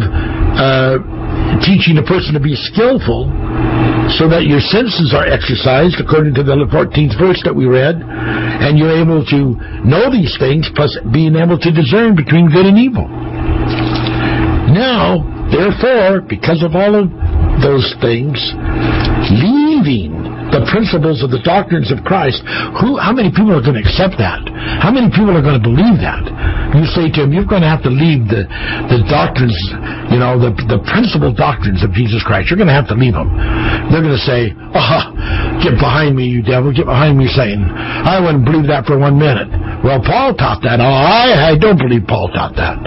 uh, 0.59 0.99
teaching 1.63 1.99
a 1.99 2.03
person 2.03 2.33
to 2.33 2.39
be 2.39 2.55
skillful 2.55 3.31
so 4.13 4.29
that 4.29 4.45
your 4.45 4.61
senses 4.61 5.13
are 5.13 5.25
exercised 5.25 5.97
according 5.99 6.33
to 6.35 6.43
the 6.43 6.53
14th 6.69 7.17
verse 7.17 7.41
that 7.43 7.55
we 7.55 7.65
read, 7.65 8.01
and 8.01 8.77
you're 8.77 8.93
able 9.01 9.25
to 9.25 9.57
know 9.81 10.11
these 10.13 10.35
things, 10.37 10.69
plus 10.75 10.93
being 11.11 11.35
able 11.35 11.57
to 11.57 11.71
discern 11.73 12.15
between 12.15 12.49
good 12.49 12.65
and 12.65 12.77
evil. 12.77 13.07
Now, 14.69 15.21
therefore, 15.51 16.21
because 16.21 16.61
of 16.63 16.75
all 16.75 16.93
of 16.95 17.09
those 17.61 17.93
things, 18.01 18.37
leaving 19.29 20.24
the 20.55 20.63
principles 20.71 21.19
of 21.19 21.35
the 21.35 21.43
doctrines 21.43 21.91
of 21.91 21.99
Christ. 22.07 22.39
Who, 22.79 22.95
how 22.95 23.11
many 23.11 23.27
people 23.27 23.51
are 23.51 23.59
going 23.59 23.75
to 23.75 23.83
accept 23.83 24.15
that? 24.23 24.39
How 24.79 24.87
many 24.87 25.11
people 25.11 25.35
are 25.35 25.43
going 25.43 25.59
to 25.59 25.65
believe 25.65 25.99
that? 25.99 26.23
You 26.71 26.87
say 26.95 27.11
to 27.11 27.27
them, 27.27 27.35
you're 27.35 27.47
going 27.47 27.63
to 27.63 27.71
have 27.71 27.83
to 27.83 27.91
leave 27.91 28.31
the, 28.31 28.47
the 28.87 29.03
doctrines, 29.11 29.55
you 30.07 30.19
know, 30.19 30.39
the, 30.39 30.55
the 30.71 30.79
principal 30.87 31.35
doctrines 31.35 31.83
of 31.83 31.91
Jesus 31.91 32.23
Christ. 32.23 32.47
You're 32.47 32.59
going 32.59 32.71
to 32.71 32.77
have 32.77 32.87
to 32.91 32.97
leave 32.97 33.15
them. 33.15 33.27
They're 33.91 34.03
going 34.03 34.15
to 34.15 34.27
say, 34.27 34.55
oh, 34.55 35.03
get 35.59 35.75
behind 35.75 36.15
me, 36.15 36.31
you 36.31 36.39
devil. 36.39 36.71
Get 36.71 36.87
behind 36.87 37.19
me, 37.19 37.27
Satan. 37.27 37.67
I 37.67 38.23
wouldn't 38.23 38.47
believe 38.47 38.71
that 38.71 38.87
for 38.87 38.95
one 38.95 39.19
minute. 39.19 39.51
Well, 39.85 40.01
Paul 40.01 40.33
taught 40.33 40.65
that. 40.65 40.81
Oh, 40.81 40.89
I, 40.89 41.53
I 41.53 41.61
don't 41.61 41.77
believe 41.77 42.09
Paul 42.09 42.33
taught 42.33 42.57
that. 42.57 42.81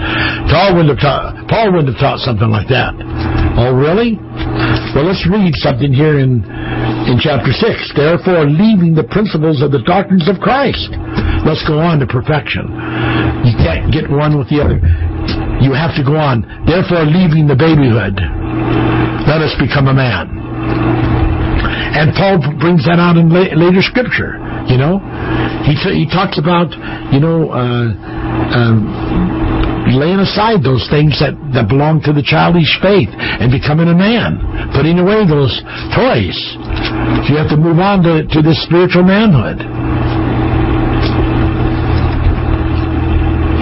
Paul 0.51 0.75
wouldn't 0.75 0.91
have 0.91 0.99
taught, 0.99 1.47
Paul 1.47 1.71
wouldn't 1.71 1.95
have 1.95 2.01
taught 2.03 2.19
something 2.19 2.51
like 2.51 2.67
that. 2.67 2.91
Oh, 3.55 3.71
really? 3.71 4.19
Well, 4.91 5.07
let's 5.07 5.23
read 5.23 5.55
something 5.63 5.95
here 5.95 6.19
in, 6.19 6.43
in 7.07 7.15
chapter 7.23 7.55
6. 7.55 7.95
Therefore, 7.95 8.51
leaving 8.51 8.99
the 8.99 9.07
principles 9.07 9.63
of 9.63 9.71
the 9.71 9.79
doctrines 9.87 10.27
of 10.27 10.43
Christ. 10.43 10.91
Let's 11.47 11.63
go 11.63 11.79
on 11.79 12.03
to 12.03 12.07
perfection. 12.07 12.67
You 13.47 13.55
can't 13.63 13.95
get 13.95 14.11
one 14.11 14.35
with 14.35 14.51
the 14.51 14.59
other. 14.59 14.83
You 15.63 15.71
have 15.71 15.95
to 15.95 16.03
go 16.03 16.19
on. 16.19 16.43
Therefore, 16.67 17.07
leaving 17.07 17.47
the 17.47 17.55
babyhood, 17.55 18.19
let 19.23 19.39
us 19.39 19.55
become 19.55 19.87
a 19.87 19.95
man. 19.95 20.35
And 21.95 22.11
Paul 22.11 22.43
brings 22.59 22.83
that 22.91 22.99
out 22.99 23.15
in 23.15 23.31
later 23.31 23.79
scripture. 23.87 24.48
You 24.67 24.77
know, 24.77 24.99
he 25.63 25.73
he 25.75 26.05
talks 26.09 26.37
about 26.37 26.73
you 27.13 27.19
know 27.19 27.49
uh, 27.53 27.93
uh, 27.95 28.75
laying 29.95 30.19
aside 30.19 30.61
those 30.61 30.85
things 30.89 31.17
that, 31.17 31.33
that 31.53 31.67
belong 31.69 32.01
to 32.05 32.13
the 32.13 32.21
childish 32.21 32.69
faith 32.81 33.09
and 33.09 33.49
becoming 33.49 33.87
a 33.89 33.97
man, 33.97 34.37
putting 34.75 34.99
away 34.99 35.25
those 35.25 35.53
toys. 35.95 36.37
You 37.29 37.37
have 37.37 37.49
to 37.49 37.57
move 37.57 37.79
on 37.79 38.03
to, 38.03 38.27
to 38.27 38.39
this 38.41 38.61
spiritual 38.65 39.03
manhood. 39.03 39.61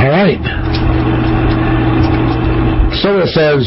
All 0.03 0.11
right. 0.11 0.43
So 3.03 3.19
it 3.21 3.29
says, 3.31 3.63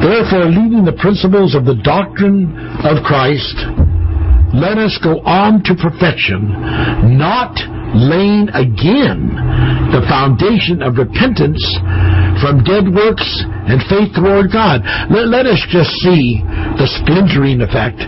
Therefore, 0.00 0.48
leaving 0.48 0.84
the 0.84 0.96
principles 0.98 1.54
of 1.54 1.66
the 1.66 1.76
doctrine 1.84 2.56
of 2.88 3.04
Christ, 3.04 3.52
let 4.54 4.78
us 4.78 4.98
go 5.02 5.20
on 5.22 5.62
to 5.62 5.78
perfection, 5.78 6.50
not 7.18 7.54
laying 7.94 8.50
again 8.50 9.30
the 9.94 10.02
foundation 10.10 10.82
of 10.82 10.98
repentance 10.98 11.62
from 12.42 12.62
dead 12.66 12.86
works 12.90 13.26
and 13.70 13.78
faith 13.86 14.10
toward 14.14 14.50
God. 14.50 14.82
Let, 15.10 15.30
let 15.30 15.46
us 15.46 15.62
just 15.70 15.90
see 16.02 16.42
the 16.78 16.86
splintering 17.02 17.62
effect 17.62 18.02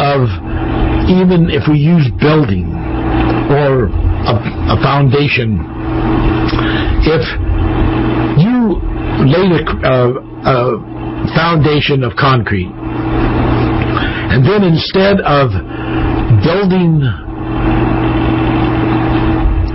of 0.00 0.28
even 1.08 1.52
if 1.52 1.68
we 1.68 1.76
use 1.76 2.08
building 2.16 2.72
or 3.52 3.92
a, 3.92 4.34
a 4.72 4.76
foundation. 4.80 5.60
If 7.04 7.24
you 8.40 8.80
lay 9.28 9.52
a, 9.52 9.64
a, 9.84 9.96
a 10.48 11.34
foundation 11.36 12.04
of 12.04 12.16
concrete 12.16 12.72
and 14.34 14.42
then 14.42 14.66
instead 14.66 15.22
of 15.22 15.54
building 16.42 17.06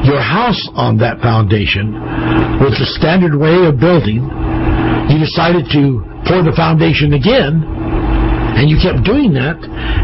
your 0.04 0.20
house 0.20 0.60
on 0.76 0.98
that 0.98 1.22
foundation 1.24 1.96
with 2.60 2.76
the 2.76 2.88
standard 3.00 3.38
way 3.38 3.68
of 3.70 3.80
building. 3.80 4.26
You 5.08 5.18
decided 5.22 5.70
to 5.72 6.04
pour 6.26 6.44
the 6.44 6.52
foundation 6.58 7.14
again, 7.14 7.64
and 8.60 8.68
you 8.68 8.76
kept 8.82 9.08
doing 9.08 9.32
that. 9.40 9.56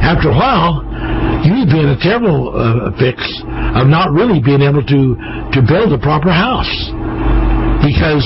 After 0.06 0.32
a 0.32 0.36
while, 0.36 0.86
you'd 1.44 1.68
be 1.68 1.80
in 1.82 1.90
a 1.92 2.00
terrible 2.00 2.54
uh, 2.54 2.96
fix 2.96 3.20
of 3.76 3.92
not 3.92 4.16
really 4.16 4.40
being 4.40 4.62
able 4.62 4.86
to, 4.88 5.02
to 5.52 5.60
build 5.66 5.92
a 5.92 6.00
proper 6.00 6.32
house. 6.32 6.72
Because 7.84 8.24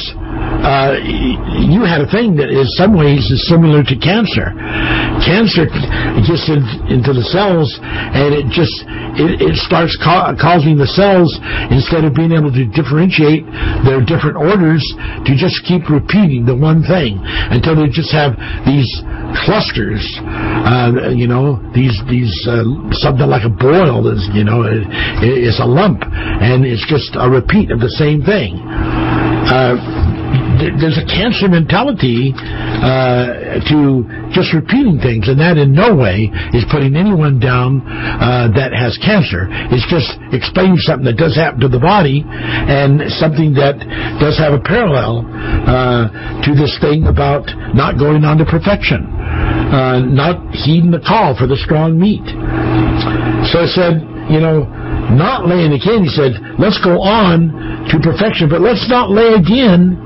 uh, 0.59 0.99
you 1.71 1.87
had 1.87 2.03
a 2.03 2.09
thing 2.11 2.35
that 2.35 2.51
in 2.51 2.67
some 2.75 2.91
ways 2.91 3.31
is 3.31 3.47
similar 3.47 3.79
to 3.83 3.95
cancer. 3.95 4.51
Cancer 5.23 5.67
gets 6.27 6.45
in, 6.51 6.59
into 6.91 7.15
the 7.15 7.23
cells 7.31 7.67
and 7.81 8.35
it 8.35 8.47
just 8.51 8.83
it, 9.15 9.39
it 9.39 9.55
starts 9.63 9.95
ca- 10.03 10.35
causing 10.35 10.75
the 10.75 10.87
cells 10.87 11.31
instead 11.71 12.03
of 12.03 12.11
being 12.11 12.35
able 12.35 12.51
to 12.51 12.67
differentiate 12.75 13.47
their 13.87 14.03
different 14.03 14.35
orders 14.35 14.83
to 15.23 15.31
just 15.35 15.55
keep 15.63 15.87
repeating 15.87 16.43
the 16.43 16.55
one 16.55 16.83
thing 16.83 17.19
until 17.51 17.75
they 17.79 17.87
just 17.87 18.11
have 18.11 18.35
these 18.67 18.87
clusters. 19.47 20.03
Uh, 20.19 21.11
you 21.15 21.27
know, 21.27 21.55
these 21.71 21.95
these 22.11 22.31
uh, 22.47 22.63
something 22.99 23.27
like 23.27 23.47
a 23.47 23.53
boil 23.53 24.07
is 24.11 24.27
you 24.35 24.43
know 24.43 24.67
it, 24.67 24.83
it's 25.23 25.59
a 25.59 25.67
lump 25.67 26.03
and 26.03 26.65
it's 26.65 26.83
just 26.87 27.15
a 27.15 27.27
repeat 27.29 27.71
of 27.71 27.79
the 27.79 27.91
same 27.95 28.21
thing. 28.23 28.59
Uh, 28.59 30.08
there's 30.59 30.99
a 30.99 31.07
cancer 31.07 31.47
mentality 31.47 32.35
uh, 32.35 33.63
to 33.71 34.03
just 34.35 34.53
repeating 34.53 34.99
things, 34.99 35.27
and 35.27 35.39
that 35.39 35.57
in 35.57 35.71
no 35.71 35.95
way 35.95 36.29
is 36.53 36.67
putting 36.69 36.95
anyone 36.95 37.39
down 37.39 37.81
uh, 37.87 38.51
that 38.55 38.75
has 38.75 38.99
cancer. 38.99 39.47
It's 39.71 39.87
just 39.87 40.11
explaining 40.35 40.77
something 40.83 41.07
that 41.07 41.17
does 41.17 41.35
happen 41.35 41.59
to 41.63 41.71
the 41.71 41.79
body 41.79 42.23
and 42.27 43.07
something 43.17 43.55
that 43.55 43.79
does 44.19 44.37
have 44.37 44.53
a 44.53 44.61
parallel 44.61 45.23
uh, 45.65 46.11
to 46.43 46.51
this 46.55 46.75
thing 46.83 47.07
about 47.07 47.47
not 47.73 47.97
going 47.97 48.23
on 48.27 48.37
to 48.37 48.45
perfection, 48.45 49.07
uh, 49.07 50.03
not 50.03 50.39
heeding 50.51 50.91
the 50.91 51.01
call 51.01 51.35
for 51.35 51.47
the 51.47 51.57
strong 51.57 51.99
meat. 51.99 52.23
So 53.49 53.63
I 53.63 53.69
said, 53.71 54.03
you 54.29 54.39
know, 54.39 54.67
not 55.09 55.47
laying 55.47 55.73
again. 55.73 56.05
He 56.05 56.11
said, 56.13 56.37
let's 56.59 56.77
go 56.83 57.01
on 57.01 57.49
to 57.89 57.95
perfection, 57.97 58.49
but 58.49 58.61
let's 58.61 58.85
not 58.89 59.09
lay 59.09 59.33
again 59.33 59.97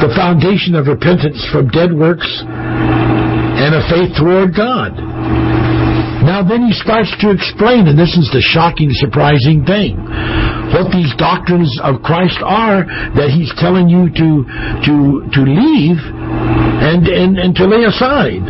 the 0.00 0.12
foundation 0.16 0.74
of 0.74 0.88
repentance 0.88 1.44
from 1.52 1.68
dead 1.68 1.92
works 1.92 2.26
and 2.44 3.76
a 3.76 3.84
faith 3.92 4.16
toward 4.16 4.56
God. 4.56 4.96
Now 6.24 6.40
then 6.40 6.64
he 6.68 6.72
starts 6.72 7.12
to 7.20 7.30
explain, 7.30 7.88
and 7.88 7.98
this 7.98 8.16
is 8.16 8.28
the 8.32 8.40
shocking, 8.40 8.88
surprising 8.92 9.64
thing, 9.64 10.00
what 10.72 10.92
these 10.92 11.12
doctrines 11.16 11.68
of 11.84 12.00
Christ 12.00 12.40
are 12.40 12.84
that 13.16 13.28
he's 13.32 13.52
telling 13.60 13.88
you 13.88 14.08
to 14.08 14.28
to 14.84 14.94
to 15.32 15.40
leave 15.44 16.00
and 16.00 17.08
and, 17.08 17.38
and 17.38 17.52
to 17.56 17.64
lay 17.64 17.84
aside. 17.84 18.44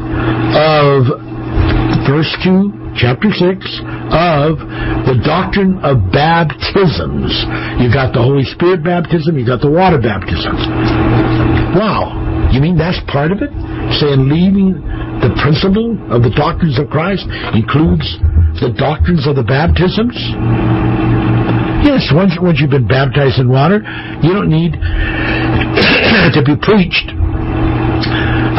Of 0.54 1.10
verse 2.06 2.30
two 2.42 2.79
chapter 2.96 3.30
6 3.30 3.40
of 4.10 4.58
the 5.06 5.16
doctrine 5.22 5.78
of 5.82 6.10
baptisms. 6.10 7.30
You 7.78 7.92
got 7.92 8.12
the 8.12 8.22
Holy 8.22 8.44
Spirit 8.44 8.82
baptism, 8.82 9.38
you 9.38 9.46
got 9.46 9.60
the 9.60 9.70
water 9.70 10.00
baptism. 10.00 10.56
Wow. 11.76 12.50
You 12.50 12.60
mean 12.60 12.76
that's 12.76 12.98
part 13.06 13.30
of 13.30 13.42
it? 13.42 13.50
Saying 14.02 14.26
leaving 14.26 14.82
the 15.22 15.30
principle 15.38 15.94
of 16.10 16.22
the 16.22 16.34
doctrines 16.34 16.78
of 16.78 16.90
Christ 16.90 17.26
includes 17.54 18.06
the 18.58 18.74
doctrines 18.74 19.26
of 19.26 19.36
the 19.36 19.46
baptisms? 19.46 20.18
Yes, 21.86 22.10
once 22.12 22.36
once 22.42 22.60
you've 22.60 22.74
been 22.74 22.88
baptized 22.88 23.38
in 23.38 23.48
water, 23.48 23.80
you 24.22 24.34
don't 24.34 24.50
need 24.50 24.72
to 26.34 26.42
be 26.44 26.58
preached 26.58 27.14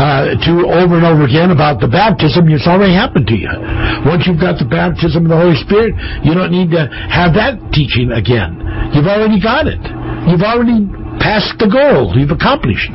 uh, 0.01 0.33
to 0.33 0.65
over 0.65 0.97
and 0.97 1.05
over 1.05 1.29
again 1.29 1.53
about 1.53 1.77
the 1.77 1.85
baptism. 1.85 2.49
It's 2.49 2.65
already 2.65 2.97
happened 2.97 3.29
to 3.29 3.37
you. 3.37 3.53
Once 4.01 4.25
you've 4.25 4.41
got 4.41 4.57
the 4.57 4.65
baptism 4.65 5.29
of 5.29 5.29
the 5.29 5.37
Holy 5.37 5.53
Spirit, 5.61 5.93
you 6.25 6.33
don't 6.33 6.49
need 6.49 6.73
to 6.73 6.89
have 6.89 7.37
that 7.37 7.61
teaching 7.69 8.09
again. 8.09 8.57
You've 8.97 9.05
already 9.05 9.37
got 9.37 9.69
it. 9.69 9.77
You've 10.25 10.41
already 10.41 10.89
passed 11.21 11.53
the 11.61 11.69
goal. 11.69 12.17
You've 12.17 12.33
accomplished. 12.33 12.89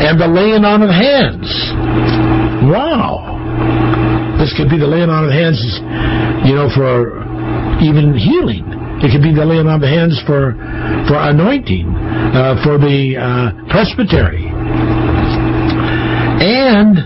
And 0.00 0.16
the 0.16 0.28
laying 0.28 0.64
on 0.64 0.80
of 0.80 0.88
hands. 0.88 1.44
Wow. 2.64 3.28
This 4.40 4.56
could 4.56 4.72
be 4.72 4.80
the 4.80 4.88
laying 4.88 5.12
on 5.12 5.28
of 5.28 5.32
hands, 5.32 5.60
you 6.48 6.56
know, 6.56 6.72
for 6.72 7.20
even 7.84 8.16
healing. 8.16 8.73
It 9.04 9.12
could 9.12 9.20
be 9.20 9.36
the 9.36 9.44
laying 9.44 9.68
on 9.68 9.84
of 9.84 9.84
hands 9.84 10.16
for 10.24 10.56
for 11.04 11.20
anointing, 11.20 11.84
uh, 11.92 12.56
for 12.64 12.80
the 12.80 13.20
uh, 13.20 13.52
presbytery, 13.68 14.48
and 16.40 16.96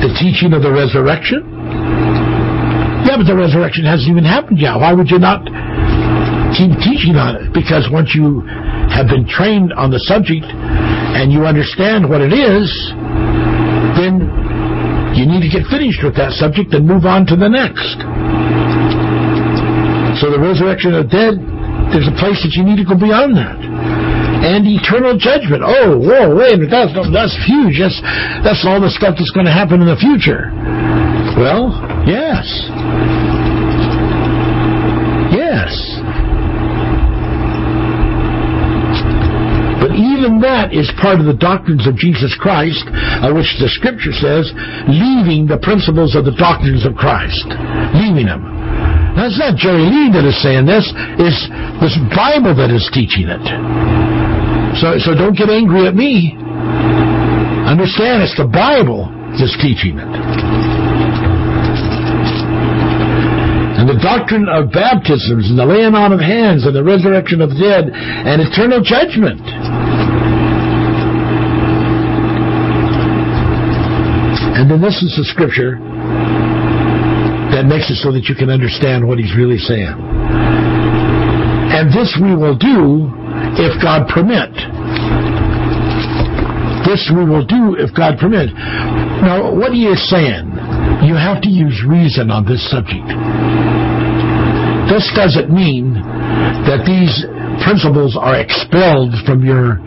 the 0.00 0.08
teaching 0.16 0.56
of 0.56 0.64
the 0.64 0.72
resurrection. 0.72 1.44
Yeah, 3.04 3.20
but 3.20 3.28
the 3.28 3.36
resurrection 3.36 3.84
hasn't 3.84 4.08
even 4.08 4.24
happened 4.24 4.56
yet. 4.56 4.80
Why 4.80 4.96
would 4.96 5.12
you 5.12 5.20
not 5.20 5.44
keep 6.56 6.72
teaching 6.80 7.20
on 7.20 7.36
it? 7.44 7.52
Because 7.52 7.92
once 7.92 8.16
you 8.16 8.40
have 8.88 9.04
been 9.04 9.28
trained 9.28 9.76
on 9.76 9.92
the 9.92 10.00
subject 10.08 10.48
and 10.48 11.28
you 11.28 11.44
understand 11.44 12.08
what 12.08 12.24
it 12.24 12.32
is, 12.32 12.72
then 14.00 14.24
you 15.12 15.28
need 15.28 15.44
to 15.44 15.52
get 15.52 15.68
finished 15.68 16.00
with 16.00 16.16
that 16.16 16.32
subject 16.32 16.72
and 16.72 16.88
move 16.88 17.04
on 17.04 17.28
to 17.28 17.36
the 17.36 17.52
next. 17.52 18.00
So 20.20 20.30
the 20.30 20.38
resurrection 20.38 20.94
of 20.94 21.06
the 21.06 21.10
dead, 21.10 21.34
there's 21.90 22.06
a 22.06 22.16
place 22.16 22.38
that 22.46 22.54
you 22.54 22.62
need 22.62 22.78
to 22.78 22.86
go 22.86 22.94
beyond 22.94 23.34
that. 23.36 23.58
And 24.44 24.62
eternal 24.68 25.18
judgment. 25.18 25.62
Oh, 25.64 25.98
whoa, 25.98 26.36
wait 26.36 26.54
a 26.54 26.58
minute, 26.60 26.70
that's, 26.70 26.92
that's 27.10 27.36
huge. 27.48 27.80
That's, 27.80 27.98
that's 28.44 28.62
all 28.62 28.80
the 28.80 28.92
stuff 28.92 29.16
that's 29.18 29.32
going 29.32 29.46
to 29.46 29.52
happen 29.52 29.80
in 29.82 29.88
the 29.88 29.96
future. 29.96 30.52
Well, 31.34 31.74
yes. 32.06 32.46
Yes. 35.34 35.72
But 39.82 39.92
even 39.98 40.40
that 40.40 40.72
is 40.72 40.88
part 40.96 41.20
of 41.20 41.26
the 41.26 41.36
doctrines 41.36 41.86
of 41.86 41.96
Jesus 41.96 42.32
Christ, 42.40 42.86
uh, 42.88 43.28
which 43.34 43.50
the 43.60 43.68
Scripture 43.68 44.16
says, 44.16 44.48
leaving 44.88 45.44
the 45.44 45.60
principles 45.60 46.14
of 46.16 46.24
the 46.24 46.32
doctrines 46.38 46.86
of 46.86 46.94
Christ. 46.94 47.44
Leaving 47.92 48.24
them. 48.24 48.63
It's 49.24 49.40
not 49.40 49.56
Jerry 49.56 49.88
Lee 49.88 50.12
that 50.12 50.28
is 50.28 50.36
saying 50.44 50.68
this. 50.68 50.84
It's 51.16 51.40
this 51.80 51.96
Bible 52.12 52.52
that 52.60 52.68
is 52.68 52.84
teaching 52.92 53.24
it. 53.24 53.40
So, 54.76 55.00
so 55.00 55.16
don't 55.16 55.32
get 55.32 55.48
angry 55.48 55.88
at 55.88 55.96
me. 55.96 56.36
Understand, 57.64 58.20
it's 58.20 58.36
the 58.36 58.44
Bible 58.44 59.08
that's 59.40 59.56
teaching 59.64 59.96
it. 59.96 60.10
And 63.80 63.88
the 63.88 63.96
doctrine 64.04 64.48
of 64.48 64.68
baptisms 64.70 65.48
and 65.48 65.58
the 65.58 65.64
laying 65.64 65.96
on 65.96 66.12
of 66.12 66.20
hands 66.20 66.66
and 66.68 66.76
the 66.76 66.84
resurrection 66.84 67.40
of 67.40 67.48
the 67.48 67.56
dead 67.56 67.88
and 67.92 68.44
eternal 68.44 68.84
judgment. 68.84 69.40
And 74.52 74.70
then 74.70 74.80
this 74.80 75.00
is 75.02 75.16
the 75.16 75.24
scripture 75.24 75.80
that 77.54 77.70
makes 77.70 77.86
it 77.86 78.02
so 78.02 78.10
that 78.10 78.26
you 78.26 78.34
can 78.34 78.50
understand 78.50 79.06
what 79.06 79.22
he's 79.22 79.30
really 79.38 79.62
saying. 79.62 79.94
And 81.70 81.86
this 81.94 82.10
we 82.18 82.34
will 82.34 82.58
do 82.58 83.06
if 83.54 83.78
God 83.78 84.10
permit. 84.10 84.50
This 86.82 87.06
we 87.14 87.22
will 87.22 87.46
do 87.46 87.78
if 87.78 87.94
God 87.94 88.18
permit. 88.18 88.50
Now, 89.22 89.54
what 89.54 89.72
he 89.72 89.86
is 89.86 90.02
saying, 90.10 90.50
you 91.06 91.14
have 91.14 91.40
to 91.46 91.48
use 91.48 91.78
reason 91.86 92.30
on 92.30 92.42
this 92.44 92.60
subject. 92.70 93.06
This 94.90 95.06
doesn't 95.14 95.48
mean 95.48 95.94
that 96.66 96.82
these 96.84 97.24
principles 97.62 98.18
are 98.18 98.34
expelled 98.36 99.14
from 99.24 99.46
your 99.46 99.78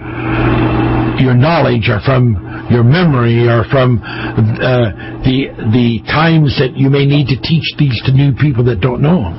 your 1.20 1.34
knowledge 1.34 1.90
or 1.90 2.00
from 2.02 2.38
your 2.70 2.84
memory 2.84 3.48
or 3.48 3.64
from 3.72 4.02
uh, 4.04 5.22
the 5.24 5.52
the 5.72 6.04
times 6.08 6.58
that 6.60 6.76
you 6.76 6.90
may 6.90 7.06
need 7.06 7.28
to 7.28 7.40
teach 7.40 7.64
these 7.78 8.02
to 8.06 8.12
new 8.12 8.34
people 8.34 8.64
that 8.66 8.82
don't 8.82 9.02
know 9.02 9.24
them. 9.24 9.36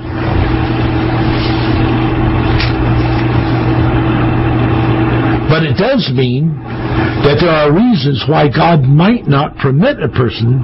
But 5.49 5.63
it 5.65 5.77
does 5.77 6.11
mean 6.15 6.55
that 7.25 7.39
there 7.41 7.51
are 7.51 7.73
reasons 7.73 8.25
why 8.29 8.49
God 8.49 8.83
might 8.83 9.27
not 9.27 9.57
permit 9.57 10.01
a 10.03 10.09
person 10.09 10.61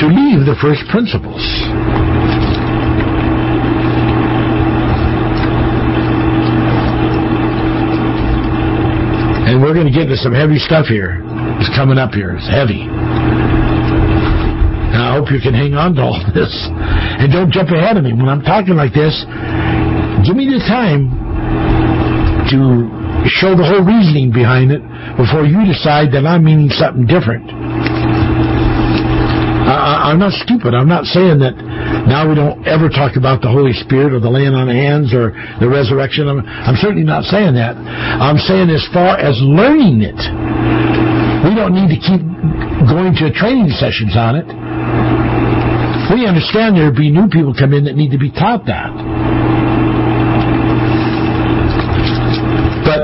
to 0.00 0.06
leave 0.08 0.44
the 0.44 0.56
first 0.60 0.82
principles. 0.90 1.40
We're 9.64 9.72
going 9.72 9.88
to 9.88 9.96
get 9.96 10.12
into 10.12 10.20
some 10.20 10.36
heavy 10.36 10.60
stuff 10.60 10.92
here. 10.92 11.24
It's 11.56 11.72
coming 11.72 11.96
up 11.96 12.12
here. 12.12 12.36
It's 12.36 12.44
heavy. 12.44 12.84
And 12.84 12.92
I 15.00 15.16
hope 15.16 15.32
you 15.32 15.40
can 15.40 15.56
hang 15.56 15.72
on 15.72 15.96
to 15.96 16.04
all 16.04 16.20
this. 16.36 16.52
And 16.68 17.32
don't 17.32 17.48
jump 17.48 17.72
ahead 17.72 17.96
of 17.96 18.04
me. 18.04 18.12
When 18.12 18.28
I'm 18.28 18.44
talking 18.44 18.76
like 18.76 18.92
this, 18.92 19.24
give 20.28 20.36
me 20.36 20.52
the 20.52 20.60
time 20.68 21.08
to 22.52 22.92
show 23.24 23.56
the 23.56 23.64
whole 23.64 23.80
reasoning 23.80 24.36
behind 24.36 24.68
it 24.68 24.84
before 25.16 25.48
you 25.48 25.64
decide 25.64 26.12
that 26.12 26.28
I'm 26.28 26.44
meaning 26.44 26.68
something 26.68 27.08
different. 27.08 27.48
I, 29.64 30.12
am 30.12 30.20
not 30.20 30.36
stupid. 30.44 30.76
I'm 30.76 30.92
not 30.92 31.08
saying 31.08 31.40
that 31.40 31.56
now 32.04 32.28
we 32.28 32.36
don't 32.36 32.60
ever 32.68 32.92
talk 32.92 33.16
about 33.16 33.40
the 33.40 33.48
Holy 33.48 33.72
Spirit 33.72 34.12
or 34.12 34.20
the 34.20 34.28
laying 34.28 34.52
on 34.52 34.68
hands 34.68 35.16
or 35.16 35.32
the 35.56 35.68
resurrection. 35.68 36.28
I'm, 36.28 36.44
I'm 36.44 36.76
certainly 36.76 37.04
not 37.04 37.24
saying 37.24 37.56
that. 37.56 37.76
I'm 37.76 38.36
saying 38.36 38.68
as 38.68 38.84
far 38.92 39.16
as 39.16 39.40
learning 39.40 40.04
it, 40.04 40.20
we 41.48 41.56
don't 41.56 41.72
need 41.72 41.88
to 41.96 42.00
keep 42.00 42.20
going 42.88 43.16
to 43.24 43.32
training 43.32 43.72
sessions 43.80 44.12
on 44.16 44.36
it. 44.36 44.48
We 46.12 46.28
understand 46.28 46.76
there'll 46.76 46.92
be 46.92 47.10
new 47.10 47.28
people 47.32 47.56
come 47.56 47.72
in 47.72 47.88
that 47.88 47.96
need 47.96 48.12
to 48.12 48.20
be 48.20 48.30
taught 48.30 48.68
that. 48.68 48.92
But 52.84 53.00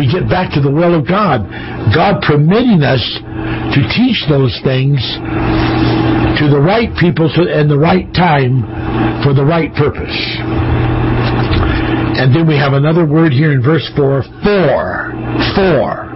we 0.00 0.08
get 0.08 0.24
back 0.24 0.56
to 0.56 0.60
the 0.64 0.72
will 0.72 0.96
of 0.96 1.06
God. 1.06 1.44
God 1.92 2.24
permitting 2.24 2.80
us 2.80 3.04
to 3.76 3.80
teach 3.92 4.24
those 4.32 4.56
things 4.64 5.04
to 6.38 6.48
the 6.48 6.60
right 6.60 6.90
people 6.98 7.26
and 7.26 7.70
the 7.70 7.78
right 7.78 8.06
time 8.14 8.62
for 9.22 9.34
the 9.34 9.44
right 9.44 9.72
purpose. 9.74 10.14
And 12.20 12.34
then 12.34 12.46
we 12.46 12.56
have 12.56 12.74
another 12.74 13.06
word 13.06 13.32
here 13.32 13.52
in 13.52 13.62
verse 13.62 13.88
4 13.96 14.22
for. 14.44 15.12
For. 15.56 16.10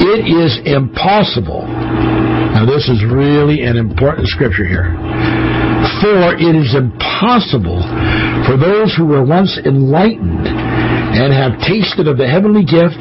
It 0.00 0.26
is 0.26 0.58
impossible. 0.64 1.62
Now, 1.62 2.66
this 2.66 2.88
is 2.88 3.04
really 3.06 3.62
an 3.62 3.76
important 3.76 4.26
scripture 4.28 4.66
here. 4.66 4.90
For 6.02 6.34
it 6.34 6.54
is 6.56 6.74
impossible 6.74 7.80
for 8.44 8.56
those 8.56 8.94
who 8.96 9.06
were 9.06 9.24
once 9.24 9.58
enlightened 9.64 10.48
and 10.48 11.32
have 11.32 11.60
tasted 11.60 12.08
of 12.08 12.16
the 12.16 12.26
heavenly 12.26 12.64
gift 12.64 13.00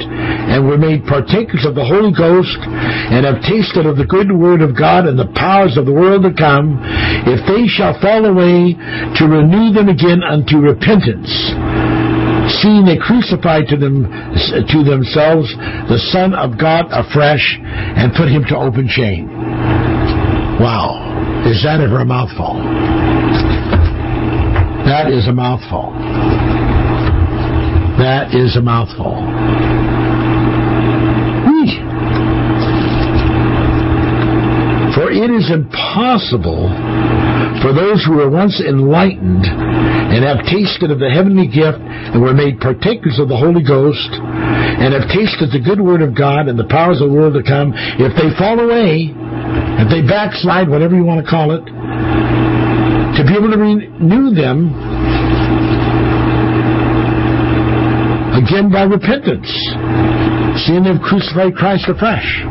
and 0.49 0.65
were 0.67 0.77
made 0.77 1.05
partakers 1.05 1.65
of 1.65 1.75
the 1.75 1.85
Holy 1.85 2.11
Ghost 2.11 2.57
and 2.65 3.25
have 3.25 3.45
tasted 3.45 3.85
of 3.85 3.97
the 3.97 4.09
good 4.09 4.33
word 4.33 4.61
of 4.61 4.75
God 4.77 5.05
and 5.05 5.17
the 5.17 5.29
powers 5.37 5.77
of 5.77 5.85
the 5.85 5.93
world 5.93 6.23
to 6.23 6.33
come, 6.33 6.81
if 7.29 7.41
they 7.45 7.69
shall 7.69 7.93
fall 8.01 8.25
away, 8.25 8.73
to 9.17 9.23
renew 9.29 9.71
them 9.71 9.89
again 9.89 10.21
unto 10.25 10.57
repentance 10.57 11.29
seeing 12.61 12.83
they 12.83 12.97
crucified 12.97 13.67
to 13.69 13.77
them 13.77 14.09
to 14.09 14.83
themselves 14.83 15.53
the 15.85 16.01
Son 16.09 16.33
of 16.33 16.57
God 16.57 16.89
afresh 16.89 17.59
and 17.61 18.11
put 18.13 18.27
him 18.27 18.43
to 18.49 18.57
open 18.57 18.87
shame. 18.89 19.29
Wow. 20.59 21.09
Is 21.45 21.63
that 21.63 21.79
ever 21.79 22.01
a 22.01 22.05
mouthful? 22.05 22.55
That 24.85 25.11
is 25.11 25.27
a 25.27 25.31
mouthful. 25.31 25.93
That 27.97 28.33
is 28.33 28.57
a 28.57 28.61
mouthful. 28.61 29.98
For 35.09 35.17
it 35.17 35.31
is 35.33 35.49
impossible 35.49 36.69
for 37.65 37.73
those 37.73 38.05
who 38.05 38.21
were 38.21 38.29
once 38.29 38.61
enlightened 38.61 39.41
and 39.41 40.21
have 40.21 40.45
tasted 40.45 40.93
of 40.93 41.01
the 41.01 41.09
heavenly 41.09 41.47
gift 41.49 41.81
and 41.81 42.21
were 42.21 42.37
made 42.37 42.61
partakers 42.61 43.17
of 43.17 43.25
the 43.25 43.35
Holy 43.35 43.65
Ghost 43.65 44.13
and 44.13 44.93
have 44.93 45.09
tasted 45.09 45.49
the 45.49 45.65
good 45.65 45.81
word 45.81 46.05
of 46.05 46.13
God 46.13 46.45
and 46.45 46.59
the 46.59 46.69
powers 46.69 47.01
of 47.01 47.09
the 47.09 47.15
world 47.17 47.33
to 47.33 47.41
come, 47.41 47.73
if 47.73 48.13
they 48.21 48.29
fall 48.37 48.61
away, 48.61 49.09
if 49.81 49.89
they 49.89 50.05
backslide, 50.05 50.69
whatever 50.69 50.93
you 50.93 51.01
want 51.01 51.25
to 51.25 51.27
call 51.27 51.57
it, 51.57 51.65
to 53.17 53.21
be 53.25 53.33
able 53.33 53.49
to 53.49 53.57
renew 53.57 54.29
them 54.37 54.69
again 58.37 58.69
by 58.69 58.85
repentance, 58.85 59.49
seeing 60.69 60.85
they've 60.85 61.01
crucified 61.01 61.57
Christ 61.57 61.89
afresh. 61.89 62.45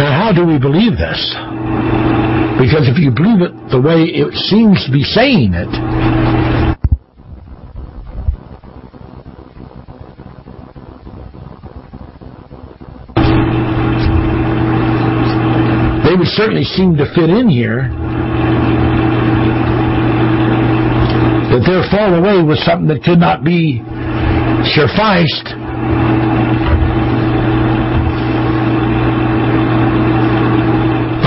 Now, 0.00 0.16
how 0.16 0.32
do 0.32 0.46
we 0.46 0.58
believe 0.58 0.96
this? 0.96 1.20
Because 2.56 2.88
if 2.88 2.96
you 2.96 3.10
believe 3.12 3.44
it 3.44 3.52
the 3.68 3.78
way 3.78 4.08
it 4.08 4.32
seems 4.48 4.80
to 4.86 4.90
be 4.90 5.04
saying 5.04 5.52
it, 5.52 5.68
they 16.08 16.16
would 16.16 16.32
certainly 16.32 16.64
seem 16.64 16.96
to 16.96 17.04
fit 17.14 17.28
in 17.28 17.50
here. 17.50 17.92
That 21.52 21.60
their 21.68 21.84
fall 21.90 22.14
away 22.14 22.42
was 22.42 22.64
something 22.64 22.88
that 22.88 23.04
could 23.04 23.20
not 23.20 23.44
be 23.44 23.82
sufficed 24.64 25.52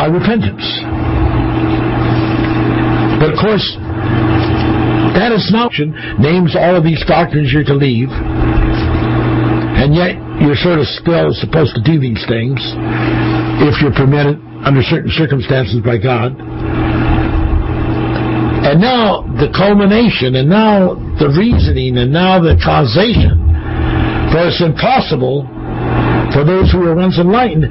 by 0.03 0.11
repentance. 0.11 0.67
But 3.23 3.31
of 3.31 3.39
course, 3.39 3.63
that 5.15 5.31
assumption 5.31 5.95
names 6.19 6.59
all 6.59 6.75
of 6.75 6.83
these 6.83 6.99
doctrines 7.07 7.55
you're 7.55 7.63
to 7.63 7.77
leave, 7.79 8.11
and 8.11 9.95
yet 9.95 10.19
you're 10.43 10.59
sort 10.59 10.83
of 10.83 10.91
still 10.99 11.31
supposed 11.31 11.79
to 11.79 11.83
do 11.87 12.03
these 12.03 12.19
things 12.27 12.59
if 13.63 13.79
you're 13.79 13.95
permitted 13.95 14.43
under 14.67 14.83
certain 14.83 15.07
circumstances 15.07 15.79
by 15.79 15.95
God. 15.95 16.35
And 18.67 18.83
now 18.83 19.23
the 19.39 19.55
culmination, 19.55 20.35
and 20.35 20.51
now 20.51 20.99
the 21.15 21.31
reasoning, 21.31 21.95
and 21.95 22.11
now 22.11 22.43
the 22.43 22.59
causation. 22.59 23.39
For 24.35 24.51
it's 24.51 24.59
impossible 24.59 25.47
for 26.33 26.43
those 26.43 26.71
who 26.73 26.79
were 26.79 26.95
once 26.95 27.17
enlightened. 27.21 27.69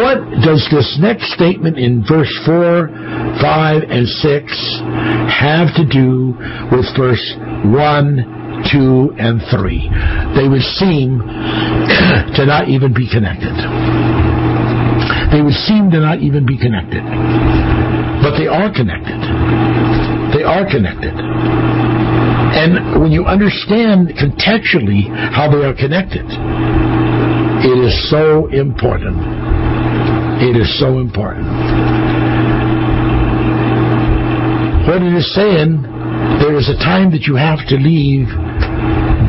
What 0.00 0.18
does 0.40 0.64
this 0.72 0.96
next 0.98 1.30
statement 1.36 1.78
in 1.78 2.02
verse 2.02 2.32
4, 2.44 2.88
5, 2.88 3.82
and 3.84 4.08
6 4.08 4.80
have 5.28 5.68
to 5.76 5.84
do 5.84 6.32
with 6.72 6.88
verse 6.96 7.22
1, 7.68 8.64
2, 8.72 9.14
and 9.20 9.44
3? 9.52 10.40
They 10.40 10.48
would 10.48 10.64
seem 10.80 11.20
to 12.36 12.42
not 12.48 12.68
even 12.68 12.96
be 12.96 13.06
connected. 13.06 13.52
They 15.30 15.44
would 15.44 15.58
seem 15.68 15.92
to 15.92 16.00
not 16.00 16.20
even 16.24 16.46
be 16.46 16.56
connected. 16.56 17.04
But 18.24 18.40
they 18.40 18.48
are 18.48 18.72
connected. 18.72 19.20
They 20.32 20.42
are 20.42 20.64
connected. 20.64 21.12
And 21.12 23.00
when 23.00 23.12
you 23.12 23.24
understand 23.26 24.16
contextually 24.16 25.06
how 25.32 25.50
they 25.52 25.64
are 25.64 25.74
connected, 25.74 26.24
it 27.60 27.78
is 27.78 28.10
so 28.10 28.46
important. 28.48 29.18
It 30.38 30.54
is 30.54 30.78
so 30.78 31.00
important. 31.00 31.46
What 34.86 35.02
it 35.02 35.12
is 35.12 35.26
saying, 35.34 35.82
there 36.38 36.54
is 36.56 36.70
a 36.70 36.78
time 36.78 37.10
that 37.10 37.26
you 37.26 37.34
have 37.34 37.58
to 37.66 37.76
leave 37.76 38.30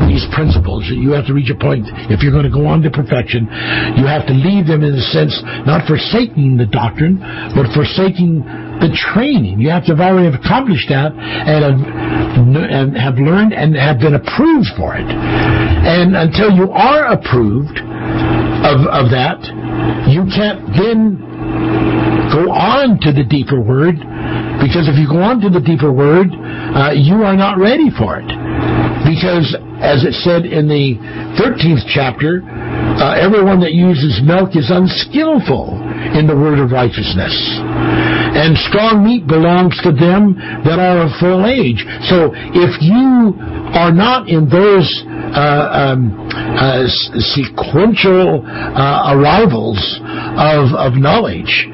these 0.06 0.22
principles. 0.30 0.86
You 0.86 1.10
have 1.12 1.26
to 1.26 1.34
reach 1.34 1.50
a 1.50 1.58
point. 1.58 1.90
If 2.06 2.22
you're 2.22 2.30
going 2.30 2.46
to 2.46 2.54
go 2.54 2.66
on 2.66 2.82
to 2.82 2.90
perfection, 2.90 3.50
you 3.98 4.06
have 4.06 4.26
to 4.30 4.34
leave 4.34 4.66
them 4.70 4.86
in 4.86 4.94
the 4.94 5.06
sense 5.10 5.34
not 5.66 5.86
forsaking 5.90 6.56
the 6.56 6.66
doctrine, 6.66 7.18
but 7.54 7.66
forsaking 7.74 8.46
the 8.78 8.94
training. 9.10 9.58
You 9.58 9.70
have 9.70 9.84
to 9.90 9.98
have 9.98 10.02
already 10.02 10.30
accomplished 10.30 10.88
that 10.88 11.12
and 11.18 11.60
have, 11.66 11.78
and 11.82 12.96
have 12.96 13.18
learned 13.18 13.52
and 13.52 13.74
have 13.74 13.98
been 13.98 14.14
approved 14.14 14.70
for 14.78 14.94
it. 14.94 15.04
And 15.04 16.14
until 16.14 16.54
you 16.54 16.70
are 16.70 17.10
approved 17.10 17.89
of, 18.70 18.86
of 18.86 19.10
that, 19.10 19.42
you 20.06 20.22
can't 20.30 20.62
then 20.78 21.18
go 22.30 22.54
on 22.54 23.02
to 23.02 23.10
the 23.10 23.26
deeper 23.26 23.58
word 23.58 23.98
because 24.62 24.86
if 24.86 24.94
you 24.94 25.10
go 25.10 25.18
on 25.18 25.42
to 25.42 25.50
the 25.50 25.58
deeper 25.58 25.90
word, 25.90 26.30
uh, 26.30 26.94
you 26.94 27.26
are 27.26 27.34
not 27.34 27.58
ready 27.58 27.90
for 27.90 28.22
it. 28.22 28.30
Because, 29.02 29.56
as 29.80 30.04
it 30.04 30.12
said 30.22 30.44
in 30.44 30.68
the 30.68 31.00
13th 31.40 31.88
chapter, 31.88 32.44
uh, 32.44 33.16
everyone 33.16 33.58
that 33.64 33.72
uses 33.72 34.20
milk 34.22 34.54
is 34.54 34.68
unskillful 34.68 35.80
in 36.16 36.26
the 36.26 36.36
word 36.36 36.58
of 36.58 36.70
righteousness. 36.72 37.32
And 38.30 38.56
strong 38.70 39.04
meat 39.04 39.26
belongs 39.26 39.76
to 39.82 39.92
them 39.92 40.38
that 40.64 40.78
are 40.78 41.06
of 41.06 41.10
full 41.18 41.46
age. 41.46 41.82
So 42.08 42.30
if 42.34 42.80
you 42.80 43.34
are 43.74 43.92
not 43.92 44.28
in 44.28 44.48
those 44.48 44.86
uh, 45.06 45.94
um, 45.94 46.14
uh, 46.32 46.86
sequential 47.18 48.46
uh, 48.46 49.14
arrivals 49.14 49.78
of, 50.38 50.72
of 50.74 50.94
knowledge, 50.94 51.66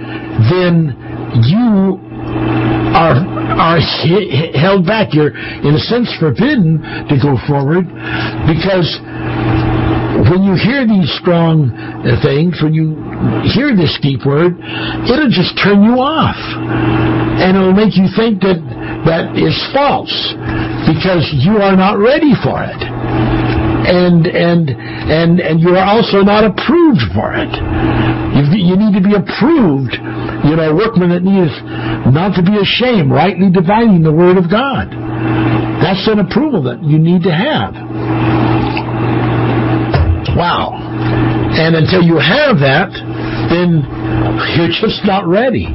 then 0.50 0.96
you 1.44 2.00
are 2.96 3.16
are 3.56 3.80
held 4.54 4.86
back. 4.86 5.12
You're, 5.12 5.36
in 5.36 5.74
a 5.74 5.78
sense, 5.80 6.12
forbidden 6.20 6.80
to 7.08 7.16
go 7.20 7.36
forward 7.48 7.88
because 8.44 9.00
when 10.30 10.42
you 10.42 10.54
hear 10.54 10.86
these 10.86 11.10
strong 11.18 11.70
uh, 11.70 12.18
things, 12.22 12.58
when 12.62 12.74
you 12.74 12.94
hear 13.52 13.74
this 13.74 13.96
deep 14.02 14.26
word, 14.26 14.58
it'll 15.06 15.32
just 15.32 15.58
turn 15.58 15.82
you 15.82 15.98
off, 16.02 16.38
and 16.38 17.56
it'll 17.56 17.76
make 17.76 17.96
you 17.96 18.08
think 18.16 18.42
that 18.42 18.58
that 19.06 19.38
is 19.38 19.54
false 19.72 20.12
because 20.86 21.26
you 21.42 21.58
are 21.62 21.76
not 21.76 21.98
ready 21.98 22.34
for 22.42 22.62
it 22.62 22.80
and 23.86 24.26
and 24.26 24.70
and 24.70 25.38
and 25.38 25.60
you 25.60 25.70
are 25.78 25.86
also 25.86 26.22
not 26.22 26.42
approved 26.42 27.06
for 27.14 27.32
it. 27.38 27.52
You, 28.34 28.42
you 28.58 28.76
need 28.76 28.98
to 28.98 29.02
be 29.02 29.14
approved. 29.14 29.94
You 30.44 30.58
know, 30.58 30.74
workman 30.74 31.10
that 31.10 31.22
needs 31.22 31.54
not 32.10 32.34
to 32.36 32.42
be 32.42 32.58
ashamed, 32.58 33.10
rightly 33.10 33.50
dividing 33.50 34.02
the 34.02 34.12
word 34.12 34.36
of 34.36 34.50
God. 34.50 34.90
That's 35.80 36.06
an 36.08 36.18
approval 36.18 36.62
that 36.64 36.82
you 36.82 36.98
need 36.98 37.22
to 37.22 37.32
have. 37.32 38.85
Wow. 40.34 40.74
And 41.54 41.76
until 41.76 42.02
you 42.02 42.18
have 42.18 42.58
that, 42.60 42.90
then 43.52 43.86
you're 44.56 44.72
just 44.72 45.04
not 45.04 45.26
ready. 45.26 45.66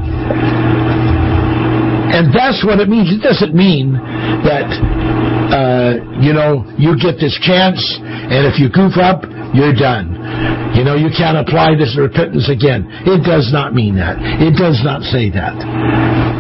And 2.12 2.34
that's 2.36 2.66
what 2.66 2.80
it 2.80 2.90
means. 2.90 3.08
It 3.14 3.24
doesn't 3.24 3.56
mean 3.56 3.94
that 4.44 4.68
uh, 5.52 6.00
you 6.24 6.32
know, 6.32 6.64
you 6.80 6.96
get 6.96 7.20
this 7.20 7.36
chance, 7.44 7.80
and 8.00 8.48
if 8.48 8.56
you 8.56 8.72
goof 8.72 8.96
up, 8.96 9.28
you're 9.52 9.76
done. 9.76 10.16
You 10.72 10.88
know, 10.88 10.96
you 10.96 11.12
can't 11.12 11.36
apply 11.36 11.76
this 11.76 11.98
repentance 12.00 12.48
again. 12.48 12.88
It 13.04 13.28
does 13.28 13.52
not 13.52 13.76
mean 13.76 13.96
that. 14.00 14.16
It 14.40 14.56
does 14.56 14.80
not 14.84 15.04
say 15.04 15.30
that. 15.32 15.60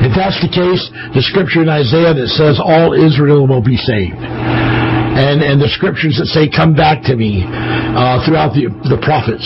If 0.08 0.16
that's 0.16 0.40
the 0.40 0.48
case, 0.48 0.88
the 1.12 1.22
scripture 1.22 1.62
in 1.62 1.70
Isaiah 1.70 2.16
that 2.16 2.32
says 2.32 2.56
all 2.64 2.96
Israel 2.96 3.48
will 3.48 3.64
be 3.64 3.76
saved 3.76 4.71
and, 5.16 5.44
and 5.44 5.60
the 5.60 5.70
scriptures 5.76 6.18
that 6.20 6.28
say, 6.32 6.48
come 6.48 6.74
back 6.74 7.04
to 7.04 7.16
me 7.16 7.44
uh, 7.44 8.24
throughout 8.24 8.56
the, 8.56 8.72
the 8.88 9.00
prophets 9.04 9.44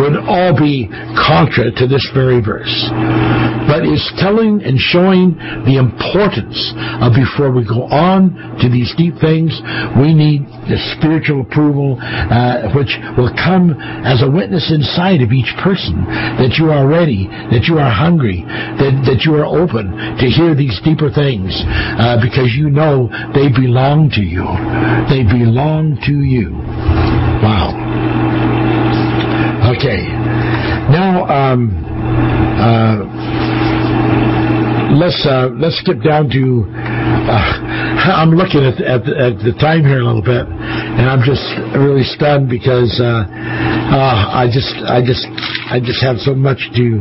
would 0.00 0.16
all 0.24 0.56
be 0.56 0.88
contra 1.14 1.70
to 1.70 1.84
this 1.86 2.04
very 2.16 2.40
verse. 2.40 2.72
But 3.68 3.84
it's 3.88 4.04
telling 4.20 4.60
and 4.60 4.76
showing 4.76 5.36
the 5.64 5.80
importance 5.80 6.56
of 7.00 7.16
before 7.16 7.52
we 7.52 7.64
go 7.64 7.88
on 7.88 8.32
to 8.60 8.68
these 8.68 8.92
deep 8.96 9.16
things, 9.20 9.52
we 9.96 10.12
need 10.12 10.44
the 10.68 10.76
spiritual 10.96 11.44
approval 11.44 11.96
uh, 12.00 12.72
which 12.76 12.92
will 13.16 13.32
come 13.36 13.72
as 14.04 14.20
a 14.20 14.28
witness 14.28 14.68
inside 14.72 15.20
of 15.24 15.32
each 15.32 15.48
person 15.64 16.04
that 16.40 16.56
you 16.60 16.68
are 16.68 16.84
ready, 16.88 17.28
that 17.52 17.64
you 17.68 17.80
are 17.80 17.92
hungry, 17.92 18.44
that, 18.80 18.94
that 19.08 19.24
you 19.24 19.36
are 19.36 19.48
open 19.48 19.92
to 20.20 20.26
hear 20.28 20.52
these 20.52 20.76
deeper 20.84 21.08
things 21.08 21.52
uh, 22.00 22.20
because 22.20 22.52
you 22.52 22.68
know 22.68 23.08
they 23.32 23.48
belong 23.48 24.08
to 24.12 24.20
you. 24.20 24.44
They 25.08 25.22
belong 25.22 25.98
to 26.06 26.12
you. 26.22 26.50
Wow. 27.42 27.74
Okay. 29.76 30.06
Now, 30.90 31.24
um, 31.26 31.72
uh, 32.60 32.96
let's 34.94 35.26
uh, 35.26 35.48
let's 35.56 35.78
skip 35.80 36.02
down 36.02 36.28
to. 36.30 36.64
Uh, 36.68 37.64
I'm 38.20 38.32
looking 38.32 38.60
at, 38.64 38.80
at, 38.80 39.02
at 39.08 39.40
the 39.40 39.56
time 39.60 39.80
here 39.84 40.00
a 40.00 40.04
little 40.04 40.22
bit, 40.22 40.44
and 40.44 41.08
I'm 41.08 41.24
just 41.24 41.42
really 41.72 42.04
stunned 42.04 42.48
because 42.48 43.00
uh, 43.00 43.24
uh, 43.24 44.28
I 44.30 44.46
just 44.52 44.72
I 44.84 45.00
just 45.00 45.24
I 45.72 45.80
just 45.80 46.02
have 46.02 46.18
so 46.20 46.34
much 46.34 46.60
to 46.76 47.00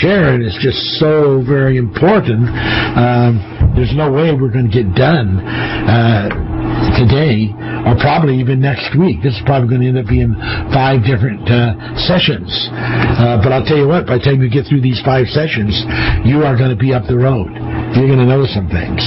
share, 0.00 0.34
and 0.34 0.44
it's 0.44 0.60
just 0.60 0.78
so 1.00 1.42
very 1.42 1.78
important. 1.78 2.48
Um, 2.48 3.40
there's 3.74 3.94
no 3.96 4.12
way 4.12 4.32
we're 4.32 4.52
going 4.52 4.70
to 4.70 4.74
get 4.82 4.94
done 4.94 5.40
uh, 5.40 6.51
today 6.96 7.50
or 7.86 7.96
probably 7.98 8.38
even 8.38 8.60
next 8.60 8.94
week. 8.94 9.22
This 9.22 9.34
is 9.34 9.42
probably 9.44 9.68
going 9.68 9.82
to 9.82 9.90
end 9.92 9.98
up 9.98 10.08
being 10.08 10.34
five 10.70 11.02
different 11.02 11.44
uh, 11.48 11.74
sessions. 11.98 12.50
Uh, 12.72 13.40
but 13.42 13.52
I'll 13.52 13.66
tell 13.66 13.78
you 13.78 13.88
what, 13.88 14.06
by 14.06 14.18
the 14.18 14.24
time 14.24 14.42
you 14.42 14.50
get 14.50 14.68
through 14.68 14.82
these 14.82 15.00
five 15.04 15.26
sessions, 15.30 15.74
you 16.24 16.42
are 16.44 16.56
going 16.56 16.70
to 16.70 16.78
be 16.78 16.92
up 16.94 17.04
the 17.08 17.18
road. 17.18 17.50
You're 17.96 18.08
going 18.08 18.22
to 18.22 18.28
know 18.28 18.46
some 18.48 18.68
things. 18.68 19.02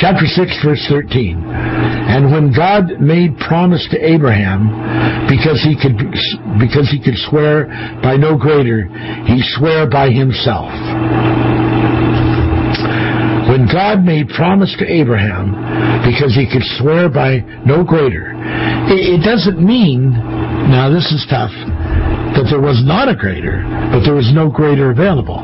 Chapter 0.00 0.24
6, 0.26 0.64
verse 0.64 0.84
13. 0.88 1.36
And 1.44 2.32
when 2.32 2.52
God 2.52 3.00
made 3.00 3.36
promise 3.38 3.86
to 3.92 3.98
Abraham, 4.00 5.28
because 5.28 5.62
he 5.62 5.76
could, 5.76 5.96
because 6.58 6.88
he 6.90 7.00
could 7.02 7.16
swear 7.28 7.66
by 8.02 8.16
no 8.16 8.36
greater, 8.36 8.88
he 9.24 9.40
swore 9.56 9.88
by 9.88 10.10
himself. 10.10 10.72
God 13.72 14.04
made 14.04 14.28
promise 14.28 14.76
to 14.78 14.84
Abraham, 14.84 15.56
because 16.04 16.36
he 16.36 16.44
could 16.44 16.62
swear 16.76 17.08
by 17.08 17.40
no 17.64 17.82
greater, 17.82 18.36
it 18.92 19.24
doesn't 19.24 19.58
mean, 19.58 20.12
now 20.68 20.92
this 20.92 21.08
is 21.10 21.24
tough, 21.30 21.52
that 22.36 22.46
there 22.52 22.60
was 22.60 22.84
not 22.84 23.08
a 23.08 23.16
greater, 23.16 23.64
but 23.88 24.04
there 24.04 24.14
was 24.14 24.30
no 24.32 24.48
greater 24.48 24.90
available. 24.90 25.40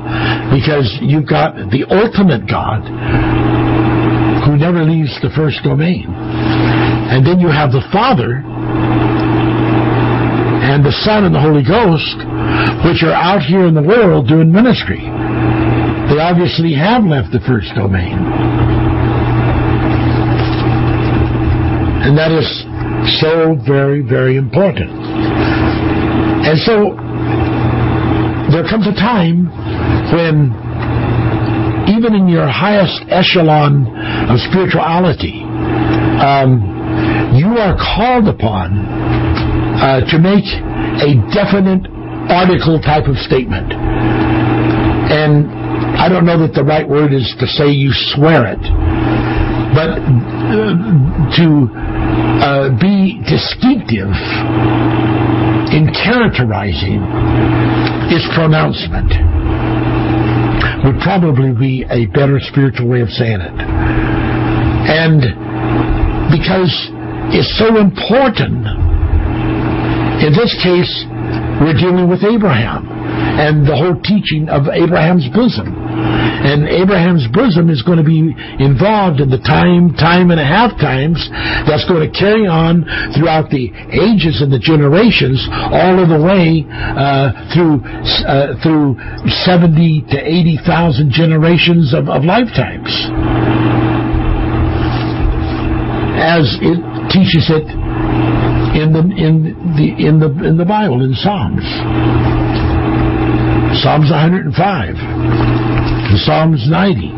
Because 0.53 0.89
you've 1.01 1.29
got 1.29 1.57
the 1.73 1.85
ultimate 1.89 2.49
God 2.49 2.85
who 4.45 4.57
never 4.57 4.85
leaves 4.85 5.13
the 5.21 5.33
first 5.37 5.65
domain. 5.65 6.09
And 6.09 7.25
then 7.27 7.41
you 7.41 7.49
have 7.49 7.73
the 7.73 7.85
Father 7.93 8.45
and 10.69 10.85
the 10.85 10.93
Son 11.05 11.25
and 11.25 11.35
the 11.35 11.41
Holy 11.41 11.65
Ghost, 11.65 12.17
which 12.85 13.03
are 13.05 13.17
out 13.17 13.41
here 13.41 13.67
in 13.67 13.75
the 13.75 13.83
world 13.83 14.29
doing 14.29 14.53
ministry. 14.53 15.01
Obviously 16.21 16.75
have 16.75 17.05
left 17.05 17.33
the 17.33 17.41
first 17.47 17.75
domain. 17.75 18.19
And 22.05 22.17
that 22.17 22.33
is 22.33 22.47
so 23.21 23.57
very, 23.67 24.03
very 24.03 24.37
important. 24.37 24.91
And 24.91 26.59
so 26.61 26.97
there 28.53 28.65
comes 28.65 28.87
a 28.87 28.95
time 28.95 29.47
when 30.13 30.53
even 31.89 32.15
in 32.15 32.29
your 32.29 32.49
highest 32.49 33.03
echelon 33.09 33.87
of 34.29 34.39
spirituality, 34.51 35.43
um, 36.21 37.35
you 37.35 37.59
are 37.59 37.77
called 37.77 38.29
upon 38.29 38.79
uh, 39.77 40.01
to 40.09 40.19
make 40.19 40.45
a 41.05 41.17
definite 41.33 41.89
article 42.31 42.81
type 42.81 43.07
of 43.07 43.17
statement. 43.19 43.73
And 45.11 45.58
I 45.99 46.09
don't 46.09 46.25
know 46.25 46.39
that 46.47 46.55
the 46.55 46.63
right 46.65 46.89
word 46.89 47.13
is 47.13 47.35
to 47.41 47.47
say 47.47 47.69
you 47.69 47.91
swear 48.15 48.47
it, 48.55 48.63
but 49.75 49.99
uh, 49.99 50.73
to 51.43 51.47
uh, 52.39 52.71
be 52.79 53.19
distinctive 53.27 54.15
in 55.75 55.91
characterizing 55.93 57.03
its 58.15 58.25
pronouncement 58.35 59.11
would 60.87 61.03
probably 61.03 61.53
be 61.53 61.85
a 61.91 62.07
better 62.15 62.39
spiritual 62.41 62.89
way 62.89 63.01
of 63.03 63.11
saying 63.11 63.41
it. 63.43 63.57
And 64.89 65.21
because 66.31 66.73
it's 67.35 67.59
so 67.59 67.77
important, 67.77 68.65
in 70.23 70.33
this 70.33 70.55
case, 70.63 71.05
we're 71.61 71.77
dealing 71.77 72.09
with 72.09 72.23
Abraham 72.25 72.89
and 73.39 73.67
the 73.67 73.77
whole 73.77 74.01
teaching 74.03 74.49
of 74.49 74.67
Abraham's 74.69 75.29
bosom. 75.35 75.78
And 75.99 76.69
Abraham's 76.69 77.27
bosom 77.35 77.69
is 77.69 77.83
going 77.83 77.99
to 77.99 78.07
be 78.07 78.31
involved 78.63 79.21
in 79.21 79.29
the 79.29 79.43
time, 79.43 79.93
time 79.99 80.31
and 80.31 80.39
a 80.41 80.47
half 80.47 80.79
times 80.81 81.19
that's 81.67 81.85
going 81.91 82.07
to 82.07 82.13
carry 82.15 82.47
on 82.47 82.87
throughout 83.13 83.51
the 83.51 83.69
ages 83.91 84.41
and 84.41 84.53
the 84.53 84.59
generations, 84.63 85.43
all 85.51 85.99
of 85.99 86.09
the 86.09 86.21
way 86.21 86.63
uh, 86.71 87.35
through 87.53 87.83
uh, 88.25 88.55
through 88.63 88.97
seventy 89.45 90.07
to 90.09 90.19
eighty 90.19 90.57
thousand 90.65 91.11
generations 91.11 91.93
of, 91.93 92.09
of 92.09 92.23
lifetimes, 92.25 92.89
as 96.23 96.47
it 96.63 96.79
teaches 97.11 97.51
it 97.51 97.67
in 98.79 98.93
the 98.95 99.03
in 99.19 99.35
the 99.75 99.89
in 99.99 100.15
the 100.21 100.31
in 100.47 100.57
the 100.57 100.65
Bible 100.65 101.03
in 101.03 101.13
Psalms. 101.15 101.67
Psalms 103.79 104.11
105 104.11 104.51
and 104.99 106.19
Psalms 106.27 106.67
90. 106.69 107.15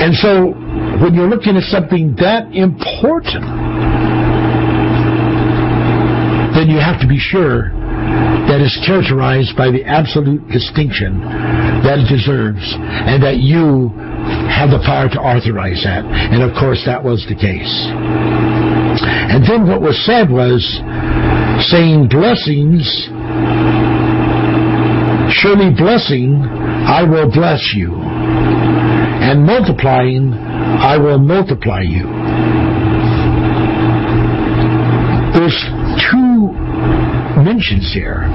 And 0.00 0.16
so 0.16 0.56
when 1.04 1.12
you're 1.12 1.28
looking 1.28 1.56
at 1.56 1.64
something 1.64 2.16
that 2.16 2.48
important, 2.56 3.44
then 6.56 6.72
you 6.72 6.80
have 6.80 6.98
to 7.00 7.06
be 7.06 7.18
sure 7.18 7.68
that 8.48 8.64
is 8.64 8.72
characterized 8.88 9.52
by 9.54 9.70
the 9.70 9.84
absolute 9.84 10.40
distinction 10.48 11.20
that 11.84 12.00
it 12.00 12.08
deserves 12.08 12.64
and 12.74 13.22
that 13.22 13.44
you 13.44 13.92
have 14.48 14.72
the 14.72 14.80
power 14.80 15.12
to 15.12 15.20
authorize 15.20 15.84
that. 15.84 16.08
And 16.08 16.42
of 16.42 16.56
course, 16.56 16.82
that 16.86 17.04
was 17.04 17.24
the 17.28 17.36
case. 17.36 17.68
And 19.28 19.44
then 19.44 19.68
what 19.68 19.80
was 19.84 20.00
said 20.08 20.32
was 20.32 20.64
saying 21.62 22.08
blessings, 22.08 22.84
surely 25.34 25.70
blessing, 25.76 26.42
I 26.42 27.02
will 27.02 27.30
bless 27.30 27.72
you. 27.74 27.94
And 27.94 29.44
multiplying, 29.44 30.32
I 30.32 30.96
will 30.96 31.18
multiply 31.18 31.82
you. 31.82 32.04
There's 35.36 35.58
two 36.10 36.52
mentions 37.42 37.92
here. 37.92 38.26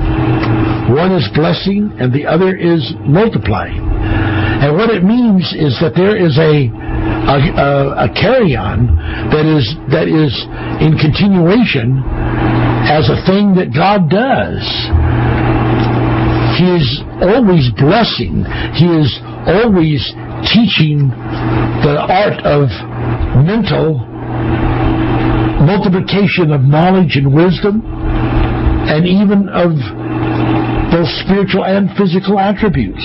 One 0.94 1.12
is 1.12 1.28
blessing 1.34 1.92
and 2.00 2.14
the 2.14 2.26
other 2.26 2.56
is 2.56 2.94
multiplying. 3.02 3.82
And 3.82 4.78
what 4.78 4.90
it 4.90 5.04
means 5.04 5.54
is 5.54 5.78
that 5.82 5.94
there 5.96 6.16
is 6.16 6.38
a 6.38 6.72
a, 7.26 8.06
a, 8.06 8.10
carry-on 8.14 8.96
that 9.34 9.46
is 9.46 9.66
that 9.90 10.06
is 10.08 10.30
in 10.78 10.94
continuation 10.98 12.02
as 12.86 13.10
a 13.10 13.18
thing 13.26 13.56
that 13.56 13.74
God 13.74 14.10
does. 14.10 14.62
He 16.56 16.68
is 16.72 16.88
always 17.20 17.68
blessing. 17.76 18.46
He 18.78 18.88
is 18.88 19.12
always 19.46 20.02
teaching 20.54 21.10
the 21.84 21.98
art 22.00 22.40
of 22.46 22.70
mental 23.44 24.06
multiplication 25.66 26.52
of 26.52 26.62
knowledge 26.62 27.16
and 27.16 27.34
wisdom, 27.34 27.82
and 27.86 29.06
even 29.08 29.50
of 29.50 29.74
both 30.92 31.10
spiritual 31.26 31.66
and 31.66 31.90
physical 31.98 32.40
attributes. 32.40 33.04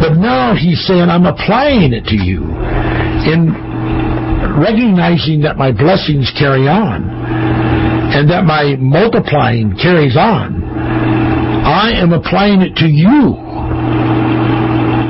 But 0.00 0.16
now 0.16 0.54
he's 0.54 0.86
saying, 0.86 1.08
I'm 1.08 1.26
applying 1.26 1.92
it 1.92 2.04
to 2.06 2.16
you 2.16 2.63
in 3.26 3.52
recognizing 4.60 5.40
that 5.42 5.56
my 5.56 5.72
blessings 5.72 6.30
carry 6.38 6.68
on 6.68 7.08
and 8.14 8.30
that 8.30 8.44
my 8.44 8.76
multiplying 8.78 9.76
carries 9.76 10.16
on. 10.16 10.62
I 11.64 11.92
am 11.96 12.12
applying 12.12 12.60
it 12.60 12.76
to 12.76 12.86
you. 12.86 13.34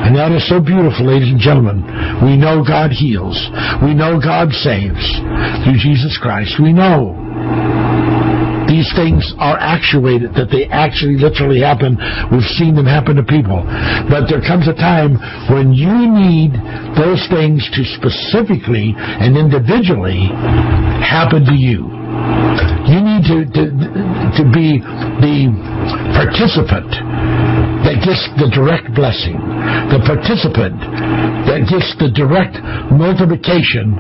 And 0.05 0.17
that 0.17 0.33
is 0.33 0.47
so 0.49 0.61
beautiful, 0.61 1.07
ladies 1.11 1.29
and 1.29 1.41
gentlemen. 1.41 1.83
We 2.23 2.37
know 2.37 2.63
God 2.63 2.93
heals. 2.93 3.37
We 3.83 3.93
know 3.93 4.21
God 4.23 4.53
saves 4.53 5.03
through 5.65 5.81
Jesus 5.83 6.17
Christ. 6.21 6.57
We 6.63 6.73
know 6.73 7.19
these 8.75 8.91
things 8.99 9.23
are 9.39 9.55
actuated, 9.55 10.35
that 10.35 10.51
they 10.51 10.67
actually 10.67 11.15
literally 11.15 11.63
happen. 11.63 11.95
We've 12.35 12.51
seen 12.59 12.75
them 12.75 12.91
happen 12.91 13.15
to 13.15 13.23
people. 13.23 13.63
But 14.11 14.27
there 14.27 14.43
comes 14.43 14.67
a 14.67 14.75
time 14.75 15.15
when 15.47 15.71
you 15.71 15.95
need 16.11 16.59
those 16.99 17.23
things 17.31 17.63
to 17.71 17.87
specifically 17.95 18.99
and 18.99 19.39
individually 19.39 20.27
happen 21.07 21.47
to 21.47 21.55
you. 21.55 21.87
You 22.91 22.99
need 22.99 23.23
to, 23.31 23.39
to, 23.47 23.63
to 24.43 24.45
be 24.51 24.83
the 25.23 25.55
participant 26.19 26.91
that 27.87 28.03
gets 28.03 28.27
the 28.43 28.51
direct 28.51 28.91
blessing, 28.91 29.39
the 29.95 30.03
participant 30.03 30.83
that 31.47 31.63
gets 31.71 31.95
the 32.03 32.11
direct 32.11 32.59
multiplication 32.91 33.95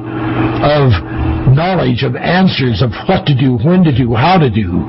of 0.66 0.90
knowledge, 1.54 2.02
of 2.02 2.16
answers, 2.16 2.82
of 2.82 2.90
what 3.08 3.26
to 3.26 3.34
do, 3.34 3.56
when 3.64 3.84
to 3.84 3.96
do, 3.96 4.14
how 4.14 4.38
to 4.38 4.50
do. 4.50 4.84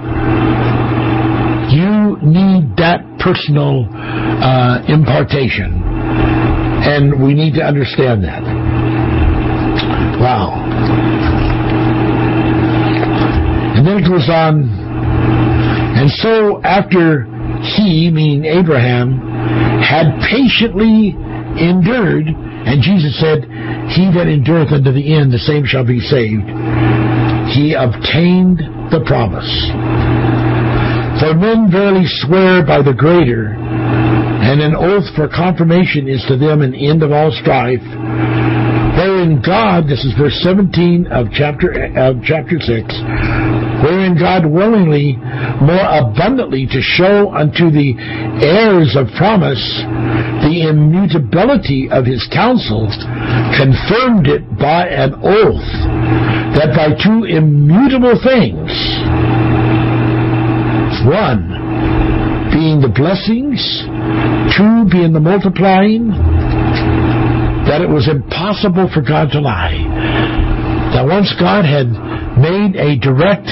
You 1.72 2.18
need 2.22 2.78
that 2.78 3.01
personal 3.20 3.89
uh, 3.91 4.84
impartation. 4.88 5.82
And 6.86 7.24
we 7.24 7.34
need 7.34 7.53
to 7.55 7.63
understand 7.63 8.24
that. 8.24 8.43
Wow. 10.22 10.53
And 13.76 13.86
then 13.86 13.97
it 13.97 14.07
goes 14.07 14.30
on. 14.30 14.70
And 15.97 16.09
so 16.11 16.61
after 16.63 17.26
he, 17.76 18.11
meaning 18.11 18.45
Abraham, 18.45 19.20
had 19.82 20.20
patiently 20.30 21.16
endured, 21.57 22.28
and 22.66 22.82
Jesus 22.82 23.13
said, 23.22 23.45
He 23.93 24.09
that 24.18 24.26
endureth 24.26 24.74
unto 24.74 24.91
the 24.91 25.13
end, 25.13 25.32
the 25.32 25.45
same 25.45 25.66
shall 25.66 25.86
be 25.86 26.01
saved. 26.01 26.49
He 27.53 27.78
obtained 27.78 28.57
the 28.89 29.05
promise. 29.05 29.47
For 31.22 31.34
men 31.38 31.70
verily 31.72 32.09
swear 32.26 32.66
by 32.66 32.82
the 32.82 32.93
greater, 32.93 33.53
and 33.53 34.61
an 34.61 34.76
oath 34.76 35.05
for 35.16 35.30
confirmation 35.30 36.09
is 36.09 36.26
to 36.28 36.38
them 36.38 36.61
an 36.61 36.74
end 36.74 37.03
of 37.03 37.11
all 37.11 37.32
strife, 37.32 37.86
wherein 38.97 39.41
God, 39.45 39.88
this 39.88 40.03
is 40.03 40.13
verse 40.18 40.38
17 40.43 41.07
of 41.07 41.28
chapter, 41.32 41.70
of 41.95 42.18
chapter 42.24 42.59
6, 42.59 42.66
wherein 43.84 44.17
God 44.17 44.45
willingly 44.45 45.17
more 45.61 45.88
abundantly 45.89 46.67
to 46.67 46.82
show 46.82 47.34
unto 47.34 47.71
the 47.71 47.95
heirs 48.43 48.95
of 48.95 49.07
promise 49.17 49.61
the 50.45 50.69
immutability 50.69 51.89
of 51.89 52.05
his 52.05 52.28
counsel, 52.32 52.88
confirmed 53.57 54.28
it 54.28 54.45
by 54.59 54.88
an 54.88 55.13
oath, 55.23 55.69
that 56.53 56.76
by 56.76 56.93
two 57.01 57.26
immutable 57.26 58.15
things, 58.21 58.69
one 61.05 61.49
being 62.53 62.80
the 62.80 62.93
blessings, 62.93 63.59
two 64.55 64.88
being 64.89 65.11
the 65.11 65.19
multiplying, 65.19 66.09
that 67.65 67.82
it 67.82 67.89
was 67.89 68.07
impossible 68.07 68.89
for 68.93 69.01
God 69.01 69.32
to 69.32 69.41
lie. 69.41 69.82
That 70.93 71.05
once 71.05 71.34
God 71.39 71.65
had 71.65 71.89
made 72.38 72.76
a 72.78 72.95
direct 72.99 73.49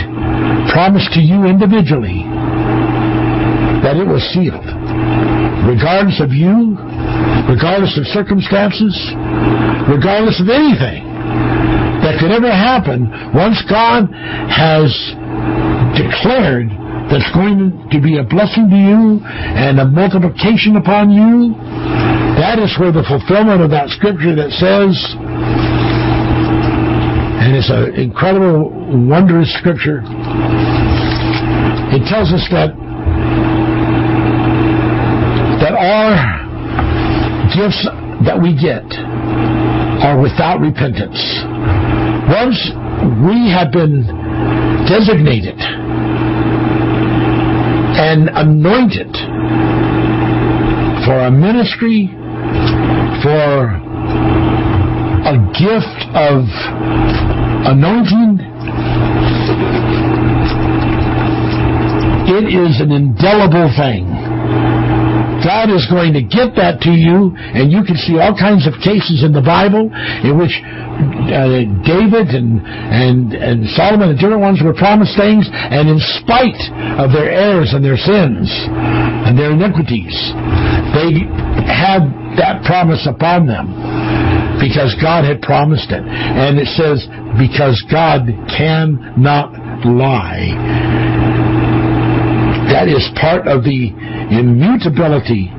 promise 0.73 1.05
to 1.13 1.21
you 1.21 1.45
individually, 1.45 2.25
that 3.85 3.93
it 3.93 4.09
was 4.09 4.25
sealed. 4.33 4.65
Regardless 5.69 6.19
of 6.19 6.33
you, 6.33 6.75
regardless 7.45 7.93
of 7.95 8.09
circumstances, 8.09 8.97
regardless 9.85 10.41
of 10.41 10.49
anything 10.49 11.05
that 12.01 12.17
could 12.19 12.33
ever 12.33 12.49
happen, 12.51 13.07
once 13.31 13.61
God 13.69 14.09
has 14.49 14.89
declared 15.95 16.67
that's 17.07 17.29
going 17.37 17.87
to 17.93 17.99
be 18.01 18.17
a 18.17 18.25
blessing 18.25 18.67
to 18.67 18.75
you 18.75 19.21
and 19.23 19.79
a 19.79 19.85
multiplication 19.85 20.75
upon 20.75 21.13
you, 21.13 21.53
that 22.41 22.57
is 22.57 22.73
where 22.81 22.91
the 22.91 23.05
fulfillment 23.05 23.61
of 23.61 23.69
that 23.69 23.93
scripture 23.93 24.35
that 24.35 24.49
says, 24.57 24.97
it's 27.63 27.71
an 27.71 27.95
incredible, 27.95 28.71
wondrous 29.07 29.47
scripture. 29.57 30.01
It 31.95 32.03
tells 32.11 32.33
us 32.33 32.45
that 32.51 32.75
that 35.63 35.71
our 35.71 36.11
gifts 37.55 37.87
that 38.27 38.35
we 38.41 38.51
get 38.51 38.83
are 40.03 40.19
without 40.19 40.59
repentance. 40.59 41.15
Once 42.27 42.59
we 43.23 43.47
have 43.47 43.71
been 43.71 44.03
designated 44.89 45.55
and 47.95 48.27
anointed 48.27 49.07
for 51.05 51.15
a 51.15 51.31
ministry, 51.31 52.09
for 53.23 53.79
a 55.23 55.37
gift 55.55 56.03
of 56.11 56.43
anointing, 57.65 58.39
it 62.27 62.45
is 62.51 62.81
an 62.81 62.91
indelible 62.91 63.69
thing. 63.75 64.07
God 65.43 65.67
is 65.67 65.83
going 65.91 66.15
to 66.15 66.23
get 66.23 66.55
that 66.55 66.79
to 66.87 66.91
you, 66.95 67.35
and 67.35 67.67
you 67.67 67.83
can 67.83 67.99
see 67.99 68.15
all 68.15 68.31
kinds 68.31 68.63
of 68.63 68.79
cases 68.79 69.27
in 69.27 69.35
the 69.35 69.43
Bible 69.43 69.91
in 70.23 70.39
which 70.39 70.55
uh, 70.63 71.67
David 71.83 72.31
and, 72.31 72.63
and, 72.63 73.35
and 73.35 73.67
Solomon 73.75 74.15
and 74.15 74.17
different 74.19 74.39
ones 74.39 74.63
were 74.63 74.73
promised 74.73 75.19
things, 75.19 75.43
and 75.51 75.91
in 75.91 75.99
spite 76.23 76.63
of 76.95 77.11
their 77.11 77.27
errors 77.27 77.75
and 77.75 77.83
their 77.83 77.99
sins 77.99 78.47
and 78.47 79.35
their 79.35 79.51
iniquities, 79.51 80.15
they 80.95 81.27
had 81.67 82.07
that 82.39 82.63
promise 82.63 83.03
upon 83.03 83.45
them 83.45 84.02
because 84.63 84.95
God 85.03 85.27
had 85.27 85.43
promised 85.43 85.91
it. 85.91 85.99
And 85.99 86.55
it 86.55 86.71
says, 86.79 87.03
because 87.35 87.83
God 87.91 88.31
cannot 88.47 89.51
lie. 89.83 90.55
That 92.71 92.87
is 92.87 93.03
part 93.19 93.43
of 93.51 93.67
the 93.67 93.91
immutability 94.31 95.51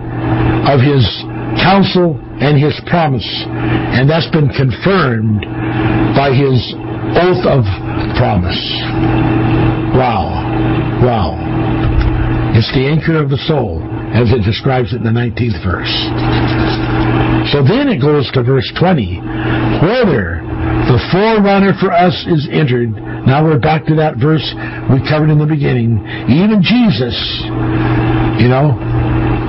of 0.65 0.81
his 0.81 1.05
counsel 1.61 2.17
and 2.41 2.57
his 2.57 2.73
promise. 2.89 3.29
And 3.45 4.09
that's 4.09 4.29
been 4.33 4.49
confirmed 4.49 5.45
by 6.17 6.33
his 6.33 6.57
oath 7.21 7.45
of 7.45 7.63
promise. 8.17 8.59
Wow. 9.93 10.33
Wow. 11.05 11.37
It's 12.57 12.73
the 12.73 12.89
anchor 12.89 13.21
of 13.21 13.29
the 13.29 13.39
soul, 13.45 13.85
as 14.15 14.31
it 14.31 14.47
describes 14.47 14.95
it 14.95 15.03
in 15.03 15.05
the 15.05 15.11
19th 15.11 15.59
verse. 15.67 15.91
So 17.51 17.67
then 17.67 17.91
it 17.91 18.01
goes 18.01 18.31
to 18.33 18.43
verse 18.43 18.71
20. 18.79 19.19
Whether 19.83 20.41
the 20.87 21.01
forerunner 21.11 21.75
for 21.81 21.91
us 21.91 22.15
is 22.31 22.49
entered. 22.53 22.95
Now 23.27 23.45
we're 23.45 23.59
back 23.59 23.87
to 23.87 23.97
that 23.97 24.17
verse 24.17 24.45
we 24.93 25.03
covered 25.03 25.31
in 25.31 25.39
the 25.39 25.49
beginning. 25.49 25.99
Even 26.29 26.63
Jesus, 26.63 27.17
you 28.39 28.49
know, 28.49 28.79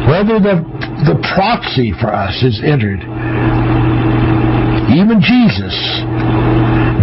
whether 0.10 0.40
the, 0.40 0.64
the 1.06 1.18
proxy 1.36 1.94
for 2.02 2.10
us 2.10 2.42
is 2.42 2.62
entered. 2.64 3.04
Even 4.96 5.22
Jesus 5.22 5.76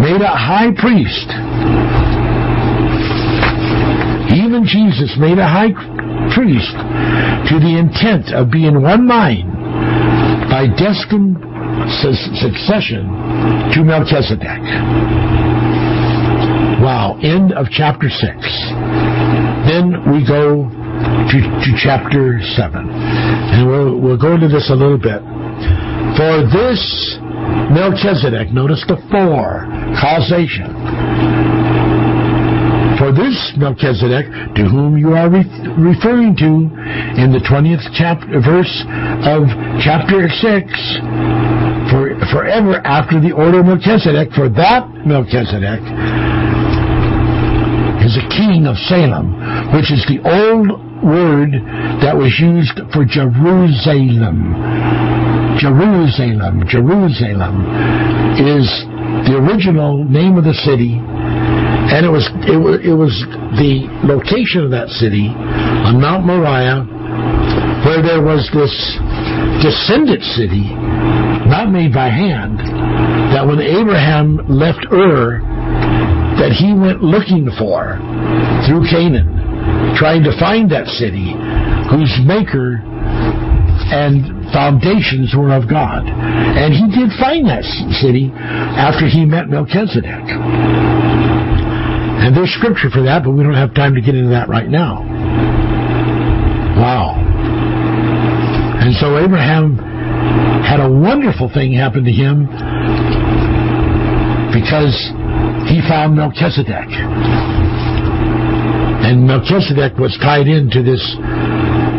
made 0.01 0.19
a 0.19 0.33
high 0.33 0.73
priest. 0.75 1.29
Even 4.33 4.65
Jesus 4.65 5.15
made 5.19 5.37
a 5.37 5.47
high 5.47 5.71
priest 6.33 6.75
to 7.49 7.59
the 7.59 7.75
intent 7.77 8.33
of 8.33 8.49
being 8.51 8.81
one 8.81 9.05
mind 9.07 9.49
by 10.49 10.67
destined 10.67 11.37
succession 12.39 13.07
to 13.73 13.83
Melchizedek. 13.83 14.61
Wow, 16.83 17.17
end 17.23 17.53
of 17.53 17.67
chapter 17.71 18.09
6. 18.09 18.21
Then 19.65 20.03
we 20.11 20.25
go 20.27 20.67
to, 20.67 21.37
to 21.39 21.69
chapter 21.81 22.39
7. 22.41 22.89
And 22.89 23.67
we'll, 23.67 23.99
we'll 23.99 24.17
go 24.17 24.35
into 24.35 24.47
this 24.47 24.69
a 24.69 24.75
little 24.75 24.97
bit. 24.97 25.21
For 26.17 26.45
this 26.51 27.17
Melchizedek, 27.71 28.51
notice 28.51 28.83
the 28.87 28.97
four, 29.09 29.65
causation. 29.99 31.32
For 33.03 33.11
this 33.11 33.35
Melchizedek, 33.57 34.55
to 34.55 34.63
whom 34.63 34.95
you 34.95 35.11
are 35.11 35.27
re- 35.27 35.43
referring 35.75 36.39
to 36.39 36.71
in 37.19 37.35
the 37.35 37.43
20th 37.43 37.83
chapter, 37.91 38.39
verse 38.39 38.71
of 39.27 39.43
chapter 39.83 40.31
6, 40.31 40.39
for, 41.91 42.15
forever 42.31 42.79
after 42.87 43.19
the 43.19 43.35
order 43.35 43.59
of 43.59 43.67
Melchizedek, 43.67 44.31
for 44.31 44.47
that 44.55 44.87
Melchizedek 45.03 45.83
is 48.07 48.15
a 48.15 48.23
king 48.31 48.71
of 48.71 48.79
Salem, 48.87 49.35
which 49.75 49.91
is 49.91 50.07
the 50.07 50.23
old 50.23 50.71
word 51.03 51.59
that 51.99 52.15
was 52.15 52.31
used 52.39 52.79
for 52.95 53.03
Jerusalem. 53.03 54.55
Jerusalem, 55.59 56.63
Jerusalem 56.71 57.67
is 58.39 58.63
the 59.27 59.35
original 59.43 60.05
name 60.05 60.37
of 60.37 60.47
the 60.47 60.55
city, 60.55 61.03
and 61.93 62.05
it 62.05 62.09
was 62.09 62.25
it 62.49 62.57
was, 62.57 62.81
it 62.81 62.97
was 62.97 63.13
the 63.61 63.85
location 64.01 64.65
of 64.65 64.73
that 64.73 64.89
city 64.89 65.29
on 65.29 66.01
Mount 66.01 66.25
Moriah, 66.25 66.89
where 67.85 68.01
there 68.01 68.25
was 68.25 68.49
this 68.49 68.73
descendant 69.61 70.25
city, 70.33 70.73
not 71.45 71.69
made 71.69 71.93
by 71.93 72.09
hand, 72.09 72.57
that 73.29 73.45
when 73.45 73.61
Abraham 73.61 74.41
left 74.49 74.89
Ur, 74.89 75.37
that 76.41 76.49
he 76.49 76.73
went 76.73 77.05
looking 77.05 77.45
for 77.61 78.01
through 78.65 78.89
Canaan, 78.89 79.93
trying 79.93 80.25
to 80.25 80.33
find 80.41 80.71
that 80.73 80.89
city 80.97 81.37
whose 81.93 82.09
maker 82.25 82.81
and 83.93 84.49
foundations 84.49 85.35
were 85.37 85.53
of 85.53 85.69
God. 85.69 86.09
And 86.09 86.73
he 86.73 86.89
did 86.89 87.13
find 87.21 87.45
that 87.45 87.61
city 88.01 88.33
after 88.33 89.05
he 89.05 89.25
met 89.25 89.45
Melchizedek. 89.45 91.12
And 92.23 92.31
there's 92.35 92.55
scripture 92.55 92.89
for 92.89 93.03
that, 93.03 93.23
but 93.25 93.31
we 93.31 93.43
don't 93.43 93.53
have 93.53 93.75
time 93.75 93.95
to 93.95 94.01
get 94.01 94.15
into 94.15 94.29
that 94.29 94.47
right 94.47 94.69
now. 94.69 95.03
Wow. 96.79 97.19
And 98.79 98.95
so 98.95 99.19
Abraham 99.19 99.75
had 100.63 100.79
a 100.79 100.89
wonderful 100.89 101.51
thing 101.53 101.73
happen 101.73 102.05
to 102.05 102.11
him 102.11 102.47
because 104.55 104.95
he 105.67 105.83
found 105.83 106.15
Melchizedek. 106.15 106.87
And 109.03 109.27
Melchizedek 109.27 109.99
was 109.99 110.17
tied 110.23 110.47
into 110.47 110.81
this 110.81 111.03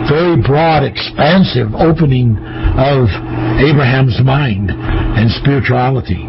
very 0.09 0.41
broad, 0.41 0.85
expansive 0.85 1.75
opening 1.77 2.37
of 2.81 3.13
Abraham's 3.61 4.21
mind 4.25 4.71
and 4.73 5.31
spirituality. 5.33 6.25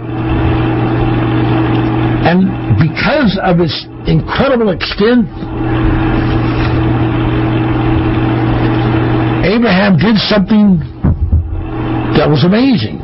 And 2.28 2.65
because 2.80 3.40
of 3.42 3.60
its 3.60 3.86
incredible 4.08 4.70
extent, 4.70 5.28
Abraham 9.46 9.98
did 9.98 10.18
something 10.18 10.80
that 12.18 12.28
was 12.28 12.44
amazing. 12.44 12.98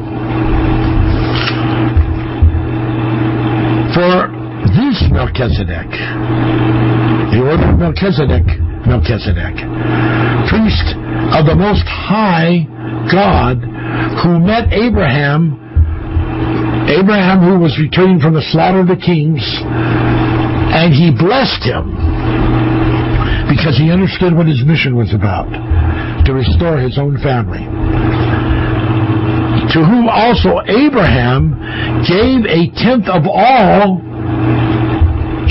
For 3.93 4.31
this 4.73 5.03
Melchizedek, 5.11 5.91
the 7.29 7.43
order 7.45 7.69
of 7.69 7.77
Melchizedek, 7.77 8.47
Melchizedek, 8.87 9.55
priest 10.49 10.97
of 11.37 11.45
the 11.45 11.55
Most 11.55 11.85
High 11.85 12.65
God, 13.11 13.61
who 14.23 14.39
met 14.39 14.73
Abraham, 14.73 15.60
Abraham 16.91 17.39
who 17.39 17.59
was 17.59 17.79
returning 17.79 18.19
from 18.19 18.33
the 18.35 18.43
slaughter 18.51 18.83
of 18.83 18.87
the 18.87 18.99
kings, 18.99 19.39
and 20.75 20.91
he 20.91 21.07
blessed 21.11 21.63
him 21.63 21.95
because 23.47 23.79
he 23.79 23.91
understood 23.91 24.35
what 24.35 24.47
his 24.47 24.63
mission 24.67 24.95
was 24.95 25.15
about 25.15 25.47
to 26.27 26.33
restore 26.35 26.79
his 26.79 26.99
own 26.99 27.15
family. 27.23 27.63
To 29.71 29.79
whom 29.79 30.11
also 30.11 30.59
Abraham 30.67 31.55
gave 32.03 32.43
a 32.43 32.67
tenth 32.75 33.07
of 33.07 33.23
all 33.23 34.03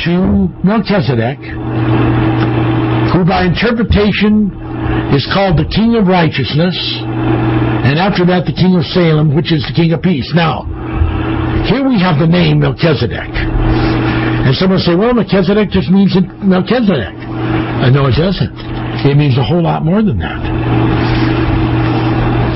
to 0.05 0.15
Melchizedek, 0.61 1.41
who 3.13 3.25
by 3.25 3.49
interpretation 3.49 4.53
is 5.17 5.27
called 5.33 5.57
the 5.57 5.69
King 5.73 5.97
of 5.97 6.07
Righteousness, 6.07 6.77
and 7.01 7.99
after 7.99 8.25
that 8.27 8.45
the 8.47 8.53
King 8.53 8.77
of 8.77 8.85
Salem, 8.93 9.35
which 9.35 9.53
is 9.53 9.65
the 9.67 9.75
King 9.75 9.93
of 9.93 10.03
Peace. 10.03 10.33
Now, 10.35 10.70
have 12.01 12.19
the 12.19 12.27
name 12.27 12.61
Melchizedek. 12.61 13.31
And 13.31 14.57
someone 14.57 14.81
say, 14.81 14.97
well, 14.97 15.15
Melchizedek 15.15 15.71
just 15.71 15.91
means 15.93 16.17
Melchizedek. 16.43 17.15
I 17.15 17.89
know 17.93 18.09
it 18.09 18.17
doesn't. 18.17 18.57
It 19.05 19.17
means 19.17 19.39
a 19.39 19.45
whole 19.45 19.63
lot 19.63 19.85
more 19.85 20.03
than 20.03 20.19
that. 20.19 20.41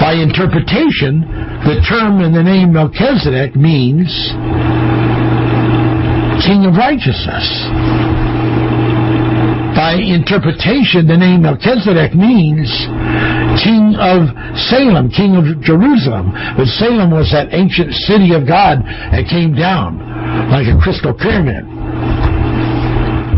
By 0.01 0.15
interpretation, 0.21 1.23
the 1.65 1.81
term 1.89 2.21
in 2.21 2.33
the 2.33 2.43
name 2.43 2.73
Melchizedek 2.73 3.57
means 3.57 4.11
King 6.45 6.67
of 6.67 6.77
Righteousness. 6.77 7.47
By 9.77 9.97
interpretation, 9.97 11.07
the 11.07 11.17
name 11.17 11.43
Melchizedek 11.43 12.15
means 12.15 12.69
King 13.63 13.95
of 13.99 14.31
Salem, 14.71 15.11
King 15.11 15.37
of 15.37 15.45
Jerusalem. 15.63 16.33
But 16.57 16.67
Salem 16.67 17.11
was 17.11 17.31
that 17.31 17.55
ancient 17.55 17.93
city 18.07 18.35
of 18.35 18.47
God 18.47 18.83
that 19.15 19.27
came 19.31 19.55
down 19.55 19.99
like 20.51 20.67
a 20.67 20.77
crystal 20.81 21.15
pyramid. 21.15 21.65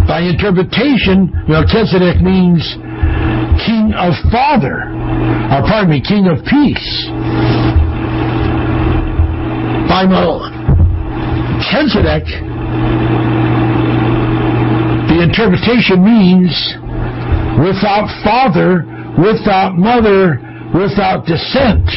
By 0.07 0.21
interpretation, 0.23 1.33
Melchizedek 1.49 2.23
means 2.23 2.63
King 3.67 3.93
of 3.97 4.15
Father, 4.31 4.85
or 5.51 5.63
pardon 5.67 5.91
me, 5.91 6.01
King 6.01 6.29
of 6.29 6.45
Peace. 6.47 7.09
By 9.91 10.07
Melchizedek, 10.07 12.25
the 15.11 15.23
interpretation 15.23 16.05
means 16.05 16.77
without 17.59 18.07
father, 18.23 18.85
without 19.19 19.77
mother, 19.77 20.41
without 20.73 21.25
descent. 21.27 21.89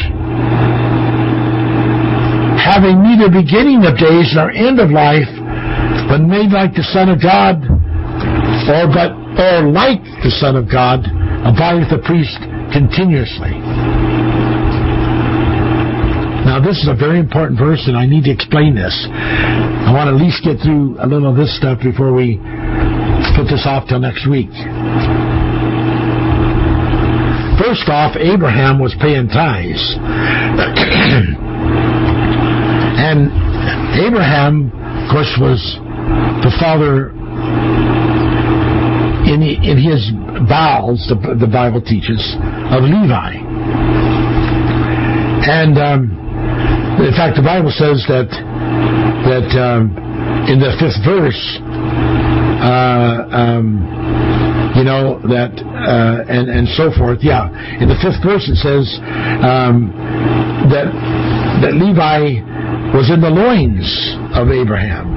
Having 2.60 3.02
neither 3.02 3.28
beginning 3.28 3.84
of 3.84 3.96
days 3.96 4.32
nor 4.34 4.50
end 4.50 4.80
of 4.80 4.90
life, 4.90 5.28
but 6.08 6.20
made 6.20 6.52
like 6.52 6.74
the 6.74 6.86
Son 6.92 7.08
of 7.08 7.20
God, 7.20 7.60
or 7.64 8.86
but 8.92 9.12
or 9.40 9.70
like 9.70 10.02
the 10.22 10.30
Son 10.40 10.56
of 10.56 10.70
God, 10.70 11.04
abideth 11.44 11.90
the 11.90 12.02
priest 12.04 12.38
continuously. 12.72 13.56
Now, 16.44 16.58
this 16.58 16.78
is 16.78 16.88
a 16.88 16.94
very 16.94 17.20
important 17.20 17.58
verse, 17.58 17.84
and 17.86 17.96
I 17.96 18.06
need 18.06 18.24
to 18.24 18.30
explain 18.30 18.74
this. 18.74 19.06
I 19.10 19.92
want 19.94 20.08
to 20.08 20.14
at 20.16 20.20
least 20.20 20.42
get 20.42 20.58
through 20.62 20.96
a 20.98 21.06
little 21.06 21.30
of 21.30 21.36
this 21.36 21.56
stuff 21.56 21.78
before 21.82 22.12
we 22.12 22.38
put 23.36 23.46
this 23.46 23.62
off 23.66 23.88
till 23.88 24.00
next 24.00 24.26
week. 24.28 24.50
First 27.60 27.88
off, 27.88 28.16
Abraham 28.16 28.78
was 28.78 28.96
paying 29.00 29.28
tithes. 29.28 29.96
and 32.96 33.28
Abraham, 34.00 34.72
of 34.72 35.10
course, 35.12 35.36
was 35.38 35.60
the 36.40 36.50
father 36.58 37.10
in, 39.28 39.42
in 39.42 39.76
his 39.76 40.10
bowels, 40.48 41.04
the, 41.08 41.36
the 41.38 41.46
Bible 41.46 41.82
teaches, 41.82 42.34
of 42.72 42.82
Levi. 42.82 43.36
And 45.44 45.76
um, 45.76 46.16
in 47.04 47.12
fact, 47.12 47.36
the 47.36 47.42
Bible 47.42 47.70
says 47.70 48.04
that 48.08 48.28
that 49.28 49.52
um, 49.60 49.96
in 50.48 50.58
the 50.58 50.72
fifth 50.80 51.04
verse, 51.04 51.60
uh, 52.60 53.28
um, 53.30 53.99
you 54.80 54.88
know 54.88 55.20
that 55.28 55.52
uh, 55.60 56.24
and 56.24 56.48
and 56.48 56.64
so 56.72 56.88
forth. 56.96 57.20
Yeah, 57.20 57.52
in 57.84 57.92
the 57.92 58.00
fifth 58.00 58.24
verse 58.24 58.48
it 58.48 58.56
says 58.56 58.88
um, 59.44 59.92
that 60.72 60.88
that 61.60 61.76
Levi 61.76 62.40
was 62.96 63.12
in 63.12 63.20
the 63.20 63.28
loins 63.28 63.84
of 64.32 64.48
Abraham. 64.48 65.12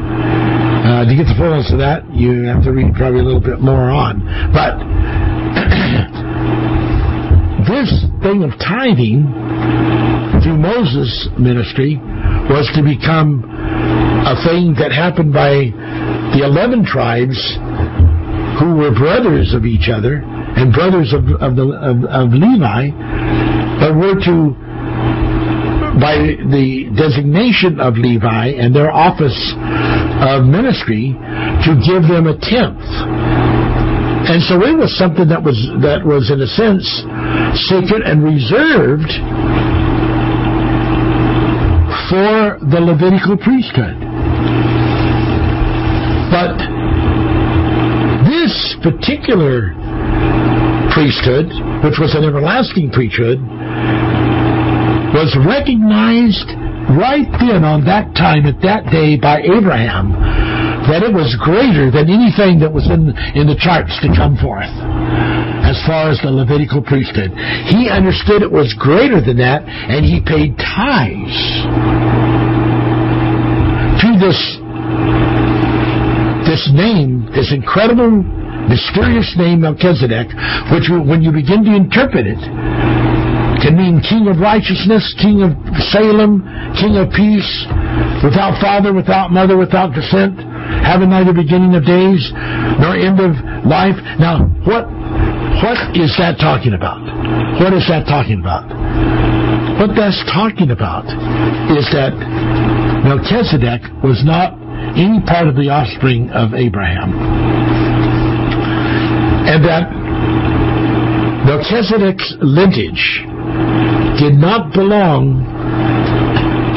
Uh, 0.84 1.08
to 1.08 1.16
get 1.16 1.32
the 1.32 1.38
fullness 1.40 1.72
of 1.72 1.80
that, 1.80 2.04
you 2.12 2.44
have 2.44 2.60
to 2.68 2.76
read 2.76 2.92
probably 2.92 3.22
a 3.22 3.24
little 3.24 3.40
bit 3.40 3.64
more 3.64 3.88
on. 3.88 4.20
But 4.52 4.76
this 7.72 7.88
thing 8.20 8.44
of 8.44 8.52
tithing 8.60 9.24
through 10.44 10.60
Moses' 10.60 11.32
ministry 11.40 11.96
was 12.52 12.68
to 12.76 12.84
become 12.84 13.48
a 14.28 14.36
thing 14.44 14.76
that 14.76 14.92
happened 14.92 15.32
by 15.32 15.72
the 16.36 16.44
11 16.44 16.84
tribes 16.84 17.40
who 18.60 18.76
were 18.76 18.94
brothers 18.94 19.54
of 19.54 19.66
each 19.66 19.90
other 19.90 20.22
and 20.24 20.74
brothers 20.74 21.14
of, 21.14 21.26
of, 21.42 21.56
the, 21.56 21.66
of, 21.82 22.04
of 22.06 22.34
Levi, 22.34 22.90
but 23.82 23.96
were 23.96 24.16
to, 24.22 24.54
by 25.98 26.38
the 26.54 26.90
designation 26.96 27.80
of 27.80 27.98
Levi 27.98 28.54
and 28.60 28.76
their 28.76 28.92
office 28.92 29.38
of 30.22 30.46
ministry, 30.46 31.18
to 31.66 31.74
give 31.82 32.06
them 32.06 32.28
a 32.28 32.38
tenth. 32.38 32.84
And 34.24 34.42
so 34.44 34.56
it 34.64 34.78
was 34.78 34.96
something 34.98 35.28
that 35.28 35.44
was 35.44 35.60
that 35.84 36.00
was 36.06 36.32
in 36.32 36.40
a 36.40 36.48
sense 36.48 36.88
sacred 37.68 38.08
and 38.08 38.24
reserved 38.24 39.12
for 42.08 42.56
the 42.72 42.80
Levitical 42.80 43.36
priesthood. 43.36 44.00
But 46.32 46.56
this 48.54 48.78
particular 48.84 49.74
priesthood, 50.94 51.50
which 51.82 51.98
was 51.98 52.14
an 52.14 52.24
everlasting 52.24 52.92
priesthood, 52.92 53.42
was 55.14 55.34
recognized 55.42 56.50
right 56.94 57.30
then 57.42 57.66
on 57.66 57.86
that 57.86 58.14
time, 58.14 58.46
at 58.46 58.62
that 58.62 58.86
day, 58.94 59.18
by 59.18 59.42
Abraham, 59.42 60.14
that 60.86 61.02
it 61.02 61.14
was 61.14 61.34
greater 61.42 61.90
than 61.90 62.10
anything 62.10 62.60
that 62.60 62.70
was 62.70 62.86
in, 62.90 63.10
in 63.34 63.50
the 63.50 63.58
charts 63.58 63.98
to 64.06 64.10
come 64.14 64.38
forth 64.38 64.70
as 65.64 65.80
far 65.88 66.12
as 66.12 66.20
the 66.22 66.30
Levitical 66.30 66.82
priesthood. 66.84 67.34
He 67.74 67.90
understood 67.90 68.42
it 68.44 68.52
was 68.52 68.76
greater 68.78 69.22
than 69.22 69.38
that, 69.38 69.66
and 69.66 70.06
he 70.06 70.22
paid 70.22 70.58
tithes 70.62 71.34
to 74.04 74.10
this 74.20 74.38
this 76.54 76.70
name, 76.74 77.26
this 77.34 77.52
incredible, 77.52 78.22
mysterious 78.70 79.34
name 79.38 79.62
Melchizedek, 79.62 80.32
which 80.72 80.90
when 80.90 81.22
you 81.22 81.32
begin 81.32 81.64
to 81.66 81.74
interpret 81.76 82.28
it, 82.28 82.42
can 83.64 83.80
mean 83.80 84.04
King 84.04 84.28
of 84.28 84.44
Righteousness, 84.44 85.16
King 85.24 85.40
of 85.40 85.56
Salem, 85.88 86.44
King 86.76 87.00
of 87.00 87.08
Peace, 87.16 87.52
without 88.20 88.60
father, 88.60 88.92
without 88.92 89.32
mother, 89.32 89.56
without 89.56 89.96
descent, 89.96 90.36
having 90.84 91.10
neither 91.10 91.32
beginning 91.32 91.72
of 91.76 91.88
days 91.88 92.20
nor 92.84 92.96
end 92.96 93.24
of 93.24 93.32
life. 93.64 93.96
Now, 94.20 94.52
what 94.68 94.92
what 95.64 95.80
is 95.96 96.12
that 96.20 96.36
talking 96.44 96.74
about? 96.74 97.00
What 97.64 97.72
is 97.72 97.88
that 97.88 98.04
talking 98.04 98.42
about? 98.42 98.68
What 99.80 99.96
that's 99.96 100.20
talking 100.28 100.72
about 100.72 101.08
is 101.72 101.88
that 101.96 102.12
Melchizedek 103.08 103.82
was 104.04 104.24
not 104.26 104.60
any 104.98 105.22
part 105.24 105.48
of 105.48 105.56
the 105.56 105.70
offspring 105.70 106.30
of 106.32 106.54
Abraham. 106.54 107.83
And 109.44 109.66
that 109.66 109.92
Melchizedek's 111.46 112.36
lineage 112.40 113.28
did 114.20 114.36
not 114.40 114.74
belong 114.74 115.44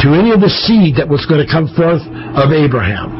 to 0.02 0.14
any 0.14 0.32
of 0.32 0.40
the 0.40 0.50
seed 0.50 0.96
that 0.96 1.08
was 1.08 1.24
going 1.26 1.44
to 1.44 1.50
come 1.50 1.68
forth 1.74 2.02
of 2.34 2.52
Abraham. 2.52 3.14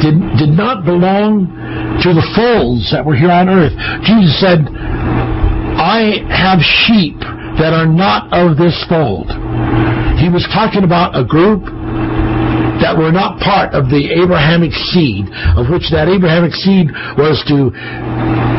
Did, 0.00 0.16
did 0.40 0.56
not 0.56 0.84
belong 0.84 1.52
to 2.00 2.08
the 2.16 2.24
folds 2.32 2.90
that 2.90 3.04
were 3.04 3.14
here 3.14 3.30
on 3.30 3.48
earth. 3.48 3.76
Jesus 4.02 4.40
said, 4.40 4.64
I 5.76 6.24
have 6.32 6.64
sheep 6.64 7.20
that 7.60 7.76
are 7.76 7.86
not 7.86 8.32
of 8.32 8.56
this 8.56 8.72
fold. 8.88 9.28
He 10.16 10.32
was 10.32 10.48
talking 10.52 10.84
about 10.84 11.12
a 11.12 11.24
group 11.24 11.68
that 12.80 12.96
were 12.96 13.12
not 13.12 13.40
part 13.40 13.74
of 13.74 13.88
the 13.92 14.10
Abrahamic 14.20 14.72
seed, 14.72 15.28
of 15.56 15.68
which 15.68 15.92
that 15.92 16.08
Abrahamic 16.08 16.52
seed 16.56 16.90
was 17.16 17.40
to 17.48 17.70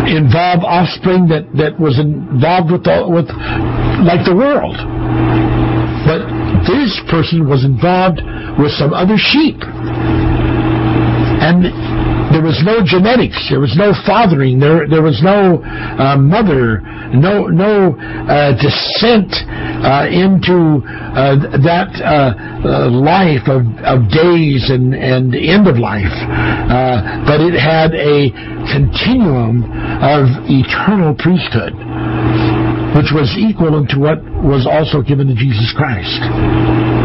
involve 0.07 0.63
offspring 0.63 1.27
that, 1.29 1.49
that 1.57 1.77
was 1.79 1.99
involved 1.99 2.71
with, 2.71 2.83
the, 2.85 3.05
with 3.09 3.27
like 4.05 4.25
the 4.25 4.35
world. 4.35 4.77
But 6.05 6.25
this 6.65 7.01
person 7.09 7.49
was 7.49 7.65
involved 7.65 8.21
with 8.57 8.71
some 8.77 8.93
other 8.93 9.17
sheep. 9.17 9.61
And 11.41 11.65
there 12.41 12.49
was 12.49 12.63
no 12.65 12.81
genetics. 12.81 13.37
There 13.53 13.59
was 13.59 13.77
no 13.77 13.93
fathering. 13.93 14.57
There, 14.57 14.89
there 14.89 15.03
was 15.03 15.21
no 15.21 15.61
uh, 15.61 16.17
mother, 16.17 16.81
no, 17.13 17.45
no 17.45 17.93
uh, 17.93 18.57
descent 18.57 19.29
uh, 19.85 20.09
into 20.09 20.81
uh, 20.81 21.37
that 21.61 21.93
uh, 22.01 22.33
uh, 22.65 22.89
life 22.89 23.45
of, 23.45 23.61
of 23.85 24.09
days 24.09 24.73
and, 24.73 24.97
and 24.97 25.35
end 25.37 25.69
of 25.69 25.77
life. 25.77 26.17
but 27.29 27.45
it 27.45 27.53
had 27.53 27.93
a 27.93 28.33
continuum 28.73 29.61
of 30.01 30.25
eternal 30.49 31.13
priesthood 31.13 31.77
which 32.97 33.13
was 33.13 33.37
equal 33.37 33.85
to 33.85 33.99
what 33.99 34.17
was 34.41 34.67
also 34.67 35.01
given 35.01 35.27
to 35.27 35.35
Jesus 35.35 35.71
Christ. 35.77 37.00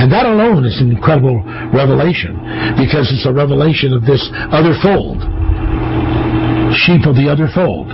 And 0.00 0.08
that 0.12 0.24
alone 0.24 0.64
is 0.64 0.80
an 0.80 0.90
incredible 0.96 1.44
revelation 1.76 2.32
because 2.80 3.12
it's 3.12 3.28
a 3.28 3.32
revelation 3.32 3.92
of 3.92 4.08
this 4.08 4.24
other 4.48 4.72
fold. 4.80 5.20
Sheep 6.72 7.04
of 7.04 7.20
the 7.20 7.28
other 7.28 7.52
fold. 7.52 7.92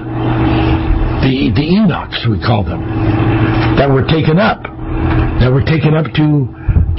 The, 1.27 1.51
the 1.51 1.66
Enochs, 1.66 2.23
we 2.31 2.39
call 2.39 2.62
them, 2.62 2.78
that 3.74 3.91
were 3.91 4.07
taken 4.07 4.39
up, 4.39 4.62
that 5.43 5.51
were 5.51 5.66
taken 5.66 5.99
up 5.99 6.07
to, 6.15 6.47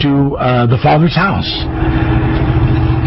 to 0.03 0.09
uh, 0.35 0.67
the 0.67 0.79
Father's 0.83 1.15
house. 1.15 1.47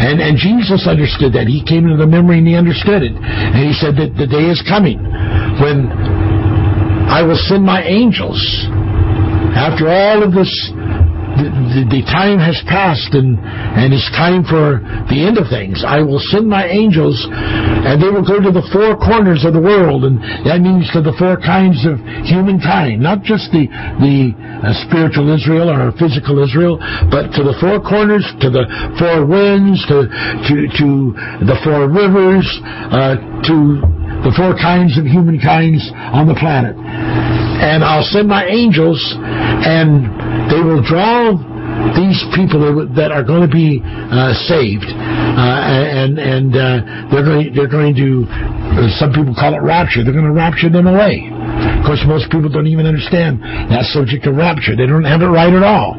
And, 0.01 0.25
and 0.25 0.41
Jesus 0.41 0.89
understood 0.89 1.37
that. 1.37 1.45
He 1.53 1.61
came 1.61 1.85
into 1.85 2.01
the 2.01 2.09
memory 2.09 2.41
and 2.41 2.49
he 2.49 2.57
understood 2.57 3.05
it. 3.05 3.13
And 3.13 3.61
he 3.61 3.77
said 3.77 4.01
that 4.01 4.17
the 4.17 4.25
day 4.25 4.49
is 4.49 4.65
coming 4.65 4.97
when 5.61 5.93
I 7.13 7.21
will 7.21 7.37
send 7.37 7.61
my 7.61 7.85
angels. 7.85 8.41
After 9.53 9.93
all 9.93 10.25
of 10.25 10.33
this 10.33 10.49
the, 11.39 11.87
the, 11.87 12.03
time 12.11 12.43
has 12.43 12.59
passed 12.67 13.15
and, 13.15 13.39
and 13.39 13.95
it's 13.95 14.09
time 14.19 14.43
for 14.43 14.83
the 15.07 15.23
end 15.23 15.39
of 15.39 15.47
things. 15.47 15.87
I 15.87 16.03
will 16.03 16.23
send 16.33 16.51
my 16.51 16.67
angels 16.67 17.15
and 17.31 18.03
they 18.03 18.11
will 18.11 18.27
go 18.27 18.43
to 18.43 18.51
the 18.51 18.67
four 18.75 18.99
corners 18.99 19.47
of 19.47 19.55
the 19.55 19.63
world 19.63 20.05
and 20.05 20.19
that 20.47 20.59
means 20.59 20.91
to 20.93 21.01
the 21.01 21.15
four 21.15 21.39
kinds 21.39 21.87
of 21.87 22.03
humankind, 22.27 22.99
not 22.99 23.23
just 23.23 23.53
the, 23.55 23.71
the 24.03 24.35
uh, 24.35 24.75
spiritual 24.87 25.31
Israel 25.31 25.71
or 25.71 25.95
physical 25.97 26.43
Israel, 26.43 26.79
but 27.11 27.31
to 27.39 27.47
the 27.47 27.55
four 27.63 27.79
corners, 27.79 28.27
to 28.43 28.51
the 28.51 28.67
four 28.99 29.23
winds, 29.25 29.79
to, 29.87 30.11
to, 30.11 30.55
to 30.83 30.89
the 31.47 31.59
four 31.63 31.87
rivers, 31.87 32.47
uh, 32.91 33.17
to 33.47 33.57
the 34.27 34.33
four 34.37 34.53
kinds 34.59 34.99
of 34.99 35.07
humankinds 35.07 35.81
on 35.95 36.29
the 36.29 36.37
planet. 36.37 36.77
And 36.77 37.85
I'll 37.85 38.05
send 38.05 38.29
my 38.29 38.45
angels 38.45 39.01
and 39.17 40.30
they 40.61 40.69
will 40.69 40.85
draw 40.85 41.33
these 41.97 42.21
people 42.37 42.61
that 42.93 43.09
are 43.09 43.25
going 43.25 43.41
to 43.41 43.49
be 43.49 43.81
uh, 43.81 44.37
saved, 44.45 44.85
uh, 44.85 45.41
and 45.41 46.21
and 46.21 46.53
uh, 46.53 47.09
they're 47.09 47.25
going 47.25 47.49
they're 47.57 47.71
going 47.71 47.97
to 47.97 48.29
uh, 48.29 48.93
some 49.01 49.09
people 49.17 49.33
call 49.33 49.57
it 49.57 49.65
rapture. 49.65 50.05
They're 50.05 50.13
going 50.13 50.29
to 50.29 50.37
rapture 50.37 50.69
them 50.69 50.85
away. 50.85 51.33
Of 51.81 51.89
course, 51.89 52.05
most 52.05 52.29
people 52.29 52.53
don't 52.53 52.69
even 52.69 52.85
understand 52.85 53.41
that 53.73 53.89
subject 53.89 54.29
of 54.29 54.37
rapture. 54.37 54.77
They 54.77 54.85
don't 54.85 55.09
have 55.09 55.25
it 55.25 55.33
right 55.33 55.53
at 55.53 55.65
all. 55.65 55.97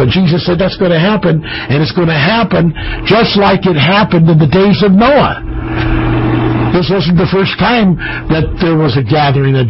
But 0.00 0.08
Jesus 0.08 0.40
said 0.48 0.56
that's 0.56 0.80
going 0.80 0.96
to 0.96 0.98
happen, 0.98 1.44
and 1.44 1.84
it's 1.84 1.92
going 1.92 2.08
to 2.08 2.16
happen 2.16 2.72
just 3.04 3.36
like 3.36 3.68
it 3.68 3.76
happened 3.76 4.32
in 4.32 4.40
the 4.40 4.48
days 4.48 4.80
of 4.80 4.96
Noah. 4.96 5.53
This 6.84 6.92
wasn't 6.92 7.16
the 7.16 7.32
first 7.32 7.56
time 7.56 7.96
that 8.28 8.44
there 8.60 8.76
was 8.76 8.92
a 9.00 9.00
gathering, 9.00 9.56
uh, 9.56 9.64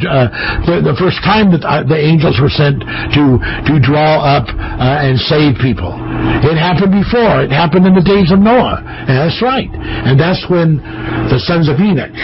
the, 0.67 0.83
the, 0.83 0.99
first 0.99 1.23
time 1.23 1.55
that 1.55 1.63
uh, 1.63 1.87
the 1.87 1.95
angels 1.95 2.43
were 2.43 2.51
sent 2.51 2.83
to, 2.83 3.39
to 3.39 3.79
draw 3.79 4.19
up 4.19 4.51
uh, 4.51 5.07
and 5.07 5.15
save 5.31 5.55
people. 5.63 5.95
It 6.43 6.59
happened 6.59 6.91
before. 6.91 7.47
It 7.47 7.55
happened 7.55 7.87
in 7.87 7.95
the 7.95 8.03
days 8.03 8.35
of 8.35 8.43
Noah. 8.43 8.83
And 8.83 9.15
that's 9.15 9.39
right. 9.39 9.71
And 9.71 10.19
that's 10.19 10.43
when 10.51 10.83
the 11.31 11.39
sons 11.39 11.71
of 11.71 11.79
Enoch, 11.79 12.19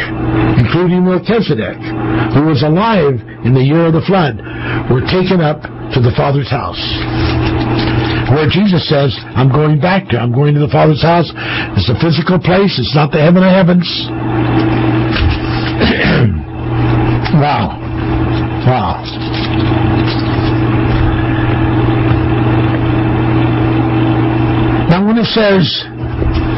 including 0.59 1.07
Melchizedek, 1.07 1.79
who 2.35 2.51
was 2.51 2.67
alive 2.67 3.23
in 3.47 3.55
the 3.55 3.63
year 3.63 3.87
of 3.87 3.95
the 3.95 4.03
flood, 4.03 4.43
were 4.91 5.07
taken 5.07 5.39
up 5.39 5.63
to 5.95 6.03
the 6.03 6.11
Father's 6.19 6.51
house 6.51 6.83
where 8.31 8.47
Jesus 8.47 8.89
says, 8.89 9.11
I'm 9.35 9.51
going 9.51 9.81
back 9.81 10.09
to, 10.11 10.19
I'm 10.19 10.33
going 10.33 10.55
to 10.55 10.61
the 10.61 10.71
Father's 10.71 11.03
house. 11.03 11.31
It's 11.75 11.91
a 11.91 11.99
physical 11.99 12.39
place. 12.39 12.79
It's 12.79 12.95
not 12.95 13.11
the 13.11 13.19
heaven 13.19 13.43
of 13.43 13.51
heavens. 13.51 14.80
Wow. 17.41 17.81
Wow. 18.69 19.03
Now 24.91 25.07
when 25.07 25.17
it 25.19 25.27
says 25.27 25.65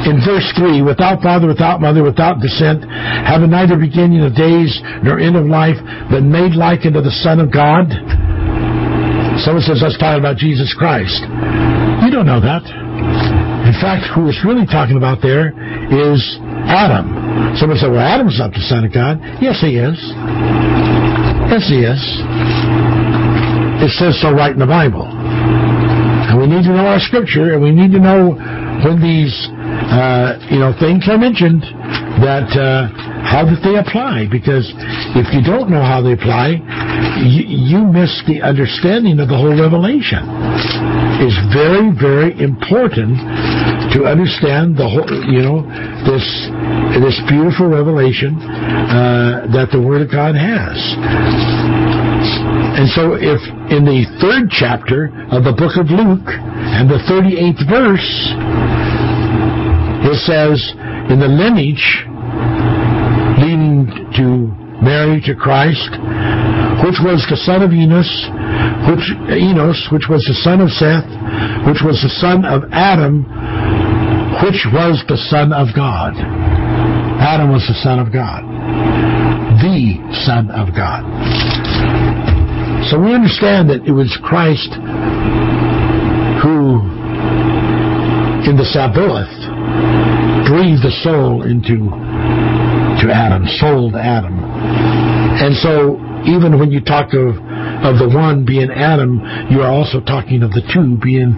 in 0.05 0.19
verse 0.27 0.51
3, 0.59 0.83
without 0.83 1.23
father, 1.23 1.47
without 1.47 1.81
mother, 1.81 2.03
without 2.03 2.41
descent, 2.41 2.83
having 2.91 3.51
neither 3.51 3.79
beginning 3.79 4.21
of 4.23 4.35
days 4.35 4.81
nor 5.05 5.21
end 5.21 5.37
of 5.37 5.47
life, 5.47 5.77
but 6.11 6.23
made 6.23 6.55
like 6.55 6.85
unto 6.85 7.01
the 7.01 7.15
Son 7.23 7.39
of 7.39 7.53
God, 7.53 7.87
Someone 9.41 9.63
says, 9.65 9.81
let's 9.83 9.97
talk 9.97 10.19
about 10.19 10.37
Jesus 10.37 10.75
Christ. 10.77 11.25
You 12.05 12.11
don't 12.13 12.27
know 12.27 12.41
that. 12.41 12.63
In 12.63 13.75
fact, 13.81 14.07
who 14.15 14.29
it's 14.29 14.45
really 14.45 14.67
talking 14.67 14.97
about 14.97 15.23
there 15.23 15.49
is 15.89 16.21
Adam. 16.69 17.22
Someone 17.57 17.79
said, 17.79 17.91
well, 17.91 18.01
Adam's 18.01 18.39
not 18.39 18.53
the 18.53 18.65
Son 18.65 18.85
of 18.85 18.93
God. 18.93 19.21
Yes, 19.41 19.61
he 19.61 19.77
is. 19.77 19.99
Yes, 21.53 21.69
he 21.69 21.85
is. 21.85 22.01
It 23.85 23.93
says 23.99 24.21
so 24.23 24.33
right 24.33 24.53
in 24.53 24.59
the 24.59 24.67
Bible. 24.67 25.05
And 25.05 26.41
we 26.41 26.47
need 26.47 26.65
to 26.65 26.73
know 26.73 26.87
our 26.87 27.01
scripture, 27.01 27.53
and 27.53 27.63
we 27.63 27.73
need 27.73 27.93
to 27.93 28.01
know 28.01 28.33
when 28.87 29.03
these, 29.03 29.35
uh, 29.93 30.41
you 30.49 30.59
know, 30.59 30.73
things 30.81 31.05
are 31.09 31.19
mentioned 31.19 31.61
that 32.25 32.49
uh, 32.57 32.89
how 33.27 33.45
that 33.45 33.61
they 33.61 33.77
apply. 33.77 34.33
Because 34.33 34.73
if 35.13 35.29
you 35.35 35.45
don't 35.45 35.69
know 35.69 35.83
how 35.83 36.01
they 36.01 36.17
apply, 36.17 36.57
you, 37.21 37.45
you 37.47 37.81
miss 37.85 38.11
the 38.25 38.41
understanding 38.41 39.21
of 39.21 39.29
the 39.29 39.37
whole 39.37 39.53
revelation. 39.53 40.25
It's 41.21 41.37
very, 41.53 41.93
very 41.93 42.33
important 42.41 43.21
to 43.93 44.05
understand 44.05 44.77
the 44.77 44.89
whole, 44.89 45.09
you 45.29 45.43
know, 45.45 45.63
this 46.09 46.25
this 47.01 47.21
beautiful 47.29 47.69
revelation 47.69 48.37
uh, 48.41 49.47
that 49.53 49.69
the 49.73 49.81
Word 49.81 50.03
of 50.03 50.11
God 50.11 50.35
has. 50.35 50.77
And 52.73 52.89
so, 52.89 53.15
if 53.15 53.41
in 53.69 53.85
the 53.85 54.09
third 54.21 54.49
chapter 54.49 55.13
of 55.29 55.45
the 55.45 55.53
book 55.53 55.77
of 55.77 55.93
Luke 55.93 56.29
and 56.29 56.89
the 56.89 57.01
38th 57.05 57.63
verse, 57.69 58.11
it 60.09 60.19
says, 60.25 60.59
in 61.13 61.21
the 61.21 61.29
lineage 61.29 62.09
leading 63.39 63.87
to 64.17 64.51
Mary 64.83 65.21
to 65.23 65.35
Christ, 65.35 65.95
which 66.83 66.99
was 67.05 67.23
the 67.31 67.39
son 67.45 67.63
of 67.63 67.71
Enos, 67.71 68.09
which 68.91 69.07
Enos, 69.31 69.79
which 69.93 70.09
was 70.09 70.25
the 70.27 70.35
son 70.43 70.61
of 70.61 70.71
Seth, 70.75 71.07
which 71.69 71.83
was 71.87 72.03
the 72.03 72.11
son 72.19 72.45
of 72.45 72.67
Adam, 72.73 73.23
which 74.43 74.67
was 74.75 74.99
the 75.07 75.17
son 75.31 75.53
of 75.53 75.69
God. 75.75 76.19
Adam 77.23 77.53
was 77.53 77.63
the 77.69 77.79
son 77.79 77.99
of 77.99 78.13
God. 78.13 78.43
The 79.63 80.03
son 80.27 80.51
of 80.51 80.75
God. 80.75 81.07
So 82.91 82.99
we 82.99 83.15
understand 83.15 83.71
that 83.71 83.87
it 83.87 83.93
was 83.93 84.11
Christ 84.23 84.75
who, 86.43 86.83
in 88.51 88.59
the 88.59 88.67
Sabbath, 88.67 89.31
breathed 90.51 90.83
the 90.83 90.91
soul 91.07 91.47
into 91.47 91.87
to 92.99 93.07
Adam, 93.15 93.47
sold 93.63 93.95
Adam. 93.95 94.43
And 94.43 95.55
so 95.57 96.03
even 96.27 96.59
when 96.59 96.73
you 96.73 96.81
talk 96.81 97.15
of 97.15 97.39
of 97.83 97.99
the 97.99 98.09
one 98.09 98.45
being 98.45 98.71
Adam, 98.71 99.21
you 99.51 99.61
are 99.61 99.71
also 99.71 100.01
talking 100.01 100.43
of 100.43 100.51
the 100.53 100.63
two 100.73 100.97
being 101.03 101.35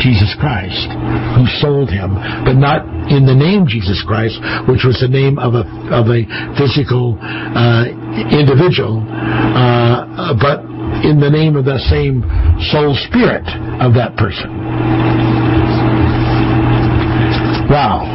Jesus 0.00 0.34
Christ, 0.38 0.88
who 1.34 1.44
sold 1.58 1.90
him, 1.90 2.14
but 2.46 2.54
not 2.54 2.86
in 3.10 3.26
the 3.26 3.34
name 3.34 3.66
Jesus 3.66 4.02
Christ, 4.06 4.38
which 4.68 4.86
was 4.86 4.98
the 5.00 5.10
name 5.10 5.38
of 5.38 5.54
a 5.54 5.64
of 5.90 6.06
a 6.08 6.22
physical 6.56 7.18
uh, 7.20 7.86
individual, 8.30 9.02
uh, 9.02 10.34
but 10.38 10.62
in 11.04 11.20
the 11.20 11.30
name 11.30 11.56
of 11.56 11.64
the 11.64 11.78
same 11.90 12.22
soul 12.70 12.94
spirit 13.08 13.46
of 13.82 13.94
that 13.94 14.16
person. 14.16 14.50
Wow. 17.68 18.06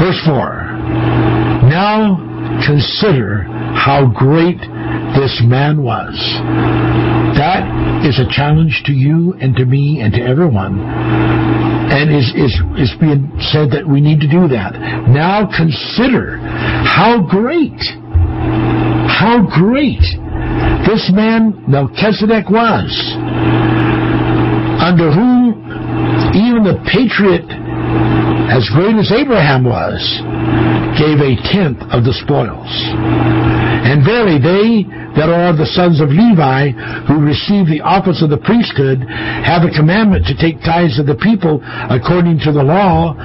Verse 0.00 0.16
4. 0.24 1.68
Now 1.68 2.16
consider 2.66 3.44
how 3.76 4.08
great 4.08 4.58
this 5.14 5.42
man 5.44 5.82
was. 5.82 6.14
That 7.36 7.64
is 8.04 8.18
a 8.18 8.28
challenge 8.30 8.82
to 8.86 8.92
you 8.92 9.34
and 9.40 9.56
to 9.56 9.64
me 9.64 10.00
and 10.00 10.12
to 10.14 10.20
everyone. 10.20 10.80
And 10.80 12.14
is, 12.14 12.30
is, 12.34 12.54
is 12.78 12.92
being 13.00 13.32
said 13.50 13.70
that 13.72 13.86
we 13.86 14.00
need 14.00 14.20
to 14.20 14.28
do 14.30 14.46
that. 14.48 14.74
Now 15.08 15.48
consider 15.50 16.38
how 16.38 17.26
great, 17.26 17.80
how 19.10 19.42
great 19.46 20.04
this 20.86 21.10
man 21.12 21.64
Melchizedek 21.66 22.48
was, 22.48 22.90
under 24.80 25.10
whom 25.10 25.60
even 26.34 26.62
the 26.62 26.78
patriot, 26.86 27.46
as 28.50 28.68
great 28.70 28.94
as 28.96 29.10
Abraham 29.12 29.64
was, 29.64 29.98
gave 30.98 31.18
a 31.18 31.36
tenth 31.52 31.82
of 31.90 32.04
the 32.04 32.12
spoils. 32.12 33.49
And 33.80 34.04
verily 34.04 34.38
they 34.38 34.84
that 35.16 35.28
are 35.28 35.56
the 35.56 35.66
sons 35.66 36.00
of 36.00 36.10
Levi, 36.10 36.70
who 37.08 37.18
receive 37.18 37.66
the 37.66 37.80
office 37.82 38.22
of 38.22 38.30
the 38.30 38.38
priesthood, 38.38 39.02
have 39.08 39.66
a 39.66 39.72
commandment 39.74 40.26
to 40.26 40.36
take 40.36 40.62
tithes 40.62 40.98
of 40.98 41.06
the 41.06 41.18
people 41.18 41.58
according 41.90 42.38
to 42.46 42.52
the 42.52 42.62
law, 42.62 43.16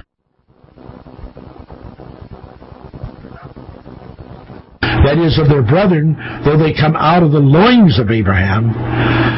that 5.06 5.22
is, 5.22 5.38
of 5.38 5.46
their 5.48 5.62
brethren, 5.62 6.18
though 6.42 6.58
they 6.58 6.74
come 6.74 6.96
out 6.98 7.22
of 7.22 7.30
the 7.30 7.38
loins 7.38 8.00
of 8.00 8.10
Abraham. 8.10 8.74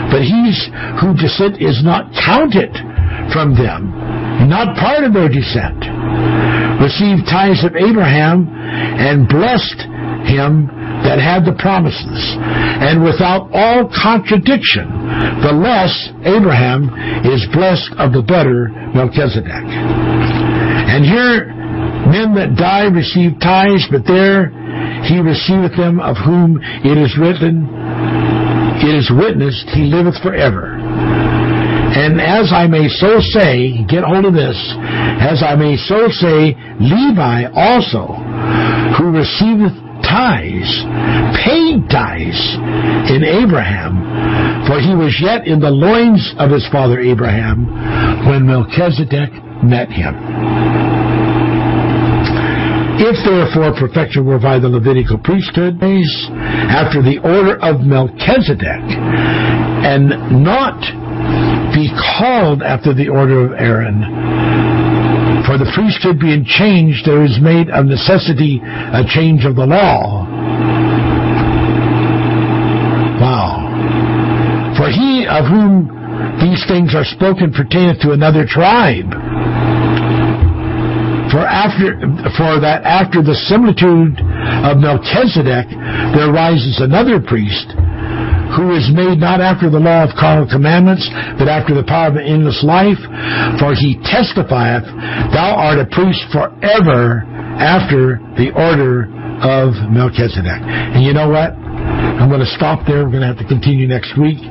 But 0.08 0.24
he 0.24 0.56
who 1.04 1.12
descent 1.12 1.60
is 1.60 1.84
not 1.84 2.08
counted 2.16 2.72
from 3.36 3.52
them, 3.52 3.92
not 4.48 4.80
part 4.80 5.04
of 5.04 5.12
their 5.12 5.28
descent, 5.28 5.84
received 6.80 7.28
tithes 7.28 7.68
of 7.68 7.76
Abraham 7.76 8.48
and 8.48 9.28
blessed 9.28 9.84
him 10.24 10.72
that 11.08 11.24
had 11.24 11.48
the 11.48 11.56
promises. 11.56 12.20
And 12.84 13.00
without 13.00 13.48
all 13.56 13.88
contradiction, 13.88 14.92
the 15.40 15.56
less 15.56 15.96
Abraham 16.28 16.92
is 17.24 17.48
blessed 17.56 17.96
of 17.96 18.12
the 18.12 18.22
better 18.22 18.68
Melchizedek. 18.92 19.48
And 19.48 21.08
here, 21.08 21.56
men 22.12 22.36
that 22.36 22.60
die 22.60 22.92
receive 22.92 23.40
tithes, 23.40 23.88
but 23.88 24.04
there 24.04 24.52
he 25.08 25.24
receiveth 25.24 25.76
them 25.80 26.04
of 26.04 26.20
whom 26.20 26.60
it 26.62 26.98
is 27.00 27.16
written, 27.16 27.72
it 28.84 28.94
is 28.94 29.08
witnessed, 29.08 29.72
he 29.72 29.88
liveth 29.88 30.20
forever. 30.22 30.76
And 30.76 32.20
as 32.20 32.52
I 32.54 32.68
may 32.68 32.88
so 32.90 33.20
say, 33.20 33.84
get 33.88 34.04
hold 34.04 34.26
of 34.26 34.34
this, 34.34 34.60
as 35.24 35.42
I 35.42 35.56
may 35.56 35.78
so 35.78 36.12
say, 36.12 36.54
Levi 36.80 37.48
also, 37.56 38.12
who 39.00 39.16
receiveth 39.16 39.87
tithes, 40.08 40.72
paid 41.44 41.84
tithes 41.92 42.40
in 43.12 43.24
Abraham, 43.24 44.66
for 44.66 44.80
he 44.80 44.96
was 44.96 45.16
yet 45.22 45.46
in 45.46 45.60
the 45.60 45.70
loins 45.70 46.34
of 46.40 46.50
his 46.50 46.68
father 46.72 47.00
Abraham 47.00 47.68
when 48.26 48.48
Melchizedek 48.48 49.32
met 49.64 49.92
him. 49.92 50.16
If 53.00 53.16
therefore 53.24 53.78
perfection 53.78 54.26
were 54.26 54.40
by 54.40 54.58
the 54.58 54.70
Levitical 54.70 55.20
priesthood, 55.20 55.78
after 55.84 57.04
the 57.04 57.20
order 57.22 57.60
of 57.62 57.82
Melchizedek, 57.82 58.84
and 59.86 60.10
not 60.44 60.82
be 61.76 61.94
called 62.18 62.64
after 62.64 62.96
the 62.96 63.10
order 63.10 63.46
of 63.46 63.52
Aaron, 63.60 64.87
for 65.48 65.58
the 65.58 65.72
priesthood 65.72 66.20
being 66.20 66.44
changed, 66.44 67.08
there 67.08 67.24
is 67.24 67.40
made 67.40 67.72
of 67.72 67.88
necessity 67.88 68.60
a 68.60 69.08
change 69.08 69.46
of 69.46 69.56
the 69.56 69.66
law. 69.66 70.28
Wow. 73.16 74.76
For 74.76 74.92
he 74.92 75.26
of 75.26 75.48
whom 75.48 75.88
these 76.44 76.68
things 76.68 76.94
are 76.94 77.08
spoken 77.08 77.56
pertaineth 77.56 78.02
to 78.02 78.12
another 78.12 78.46
tribe 78.46 79.08
for 81.32 81.44
after 81.44 82.00
for 82.40 82.60
that 82.64 82.84
after 82.88 83.22
the 83.22 83.36
similitude 83.36 84.16
of 84.64 84.80
Melchizedek 84.80 85.68
there 86.16 86.32
rises 86.32 86.80
another 86.80 87.20
priest 87.20 87.76
who 88.58 88.74
is 88.74 88.90
made 88.90 89.22
not 89.22 89.40
after 89.40 89.70
the 89.70 89.78
law 89.78 90.04
of 90.04 90.12
carnal 90.18 90.50
commandments, 90.50 91.06
but 91.38 91.46
after 91.46 91.78
the 91.78 91.86
power 91.86 92.10
of 92.10 92.18
an 92.18 92.26
endless 92.26 92.66
life. 92.66 93.00
For 93.62 93.78
he 93.78 94.02
testifieth, 94.02 94.90
Thou 95.30 95.54
art 95.54 95.78
a 95.78 95.86
priest 95.86 96.26
forever 96.34 97.22
after 97.62 98.18
the 98.34 98.50
order 98.58 99.06
of 99.46 99.78
Melchizedek. 99.94 100.62
And 100.98 101.06
you 101.06 101.14
know 101.14 101.30
what? 101.30 101.54
I'm 101.54 102.30
going 102.30 102.42
to 102.42 102.54
stop 102.58 102.86
there. 102.90 103.06
We're 103.06 103.14
going 103.14 103.22
to 103.22 103.30
have 103.30 103.38
to 103.38 103.48
continue 103.48 103.86
next 103.86 104.18
week. 104.18 104.42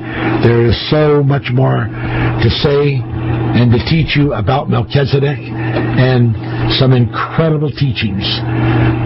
There 0.41 0.65
is 0.65 0.75
so 0.89 1.21
much 1.21 1.51
more 1.51 1.91
to 1.91 2.49
say 2.63 3.03
and 3.57 3.73
to 3.73 3.81
teach 3.89 4.13
you 4.15 4.33
about 4.33 4.69
Melchizedek 4.69 5.41
and 5.41 6.37
some 6.77 6.93
incredible 6.93 7.71
teachings. 7.73 8.21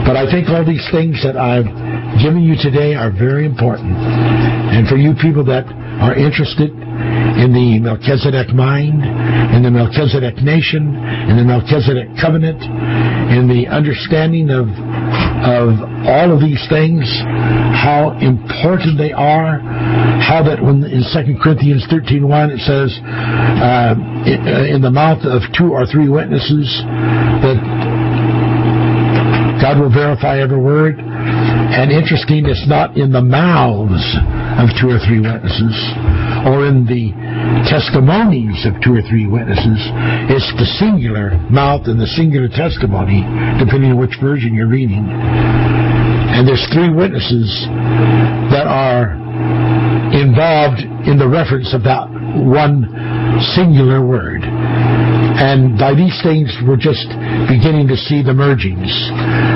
But 0.03 0.19
I 0.19 0.28
think 0.28 0.49
all 0.49 0.65
these 0.68 0.84
things 0.91 1.23
that 1.23 1.40
I've 1.40 1.72
given 2.19 2.44
you 2.44 2.60
today 2.60 2.94
are 2.94 3.11
very 3.11 3.45
important. 3.45 3.95
And 3.95 4.88
for 4.91 4.98
you 4.98 5.15
people 5.15 5.45
that 5.45 5.64
are 6.03 6.15
interested 6.15 6.72
in 6.72 7.56
the 7.56 7.80
Melchizedek 7.80 8.53
mind, 8.53 9.07
in 9.56 9.64
the 9.64 9.72
Melchizedek 9.72 10.44
nation, 10.44 10.99
in 11.32 11.38
the 11.40 11.48
Melchizedek 11.48 12.10
covenant, 12.19 12.60
in 13.32 13.48
the 13.48 13.72
understanding 13.72 14.52
of 14.52 14.68
of 15.41 15.81
all 16.05 16.30
of 16.30 16.39
these 16.39 16.61
things, 16.69 17.05
how 17.73 18.18
important 18.22 18.97
they 18.97 19.11
are, 19.11 19.59
how 20.22 20.43
that 20.45 20.61
when 20.61 20.84
in 20.85 21.01
2 21.01 21.41
Corinthians 21.41 21.85
13.1 21.89 22.53
it 22.53 22.61
says, 22.61 22.93
uh, 23.01 23.95
in 24.69 24.81
the 24.81 24.91
mouth 24.91 25.26
of 25.26 25.41
two 25.57 25.73
or 25.73 25.85
three 25.85 26.09
witnesses, 26.09 26.69
that 27.41 27.57
God 29.61 29.80
will 29.80 29.93
verify 29.93 30.41
every 30.41 30.61
word. 30.61 30.99
And 30.99 31.91
interesting, 31.91 32.45
it's 32.45 32.68
not 32.68 32.97
in 32.97 33.11
the 33.11 33.22
mouths 33.22 34.03
of 34.61 34.69
two 34.81 34.89
or 34.89 34.99
three 35.05 35.22
witnesses 35.22 35.73
or 36.45 36.65
in 36.65 36.85
the 36.85 37.13
testimonies 37.69 38.65
of 38.65 38.73
two 38.81 38.97
or 38.97 39.03
three 39.05 39.27
witnesses. 39.27 39.80
It's 40.30 40.51
the 40.57 40.69
singular 40.81 41.38
mouth 41.49 41.85
and 41.85 41.99
the 41.99 42.09
singular 42.18 42.49
testimony, 42.49 43.22
depending 43.61 43.91
on 43.93 43.99
which 43.99 44.18
version 44.22 44.53
you're 44.53 44.72
reading. 44.72 45.05
And 45.05 46.47
there's 46.47 46.65
three 46.73 46.89
witnesses 46.89 47.49
that 48.49 48.65
are 48.65 49.13
involved 50.15 50.81
in 51.07 51.18
the 51.18 51.27
reference 51.27 51.73
of 51.73 51.84
that 51.84 52.09
one 52.47 52.88
singular 53.55 54.05
word. 54.05 54.41
And 54.43 55.77
by 55.77 55.93
these 55.93 56.15
things, 56.23 56.53
we're 56.68 56.80
just 56.80 57.07
beginning 57.47 57.88
to 57.89 57.97
see 57.97 58.22
the 58.22 58.34
mergings. 58.34 58.91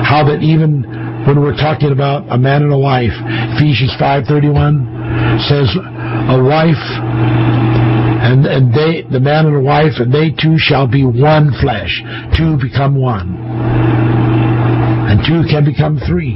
How 0.06 0.24
that 0.26 0.42
even 0.42 0.82
when 1.26 1.42
we're 1.42 1.58
talking 1.58 1.90
about 1.90 2.24
a 2.30 2.38
man 2.38 2.62
and 2.62 2.72
a 2.72 2.78
wife. 2.78 3.14
Ephesians 3.58 3.90
5:31 3.98 5.42
says 5.42 5.68
a 6.30 6.42
wife 6.42 6.84
and 8.26 8.46
and 8.46 8.74
they 8.74 9.02
the 9.10 9.20
man 9.20 9.46
and 9.46 9.56
the 9.56 9.60
wife 9.60 9.94
and 9.98 10.12
they 10.12 10.30
two 10.30 10.58
shall 10.58 10.86
be 10.86 11.04
one 11.04 11.52
flesh. 11.60 12.02
Two 12.36 12.56
become 12.56 12.98
one. 13.00 13.36
And 15.06 15.20
two 15.22 15.46
can 15.48 15.64
become 15.64 16.00
three, 16.08 16.34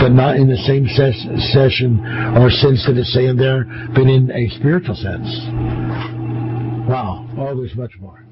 but 0.00 0.08
not 0.08 0.36
in 0.36 0.48
the 0.48 0.56
same 0.64 0.88
ses- 0.88 1.52
session 1.52 2.00
or 2.36 2.48
sense 2.50 2.86
that 2.86 2.96
it's 2.96 3.12
saying 3.12 3.36
there, 3.36 3.64
but 3.94 4.08
in 4.08 4.30
a 4.32 4.48
spiritual 4.56 4.94
sense. 4.94 5.28
Wow. 6.88 7.28
Oh, 7.36 7.54
there's 7.54 7.76
much 7.76 7.92
more. 8.00 8.24